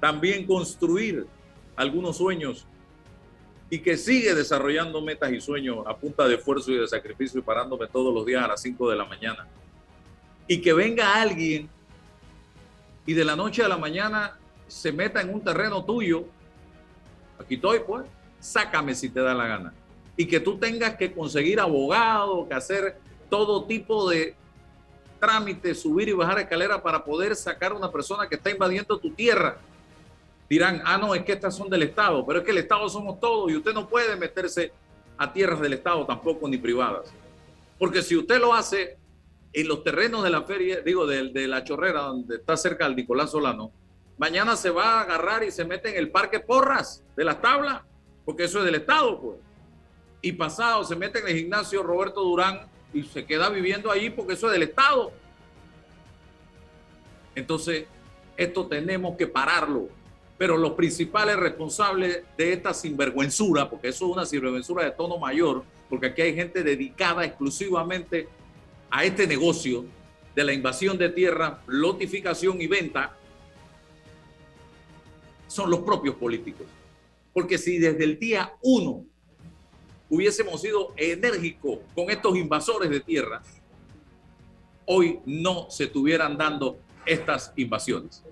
también 0.00 0.46
construir 0.46 1.26
algunos 1.76 2.16
sueños 2.16 2.66
y 3.70 3.78
que 3.78 3.96
sigue 3.96 4.34
desarrollando 4.34 5.00
metas 5.00 5.32
y 5.32 5.40
sueños 5.40 5.86
a 5.86 5.96
punta 5.96 6.26
de 6.26 6.34
esfuerzo 6.34 6.72
y 6.72 6.78
de 6.78 6.88
sacrificio 6.88 7.38
y 7.38 7.42
parándome 7.42 7.86
todos 7.86 8.12
los 8.12 8.26
días 8.26 8.44
a 8.44 8.48
las 8.48 8.60
5 8.60 8.90
de 8.90 8.96
la 8.96 9.04
mañana. 9.04 9.46
Y 10.48 10.60
que 10.60 10.72
venga 10.72 11.14
alguien 11.14 11.70
y 13.06 13.14
de 13.14 13.24
la 13.24 13.36
noche 13.36 13.62
a 13.62 13.68
la 13.68 13.78
mañana 13.78 14.38
se 14.66 14.92
meta 14.92 15.20
en 15.20 15.32
un 15.32 15.42
terreno 15.42 15.84
tuyo, 15.84 16.24
aquí 17.38 17.54
estoy 17.54 17.80
pues, 17.80 18.06
sácame 18.40 18.94
si 18.94 19.08
te 19.08 19.20
da 19.20 19.34
la 19.34 19.46
gana. 19.46 19.72
Y 20.16 20.26
que 20.26 20.40
tú 20.40 20.58
tengas 20.58 20.96
que 20.96 21.12
conseguir 21.12 21.60
abogado, 21.60 22.46
que 22.48 22.54
hacer 22.54 22.98
todo 23.28 23.64
tipo 23.64 24.10
de 24.10 24.34
trámites, 25.20 25.80
subir 25.80 26.08
y 26.08 26.12
bajar 26.12 26.40
escalera 26.40 26.82
para 26.82 27.04
poder 27.04 27.36
sacar 27.36 27.72
a 27.72 27.76
una 27.76 27.90
persona 27.90 28.28
que 28.28 28.34
está 28.34 28.50
invadiendo 28.50 28.98
tu 28.98 29.10
tierra. 29.10 29.58
Dirán, 30.50 30.82
ah, 30.84 30.98
no, 30.98 31.14
es 31.14 31.22
que 31.22 31.30
estas 31.30 31.56
son 31.56 31.70
del 31.70 31.84
Estado, 31.84 32.26
pero 32.26 32.40
es 32.40 32.44
que 32.44 32.50
el 32.50 32.58
Estado 32.58 32.88
somos 32.88 33.20
todos 33.20 33.52
y 33.52 33.56
usted 33.56 33.72
no 33.72 33.88
puede 33.88 34.16
meterse 34.16 34.72
a 35.16 35.32
tierras 35.32 35.60
del 35.60 35.74
Estado 35.74 36.04
tampoco 36.04 36.48
ni 36.48 36.58
privadas. 36.58 37.14
Porque 37.78 38.02
si 38.02 38.16
usted 38.16 38.40
lo 38.40 38.52
hace, 38.52 38.98
en 39.52 39.68
los 39.68 39.84
terrenos 39.84 40.24
de 40.24 40.30
la 40.30 40.42
feria, 40.42 40.80
digo, 40.80 41.06
de, 41.06 41.46
la 41.46 41.62
chorrera, 41.62 42.00
donde 42.00 42.36
está 42.36 42.56
cerca 42.56 42.86
del 42.86 42.96
Nicolás 42.96 43.30
Solano, 43.30 43.70
mañana 44.18 44.56
se 44.56 44.70
va 44.70 44.94
a 44.94 45.02
agarrar 45.02 45.44
y 45.44 45.52
se 45.52 45.64
mete 45.64 45.90
en 45.90 45.96
el 45.96 46.10
parque 46.10 46.40
Porras 46.40 47.04
de 47.16 47.24
las 47.24 47.40
tablas, 47.40 47.82
porque 48.24 48.42
eso 48.42 48.58
es 48.58 48.64
del 48.64 48.74
Estado, 48.74 49.20
pues. 49.20 49.36
Y 50.20 50.32
pasado 50.32 50.82
se 50.82 50.96
mete 50.96 51.20
en 51.20 51.28
el 51.28 51.36
gimnasio 51.36 51.84
Roberto 51.84 52.22
Durán 52.22 52.62
y 52.92 53.04
se 53.04 53.24
queda 53.24 53.50
viviendo 53.50 53.88
ahí 53.88 54.10
porque 54.10 54.32
eso 54.32 54.48
es 54.48 54.54
del 54.54 54.64
Estado. 54.64 55.12
Entonces, 57.36 57.86
esto 58.36 58.66
tenemos 58.66 59.16
que 59.16 59.28
pararlo. 59.28 59.99
Pero 60.40 60.56
los 60.56 60.72
principales 60.72 61.36
responsables 61.36 62.22
de 62.38 62.54
esta 62.54 62.72
sinvergüenzura, 62.72 63.68
porque 63.68 63.88
eso 63.88 64.06
es 64.06 64.12
una 64.12 64.24
sinvergüenzura 64.24 64.84
de 64.84 64.92
tono 64.92 65.18
mayor, 65.18 65.62
porque 65.86 66.06
aquí 66.06 66.22
hay 66.22 66.34
gente 66.34 66.62
dedicada 66.62 67.26
exclusivamente 67.26 68.26
a 68.90 69.04
este 69.04 69.26
negocio 69.26 69.84
de 70.34 70.42
la 70.42 70.54
invasión 70.54 70.96
de 70.96 71.10
tierra, 71.10 71.60
lotificación 71.66 72.58
y 72.58 72.68
venta, 72.68 73.14
son 75.46 75.68
los 75.68 75.80
propios 75.80 76.14
políticos. 76.14 76.66
Porque 77.34 77.58
si 77.58 77.76
desde 77.76 78.04
el 78.04 78.18
día 78.18 78.54
uno 78.62 79.04
hubiésemos 80.08 80.62
sido 80.62 80.94
enérgicos 80.96 81.80
con 81.94 82.08
estos 82.08 82.34
invasores 82.38 82.88
de 82.88 83.00
tierra, 83.00 83.42
hoy 84.86 85.20
no 85.26 85.68
se 85.68 85.84
estuvieran 85.84 86.38
dando 86.38 86.78
estas 87.04 87.52
invasiones. 87.56 88.24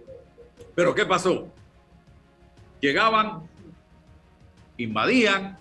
Pero 0.74 0.94
¿qué 0.94 1.04
pasó? 1.04 1.52
Llegaban, 2.80 3.42
invadían, 4.76 5.58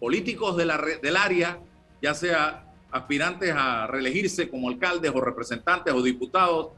políticos 0.00 0.56
de 0.56 0.66
la, 0.66 0.78
del 0.78 1.16
área, 1.16 1.58
ya 2.02 2.14
sea 2.14 2.64
aspirantes 2.90 3.52
a 3.56 3.86
reelegirse 3.86 4.48
como 4.48 4.68
alcaldes 4.68 5.12
o 5.14 5.20
representantes 5.20 5.92
o 5.92 6.02
diputados, 6.02 6.68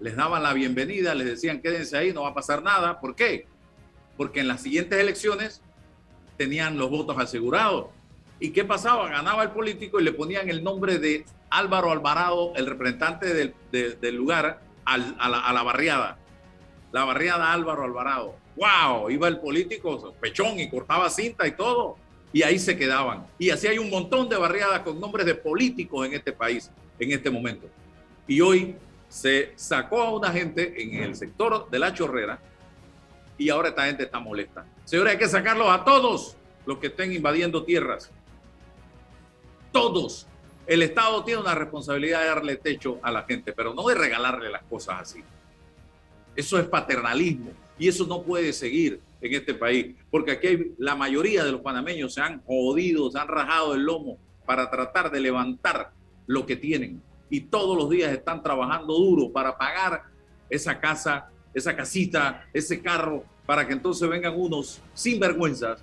les 0.00 0.16
daban 0.16 0.42
la 0.42 0.52
bienvenida, 0.52 1.14
les 1.14 1.26
decían 1.26 1.60
quédense 1.60 1.96
ahí, 1.96 2.12
no 2.12 2.22
va 2.22 2.30
a 2.30 2.34
pasar 2.34 2.62
nada. 2.62 3.00
¿Por 3.00 3.14
qué? 3.14 3.46
Porque 4.16 4.40
en 4.40 4.48
las 4.48 4.62
siguientes 4.62 4.98
elecciones 4.98 5.60
tenían 6.36 6.78
los 6.78 6.90
votos 6.90 7.18
asegurados. 7.18 7.86
¿Y 8.40 8.50
qué 8.50 8.64
pasaba? 8.64 9.08
Ganaba 9.08 9.42
el 9.42 9.50
político 9.50 10.00
y 10.00 10.04
le 10.04 10.12
ponían 10.12 10.48
el 10.48 10.62
nombre 10.62 10.98
de 10.98 11.24
Álvaro 11.50 11.90
Alvarado, 11.90 12.52
el 12.54 12.66
representante 12.66 13.34
del, 13.34 14.14
lugar, 14.14 14.60
a, 14.84 14.98
la, 14.98 15.40
a, 15.40 15.52
la, 15.52 15.62
barriada. 15.62 16.17
La 16.92 17.04
barriada 17.04 17.52
Álvaro 17.52 17.84
Alvarado. 17.84 18.34
¡Wow! 18.56 19.10
Iba 19.10 19.28
el 19.28 19.38
político 19.38 20.14
pechón 20.20 20.58
y 20.58 20.68
cortaba 20.68 21.08
cinta 21.10 21.46
y 21.46 21.52
todo. 21.52 21.96
Y 22.32 22.42
ahí 22.42 22.58
se 22.58 22.76
quedaban. 22.76 23.26
Y 23.38 23.50
así 23.50 23.66
hay 23.66 23.78
un 23.78 23.90
montón 23.90 24.28
de 24.28 24.36
barriadas 24.36 24.80
con 24.80 25.00
nombres 25.00 25.26
de 25.26 25.34
políticos 25.34 26.06
en 26.06 26.14
este 26.14 26.32
país, 26.32 26.70
en 26.98 27.12
este 27.12 27.30
momento. 27.30 27.66
Y 28.26 28.40
hoy 28.40 28.76
se 29.08 29.52
sacó 29.56 30.02
a 30.02 30.10
una 30.10 30.30
gente 30.30 30.82
en 30.82 31.02
el 31.02 31.14
sector 31.14 31.68
de 31.70 31.78
la 31.78 31.94
chorrera 31.94 32.38
y 33.38 33.48
ahora 33.50 33.68
esta 33.68 33.86
gente 33.86 34.02
está 34.02 34.18
molesta. 34.18 34.66
Señores, 34.84 35.12
hay 35.12 35.18
que 35.18 35.28
sacarlos 35.28 35.68
a 35.70 35.84
todos 35.84 36.36
los 36.66 36.78
que 36.78 36.88
estén 36.88 37.12
invadiendo 37.12 37.64
tierras. 37.64 38.10
Todos. 39.72 40.26
El 40.66 40.82
Estado 40.82 41.24
tiene 41.24 41.40
una 41.40 41.54
responsabilidad 41.54 42.20
de 42.20 42.26
darle 42.26 42.56
techo 42.56 42.98
a 43.02 43.10
la 43.10 43.22
gente, 43.22 43.52
pero 43.52 43.72
no 43.72 43.86
de 43.86 43.94
regalarle 43.94 44.50
las 44.50 44.64
cosas 44.64 45.00
así. 45.00 45.22
Eso 46.38 46.56
es 46.56 46.68
paternalismo 46.68 47.50
y 47.80 47.88
eso 47.88 48.06
no 48.06 48.22
puede 48.22 48.52
seguir 48.52 49.00
en 49.20 49.34
este 49.34 49.54
país, 49.54 49.96
porque 50.08 50.30
aquí 50.30 50.72
la 50.78 50.94
mayoría 50.94 51.42
de 51.42 51.50
los 51.50 51.62
panameños 51.62 52.14
se 52.14 52.20
han 52.20 52.40
jodido, 52.42 53.10
se 53.10 53.18
han 53.18 53.26
rajado 53.26 53.74
el 53.74 53.82
lomo 53.82 54.18
para 54.46 54.70
tratar 54.70 55.10
de 55.10 55.18
levantar 55.18 55.90
lo 56.28 56.46
que 56.46 56.54
tienen. 56.54 57.02
Y 57.28 57.40
todos 57.40 57.76
los 57.76 57.90
días 57.90 58.12
están 58.12 58.40
trabajando 58.40 58.94
duro 58.94 59.32
para 59.32 59.58
pagar 59.58 60.04
esa 60.48 60.78
casa, 60.78 61.28
esa 61.52 61.74
casita, 61.74 62.46
ese 62.52 62.80
carro, 62.80 63.24
para 63.44 63.66
que 63.66 63.72
entonces 63.72 64.08
vengan 64.08 64.40
unos 64.40 64.80
sinvergüenzas 64.94 65.80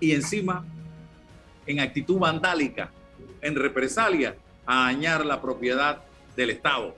y 0.00 0.12
encima 0.12 0.66
en 1.64 1.80
actitud 1.80 2.18
vandálica, 2.18 2.90
en 3.40 3.56
represalia, 3.56 4.36
a 4.66 4.84
dañar 4.84 5.24
la 5.24 5.40
propiedad 5.40 6.02
del 6.36 6.50
Estado, 6.50 6.94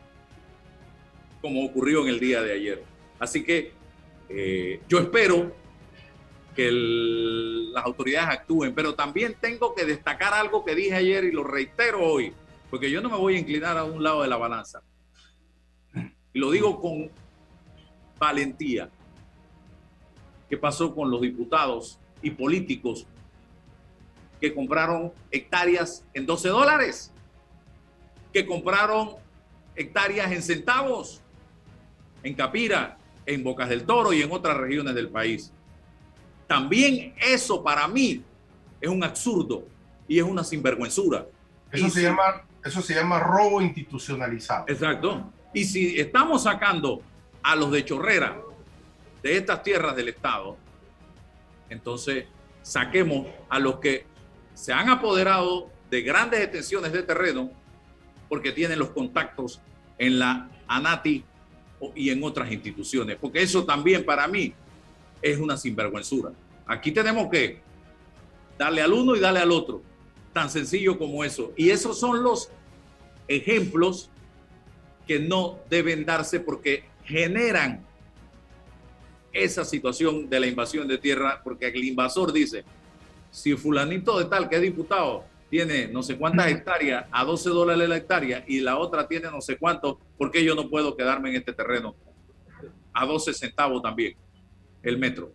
como 1.42 1.64
ocurrió 1.66 2.02
en 2.02 2.08
el 2.08 2.20
día 2.20 2.40
de 2.40 2.52
ayer. 2.52 2.82
Así 3.18 3.44
que 3.44 3.72
eh, 4.30 4.80
yo 4.88 4.98
espero 4.98 5.54
que 6.56 6.70
las 6.70 7.84
autoridades 7.84 8.38
actúen, 8.38 8.74
pero 8.74 8.94
también 8.94 9.36
tengo 9.38 9.74
que 9.74 9.84
destacar 9.84 10.32
algo 10.32 10.64
que 10.64 10.74
dije 10.74 10.94
ayer 10.94 11.24
y 11.24 11.32
lo 11.32 11.44
reitero 11.44 12.00
hoy 12.00 12.32
porque 12.72 12.90
yo 12.90 13.02
no 13.02 13.10
me 13.10 13.18
voy 13.18 13.36
a 13.36 13.38
inclinar 13.38 13.76
a 13.76 13.84
un 13.84 14.02
lado 14.02 14.22
de 14.22 14.28
la 14.28 14.38
balanza. 14.38 14.80
Y 16.32 16.38
lo 16.38 16.50
digo 16.50 16.80
con 16.80 17.10
valentía. 18.18 18.88
¿Qué 20.48 20.56
pasó 20.56 20.94
con 20.94 21.10
los 21.10 21.20
diputados 21.20 21.98
y 22.22 22.30
políticos 22.30 23.06
que 24.40 24.54
compraron 24.54 25.12
hectáreas 25.30 26.06
en 26.14 26.24
12 26.24 26.48
dólares? 26.48 27.12
Que 28.32 28.46
compraron 28.46 29.16
hectáreas 29.76 30.32
en 30.32 30.42
centavos, 30.42 31.21
en 32.22 32.34
Capira, 32.34 32.98
en 33.26 33.42
Bocas 33.42 33.68
del 33.68 33.84
Toro 33.84 34.12
y 34.12 34.22
en 34.22 34.30
otras 34.32 34.56
regiones 34.56 34.94
del 34.94 35.08
país. 35.08 35.52
También 36.46 37.14
eso 37.20 37.62
para 37.62 37.88
mí 37.88 38.22
es 38.80 38.88
un 38.88 39.02
absurdo 39.02 39.64
y 40.08 40.18
es 40.18 40.24
una 40.24 40.44
sinvergüenzura. 40.44 41.26
Eso 41.70 41.88
se 41.88 42.02
llama 42.02 42.44
eso 42.64 42.80
se 42.80 42.94
llama 42.94 43.18
robo 43.18 43.60
institucionalizado. 43.60 44.66
Exacto. 44.68 45.32
Y 45.52 45.64
si 45.64 45.98
estamos 45.98 46.44
sacando 46.44 47.02
a 47.42 47.56
los 47.56 47.72
de 47.72 47.84
Chorrera 47.84 48.40
de 49.22 49.36
estas 49.36 49.62
tierras 49.62 49.96
del 49.96 50.08
Estado, 50.08 50.56
entonces 51.68 52.26
saquemos 52.62 53.26
a 53.48 53.58
los 53.58 53.76
que 53.76 54.06
se 54.54 54.72
han 54.72 54.88
apoderado 54.88 55.70
de 55.90 56.02
grandes 56.02 56.40
extensiones 56.40 56.92
de 56.92 57.02
terreno 57.02 57.50
porque 58.28 58.52
tienen 58.52 58.78
los 58.78 58.90
contactos 58.90 59.60
en 59.98 60.18
la 60.18 60.48
ANATI 60.68 61.24
y 61.94 62.10
en 62.10 62.22
otras 62.22 62.50
instituciones. 62.52 63.16
Porque 63.20 63.42
eso 63.42 63.64
también 63.64 64.04
para 64.04 64.28
mí 64.28 64.52
es 65.20 65.38
una 65.38 65.56
sinvergüenzura. 65.56 66.32
Aquí 66.66 66.92
tenemos 66.92 67.28
que 67.30 67.60
darle 68.58 68.82
al 68.82 68.92
uno 68.92 69.16
y 69.16 69.20
darle 69.20 69.40
al 69.40 69.50
otro 69.50 69.82
tan 70.32 70.50
sencillo 70.50 70.98
como 70.98 71.24
eso. 71.24 71.52
Y 71.56 71.70
esos 71.70 71.98
son 71.98 72.22
los 72.22 72.50
ejemplos 73.28 74.10
que 75.06 75.18
no 75.18 75.58
deben 75.68 76.04
darse 76.04 76.40
porque 76.40 76.84
generan 77.04 77.84
esa 79.32 79.64
situación 79.64 80.28
de 80.28 80.40
la 80.40 80.46
invasión 80.46 80.86
de 80.86 80.98
tierra, 80.98 81.40
porque 81.42 81.66
el 81.68 81.84
invasor 81.84 82.32
dice, 82.32 82.64
si 83.30 83.54
fulanito 83.56 84.18
de 84.18 84.26
tal 84.26 84.48
que 84.48 84.56
es 84.56 84.62
diputado 84.62 85.24
tiene 85.52 85.86
no 85.86 86.02
sé 86.02 86.16
cuántas 86.16 86.46
hectáreas 86.46 87.04
a 87.12 87.24
12 87.26 87.50
dólares 87.50 87.86
la 87.86 87.98
hectárea 87.98 88.42
y 88.48 88.60
la 88.60 88.78
otra 88.78 89.06
tiene 89.06 89.30
no 89.30 89.42
sé 89.42 89.58
cuánto, 89.58 90.00
¿por 90.16 90.30
qué 90.30 90.42
yo 90.42 90.54
no 90.54 90.70
puedo 90.70 90.96
quedarme 90.96 91.28
en 91.28 91.36
este 91.36 91.52
terreno 91.52 91.94
a 92.94 93.04
12 93.04 93.34
centavos 93.34 93.82
también 93.82 94.16
el 94.82 94.96
metro? 94.96 95.30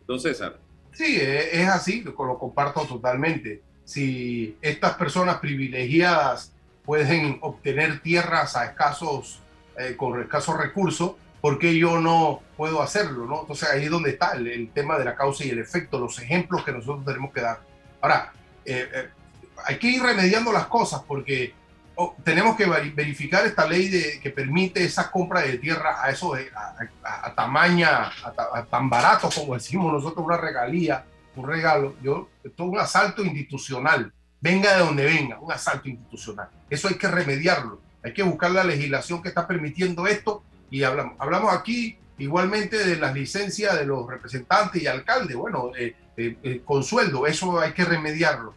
Entonces, 0.00 0.36
César. 0.36 0.58
Sí, 0.90 1.18
es 1.20 1.68
así, 1.68 2.02
lo 2.02 2.36
comparto 2.36 2.84
totalmente 2.84 3.62
si 3.84 4.56
estas 4.60 4.94
personas 4.94 5.38
privilegiadas 5.38 6.52
pueden 6.84 7.38
obtener 7.40 8.00
tierras 8.00 8.56
a 8.56 8.64
escasos, 8.64 9.38
eh, 9.78 9.94
con 9.96 10.20
escasos 10.20 10.58
recursos, 10.58 11.12
¿por 11.40 11.60
qué 11.60 11.78
yo 11.78 12.00
no 12.00 12.42
puedo 12.56 12.82
hacerlo? 12.82 13.24
¿no? 13.24 13.42
Entonces 13.42 13.70
ahí 13.70 13.84
es 13.84 13.90
donde 13.90 14.10
está 14.10 14.32
el, 14.32 14.68
tema 14.72 14.98
de 14.98 15.04
la 15.04 15.14
causa 15.14 15.44
y 15.44 15.50
el 15.50 15.60
efecto, 15.60 16.00
los 16.00 16.18
ejemplos 16.18 16.64
que 16.64 16.72
nosotros 16.72 17.04
tenemos 17.04 17.32
que 17.32 17.40
dar. 17.40 17.60
Ahora, 18.00 18.32
eh, 18.64 18.88
eh, 18.92 19.08
hay 19.64 19.78
que 19.78 19.88
ir 19.88 20.02
remediando 20.02 20.52
las 20.52 20.66
cosas 20.66 21.02
porque 21.06 21.54
oh, 21.96 22.14
tenemos 22.24 22.56
que 22.56 22.66
verificar 22.66 23.46
esta 23.46 23.66
ley 23.66 23.88
de, 23.88 24.20
que 24.20 24.30
permite 24.30 24.84
esa 24.84 25.10
compra 25.10 25.40
de 25.42 25.58
tierra 25.58 26.02
a 26.02 26.10
eso 26.10 26.34
a, 26.34 27.26
a, 27.26 27.34
tamaña, 27.34 28.10
a, 28.24 28.64
tan 28.64 28.88
barato 28.88 29.30
como 29.34 29.54
decimos 29.54 29.92
nosotros, 29.92 30.24
una 30.24 30.36
regalía 30.36 31.04
un 31.36 31.46
regalo, 31.46 31.94
yo, 32.02 32.28
esto 32.44 32.64
es 32.64 32.68
un 32.68 32.78
asalto 32.78 33.24
institucional, 33.24 34.12
venga 34.40 34.74
de 34.74 34.80
donde 34.80 35.04
venga, 35.04 35.38
un 35.38 35.52
asalto 35.52 35.88
institucional. 35.88 36.48
Eso 36.68 36.88
hay 36.88 36.94
que 36.94 37.08
remediarlo, 37.08 37.80
hay 38.02 38.12
que 38.12 38.22
buscar 38.22 38.50
la 38.50 38.64
legislación 38.64 39.22
que 39.22 39.28
está 39.28 39.46
permitiendo 39.46 40.06
esto 40.06 40.42
y 40.70 40.82
hablamos, 40.82 41.14
hablamos 41.18 41.52
aquí 41.52 41.98
igualmente 42.18 42.84
de 42.84 42.96
las 42.96 43.14
licencias 43.14 43.78
de 43.78 43.86
los 43.86 44.06
representantes 44.06 44.82
y 44.82 44.86
alcaldes, 44.86 45.36
bueno, 45.36 45.72
eh, 45.76 45.94
eh, 46.16 46.36
eh, 46.42 46.62
con 46.64 46.84
sueldo, 46.84 47.26
eso 47.26 47.58
hay 47.60 47.72
que 47.72 47.84
remediarlo. 47.84 48.54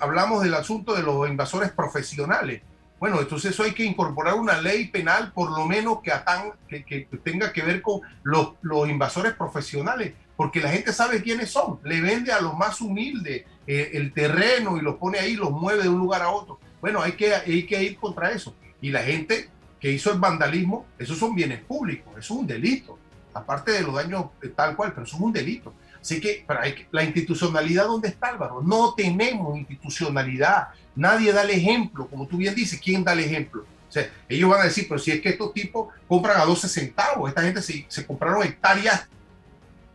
Hablamos 0.00 0.42
del 0.42 0.54
asunto 0.54 0.94
de 0.94 1.02
los 1.02 1.28
invasores 1.28 1.72
profesionales. 1.72 2.62
Bueno, 3.00 3.20
entonces 3.20 3.50
eso 3.50 3.64
hay 3.64 3.72
que 3.72 3.84
incorporar 3.84 4.34
una 4.34 4.60
ley 4.60 4.88
penal 4.88 5.32
por 5.32 5.50
lo 5.50 5.66
menos 5.66 6.00
que, 6.02 6.12
atan, 6.12 6.52
que, 6.68 6.84
que 6.84 7.06
tenga 7.22 7.52
que 7.52 7.62
ver 7.62 7.82
con 7.82 8.00
los, 8.22 8.54
los 8.62 8.88
invasores 8.88 9.34
profesionales 9.34 10.14
porque 10.36 10.60
la 10.60 10.70
gente 10.70 10.92
sabe 10.92 11.22
quiénes 11.22 11.50
son, 11.50 11.78
le 11.84 12.00
vende 12.00 12.32
a 12.32 12.40
los 12.40 12.56
más 12.56 12.80
humildes 12.80 13.44
eh, 13.66 13.90
el 13.94 14.12
terreno 14.12 14.76
y 14.76 14.80
los 14.80 14.96
pone 14.96 15.18
ahí, 15.18 15.36
los 15.36 15.50
mueve 15.50 15.84
de 15.84 15.88
un 15.88 15.98
lugar 15.98 16.22
a 16.22 16.30
otro. 16.30 16.58
Bueno, 16.80 17.00
hay 17.00 17.12
que, 17.12 17.34
hay 17.34 17.66
que 17.66 17.82
ir 17.82 17.96
contra 17.96 18.32
eso. 18.32 18.54
Y 18.80 18.90
la 18.90 19.02
gente 19.02 19.48
que 19.80 19.92
hizo 19.92 20.12
el 20.12 20.18
vandalismo, 20.18 20.86
esos 20.98 21.18
son 21.18 21.34
bienes 21.34 21.60
públicos, 21.60 22.12
eso 22.18 22.34
es 22.34 22.40
un 22.40 22.46
delito, 22.46 22.98
aparte 23.32 23.72
de 23.72 23.82
los 23.82 23.94
daños 23.94 24.26
tal 24.56 24.76
cual, 24.76 24.92
pero 24.92 25.04
eso 25.04 25.16
es 25.16 25.22
un 25.22 25.32
delito. 25.32 25.72
Así 26.04 26.20
que, 26.20 26.44
la 26.90 27.02
institucionalidad, 27.02 27.86
¿dónde 27.86 28.08
está 28.08 28.28
Álvaro? 28.28 28.60
No 28.62 28.92
tenemos 28.92 29.56
institucionalidad. 29.56 30.68
Nadie 30.94 31.32
da 31.32 31.40
el 31.40 31.50
ejemplo, 31.50 32.06
como 32.08 32.26
tú 32.26 32.36
bien 32.36 32.54
dices, 32.54 32.78
¿quién 32.78 33.02
da 33.02 33.14
el 33.14 33.20
ejemplo? 33.20 33.64
sea, 33.88 34.10
ellos 34.28 34.50
van 34.50 34.60
a 34.60 34.64
decir, 34.64 34.84
pero 34.86 34.98
si 34.98 35.12
es 35.12 35.22
que 35.22 35.30
estos 35.30 35.54
tipos 35.54 35.88
compran 36.06 36.38
a 36.40 36.44
12 36.44 36.68
centavos, 36.68 37.28
esta 37.30 37.40
gente 37.42 37.62
se, 37.62 38.06
compraron 38.06 38.42
hectáreas, 38.42 39.06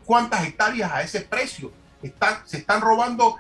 ¿cuántas 0.04 0.48
hectáreas 0.48 0.92
a 0.92 1.04
ese 1.04 1.22
precio? 1.22 1.72
Están, 2.02 2.38
se 2.46 2.58
están 2.58 2.82
robando 2.82 3.36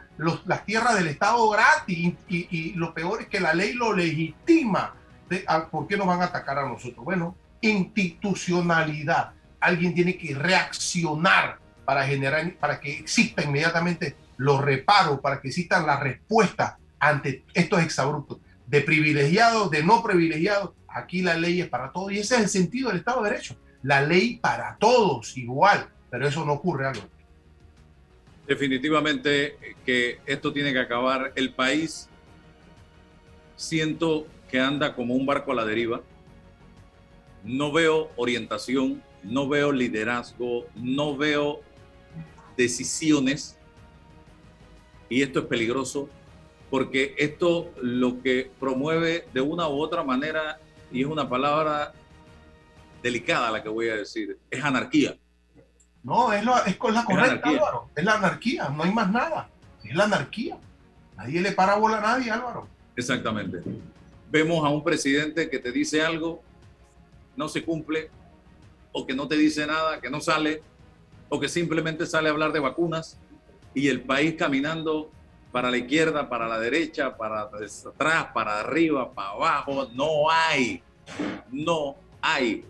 las 0.45 0.63
tierras 0.65 0.93
del 0.95 1.07
Estado 1.07 1.49
gratis 1.49 1.97
y, 1.97 2.15
y- 2.27 2.47
y 2.51 2.73
lo 2.73 2.93
peor 2.93 3.21
es 3.21 3.27
que 3.29 3.39
la 3.39 3.53
ley 3.53 3.73
lo 3.73 3.93
legitima. 3.95 4.93
De- 5.27 5.43
a- 5.47 5.65
¿Por 5.65 5.87
qué 5.87 5.97
nos 5.97 6.05
van 6.05 6.21
a 6.21 6.25
atacar 6.25 6.59
a 6.59 6.67
nosotros? 6.67 7.03
Bueno, 7.03 7.35
institucionalidad. 7.61 9.31
Alguien 9.59 9.93
tiene 9.95 10.17
que 10.17 10.35
reaccionar 10.35 11.57
para 11.89 12.05
generar, 12.05 12.53
para 12.59 12.79
que 12.79 12.99
exista 12.99 13.43
inmediatamente 13.43 14.15
los 14.37 14.61
reparos, 14.61 15.21
para 15.21 15.41
que 15.41 15.47
existan 15.47 15.87
las 15.87 15.99
respuestas 15.99 16.75
ante 16.99 17.43
estos 17.51 17.81
exabruptos 17.81 18.37
de 18.67 18.81
privilegiados, 18.81 19.71
de 19.71 19.81
no 19.81 20.03
privilegiados. 20.03 20.75
Aquí 20.87 21.23
la 21.23 21.35
ley 21.35 21.61
es 21.61 21.67
para 21.67 21.91
todos 21.91 22.11
y 22.11 22.19
ese 22.19 22.35
es 22.35 22.41
el 22.41 22.49
sentido 22.49 22.89
del 22.89 22.99
Estado 22.99 23.23
de 23.23 23.31
Derecho. 23.31 23.55
La 23.81 24.03
ley 24.03 24.37
para 24.37 24.77
todos 24.77 25.35
igual, 25.35 25.89
pero 26.11 26.27
eso 26.27 26.45
no 26.45 26.53
ocurre 26.53 26.85
algo. 26.85 27.09
Definitivamente 28.47 29.57
que 29.83 30.19
esto 30.27 30.53
tiene 30.53 30.71
que 30.71 30.81
acabar. 30.81 31.33
El 31.35 31.55
país 31.55 32.07
siento 33.55 34.27
que 34.47 34.59
anda 34.59 34.93
como 34.93 35.15
un 35.15 35.25
barco 35.25 35.53
a 35.53 35.55
la 35.55 35.65
deriva. 35.65 36.03
No 37.43 37.71
veo 37.71 38.11
orientación, 38.15 39.01
no 39.23 39.49
veo 39.49 39.71
liderazgo, 39.71 40.67
no 40.75 41.17
veo 41.17 41.63
decisiones. 42.59 43.57
Y 45.07 45.21
esto 45.23 45.39
es 45.39 45.45
peligroso 45.45 46.09
porque 46.69 47.15
esto 47.17 47.71
lo 47.81 48.21
que 48.21 48.51
promueve 48.59 49.25
de 49.33 49.41
una 49.41 49.67
u 49.69 49.79
otra 49.81 50.03
manera, 50.03 50.59
y 50.91 51.01
es 51.01 51.07
una 51.07 51.27
palabra 51.27 51.93
delicada 53.01 53.49
la 53.49 53.63
que 53.63 53.69
voy 53.69 53.87
a 53.89 53.95
decir, 53.95 54.37
es 54.51 54.63
anarquía. 54.63 55.17
No, 56.03 56.31
es, 56.33 56.43
la- 56.45 56.59
es 56.67 56.75
con 56.77 56.93
la 56.93 56.99
Es 56.99 57.05
correcta, 57.07 57.31
anarquía. 57.31 57.57
Álvaro. 57.57 57.89
Es 57.95 58.03
la 58.03 58.13
anarquía, 58.15 58.69
no 58.69 58.83
hay 58.83 58.91
más 58.93 59.09
nada. 59.09 59.49
Es 59.83 59.95
la 59.95 60.03
anarquía. 60.03 60.57
Nadie 61.17 61.41
le 61.41 61.53
para 61.53 61.75
bola 61.75 61.97
a 61.97 62.01
nadie, 62.01 62.29
Álvaro. 62.29 62.67
Exactamente. 62.95 63.61
Vemos 64.29 64.63
a 64.63 64.69
un 64.69 64.83
presidente 64.83 65.49
que 65.49 65.57
te 65.59 65.71
dice 65.71 66.03
algo, 66.03 66.41
no 67.35 67.47
se 67.49 67.63
cumple, 67.63 68.11
o 68.91 69.07
que 69.07 69.15
no 69.15 69.27
te 69.27 69.37
dice 69.37 69.65
nada, 69.65 69.99
que 69.99 70.09
no 70.09 70.21
sale, 70.21 70.61
o 71.29 71.39
que 71.39 71.47
simplemente 71.47 72.05
sale 72.05 72.29
a 72.29 72.31
hablar 72.31 72.51
de 72.51 72.59
vacunas, 72.59 73.19
y 73.73 73.87
el 73.87 74.01
país 74.01 74.35
caminando 74.35 75.11
para 75.51 75.71
la 75.71 75.77
izquierda, 75.77 76.29
para 76.29 76.47
la 76.47 76.59
derecha, 76.59 77.15
para 77.15 77.41
atrás, 77.41 78.27
para 78.33 78.59
arriba, 78.59 79.11
para 79.13 79.29
abajo. 79.29 79.87
No 79.93 80.29
hay, 80.29 80.81
no 81.51 81.95
hay 82.21 82.65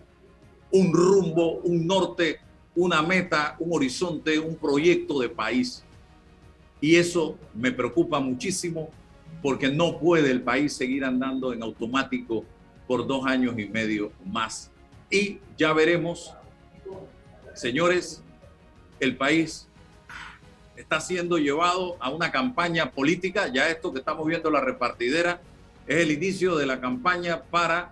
un 0.72 0.94
rumbo, 0.94 1.60
un 1.64 1.86
norte, 1.86 2.40
una 2.76 3.02
meta, 3.02 3.56
un 3.60 3.74
horizonte, 3.74 4.40
un 4.40 4.56
proyecto 4.56 5.20
de 5.20 5.30
país. 5.30 5.84
Y 6.82 6.96
eso 6.96 7.38
me 7.54 7.72
preocupa 7.72 8.20
muchísimo 8.20 8.90
porque 9.42 9.70
no 9.70 10.00
puede 10.00 10.32
el 10.32 10.42
país 10.42 10.74
seguir 10.74 11.04
andando 11.04 11.54
en 11.54 11.64
automático 11.64 12.46
por 12.88 13.06
dos 13.06 13.26
años 13.26 13.56
y 13.58 13.66
medio 13.66 14.12
más. 14.26 14.72
Y 15.12 15.40
ya 15.58 15.74
veremos, 15.74 16.34
señores, 17.54 18.24
el 19.00 19.18
país 19.18 19.68
está 20.76 21.00
siendo 21.02 21.38
llevado 21.38 21.98
a 22.00 22.10
una 22.10 22.32
campaña 22.32 22.92
política. 22.92 23.48
Ya 23.54 23.70
esto 23.70 23.92
que 23.92 24.00
estamos 24.00 24.26
viendo, 24.26 24.50
la 24.50 24.62
repartidera, 24.62 25.42
es 25.88 25.98
el 25.98 26.12
inicio 26.12 26.56
de 26.56 26.66
la 26.66 26.80
campaña 26.80 27.44
para 27.44 27.92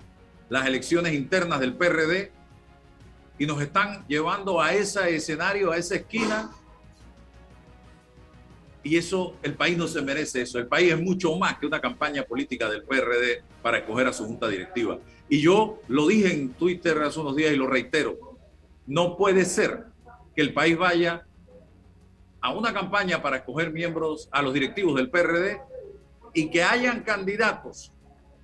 las 0.49 0.65
elecciones 0.65 1.13
internas 1.13 1.59
del 1.59 1.73
PRD 1.73 2.31
y 3.39 3.45
nos 3.45 3.61
están 3.61 4.05
llevando 4.07 4.61
a 4.61 4.73
ese 4.73 5.15
escenario, 5.15 5.71
a 5.71 5.77
esa 5.77 5.95
esquina 5.95 6.49
y 8.87 8.95
eso, 8.95 9.35
el 9.43 9.53
país 9.55 9.77
no 9.77 9.85
se 9.85 10.01
merece 10.01 10.43
eso. 10.43 10.59
El 10.59 10.67
país 10.67 10.93
es 10.93 11.01
mucho 11.01 11.35
más 11.35 11.57
que 11.57 11.65
una 11.65 11.81
campaña 11.81 12.23
política 12.23 12.69
del 12.69 12.83
PRD 12.83 13.43
para 13.61 13.79
escoger 13.79 14.07
a 14.07 14.13
su 14.13 14.25
junta 14.25 14.47
directiva. 14.47 14.97
Y 15.27 15.41
yo 15.41 15.81
lo 15.89 16.07
dije 16.07 16.31
en 16.31 16.53
Twitter 16.53 16.97
hace 16.99 17.19
unos 17.19 17.35
días 17.35 17.51
y 17.51 17.57
lo 17.57 17.67
reitero. 17.67 18.17
No 18.85 19.17
puede 19.17 19.43
ser 19.43 19.87
que 20.37 20.43
el 20.43 20.53
país 20.53 20.77
vaya 20.77 21.25
a 22.41 22.53
una 22.53 22.71
campaña 22.71 23.23
para 23.23 23.37
escoger 23.37 23.73
miembros 23.73 24.29
a 24.31 24.43
los 24.43 24.53
directivos 24.53 24.95
del 24.95 25.09
PRD 25.09 25.59
y 26.31 26.51
que 26.51 26.61
hayan 26.61 27.01
candidatos 27.01 27.91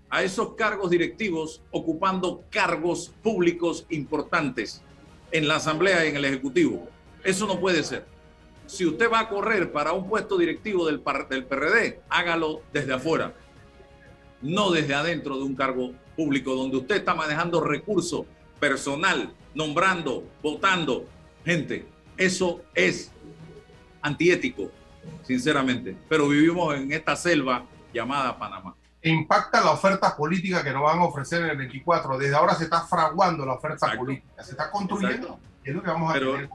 a 0.10 0.24
esos 0.24 0.56
cargos 0.56 0.90
directivos 0.90 1.62
ocupando 1.70 2.46
cargos 2.50 3.14
públicos 3.22 3.86
importantes 3.92 4.82
en 5.32 5.48
la 5.48 5.58
Asamblea 5.58 6.04
y 6.04 6.10
en 6.10 6.16
el 6.16 6.26
Ejecutivo. 6.26 6.88
Eso 7.24 7.46
no 7.46 7.60
puede 7.60 7.84
ser 7.84 8.08
si 8.66 8.88
usted 8.88 9.12
va 9.12 9.20
a 9.20 9.30
correr 9.30 9.72
para 9.72 9.94
un 9.94 10.10
puesto 10.10 10.36
directivo 10.36 10.88
del, 10.88 11.04
del 11.30 11.46
PRD, 11.46 12.02
hágalo 12.10 12.64
desde 12.74 12.94
afuera, 12.94 13.36
no 14.42 14.72
desde 14.72 14.96
adentro 14.96 15.38
de 15.38 15.44
un 15.44 15.54
cargo 15.54 15.92
público 16.16 16.56
donde 16.56 16.78
usted 16.78 16.96
está 16.96 17.14
manejando 17.14 17.62
recursos 17.62 18.26
personal, 18.60 19.32
nombrando, 19.54 20.24
votando 20.42 21.06
gente. 21.46 21.86
Eso 22.18 22.62
es 22.74 23.12
antiético, 24.02 24.72
sinceramente. 25.24 25.96
Pero 26.10 26.28
vivimos 26.28 26.76
en 26.76 26.92
esta 26.92 27.16
selva 27.16 27.66
llamada 27.94 28.38
Panamá. 28.38 28.76
Impacta 29.02 29.62
la 29.62 29.72
oferta 29.72 30.16
política 30.16 30.64
que 30.64 30.72
nos 30.72 30.84
van 30.84 31.00
a 31.00 31.04
ofrecer 31.06 31.44
en 31.44 31.50
el 31.50 31.58
24. 31.58 32.18
Desde 32.18 32.36
ahora 32.36 32.56
se 32.56 32.64
está 32.66 32.82
fraguando 32.88 33.46
la 33.46 33.54
oferta 33.54 33.94
política, 33.98 34.44
se 34.44 34.52
está 34.52 34.72
construyendo. 34.72 35.40
Y 35.66 35.70
es 35.70 35.76
lo 35.76 35.82
que 35.84 35.90
vamos 35.90 36.10
a 36.10 36.14
Pero- 36.14 36.32
tener. 36.34 36.50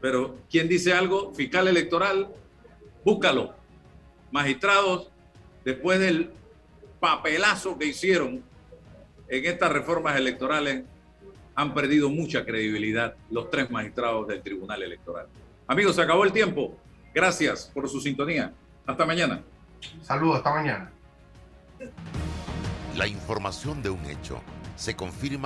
Pero 0.00 0.36
quien 0.50 0.68
dice 0.68 0.92
algo, 0.92 1.32
fiscal 1.34 1.66
electoral, 1.66 2.28
búscalo. 3.04 3.54
Magistrados, 4.30 5.10
después 5.64 5.98
del 5.98 6.30
papelazo 7.00 7.78
que 7.78 7.86
hicieron 7.86 8.42
en 9.28 9.44
estas 9.46 9.72
reformas 9.72 10.16
electorales, 10.16 10.84
han 11.54 11.74
perdido 11.74 12.10
mucha 12.10 12.44
credibilidad 12.44 13.14
los 13.30 13.50
tres 13.50 13.70
magistrados 13.70 14.26
del 14.28 14.42
Tribunal 14.42 14.82
Electoral. 14.82 15.26
Amigos, 15.66 15.96
se 15.96 16.02
acabó 16.02 16.24
el 16.24 16.32
tiempo. 16.32 16.76
Gracias 17.14 17.70
por 17.72 17.88
su 17.88 18.00
sintonía. 18.00 18.52
Hasta 18.86 19.06
mañana. 19.06 19.42
Saludos, 20.02 20.38
hasta 20.38 20.52
mañana. 20.52 20.90
La 22.96 23.06
información 23.06 23.82
de 23.82 23.90
un 23.90 24.04
hecho 24.06 24.40
se 24.76 24.96
confirma 24.96 25.42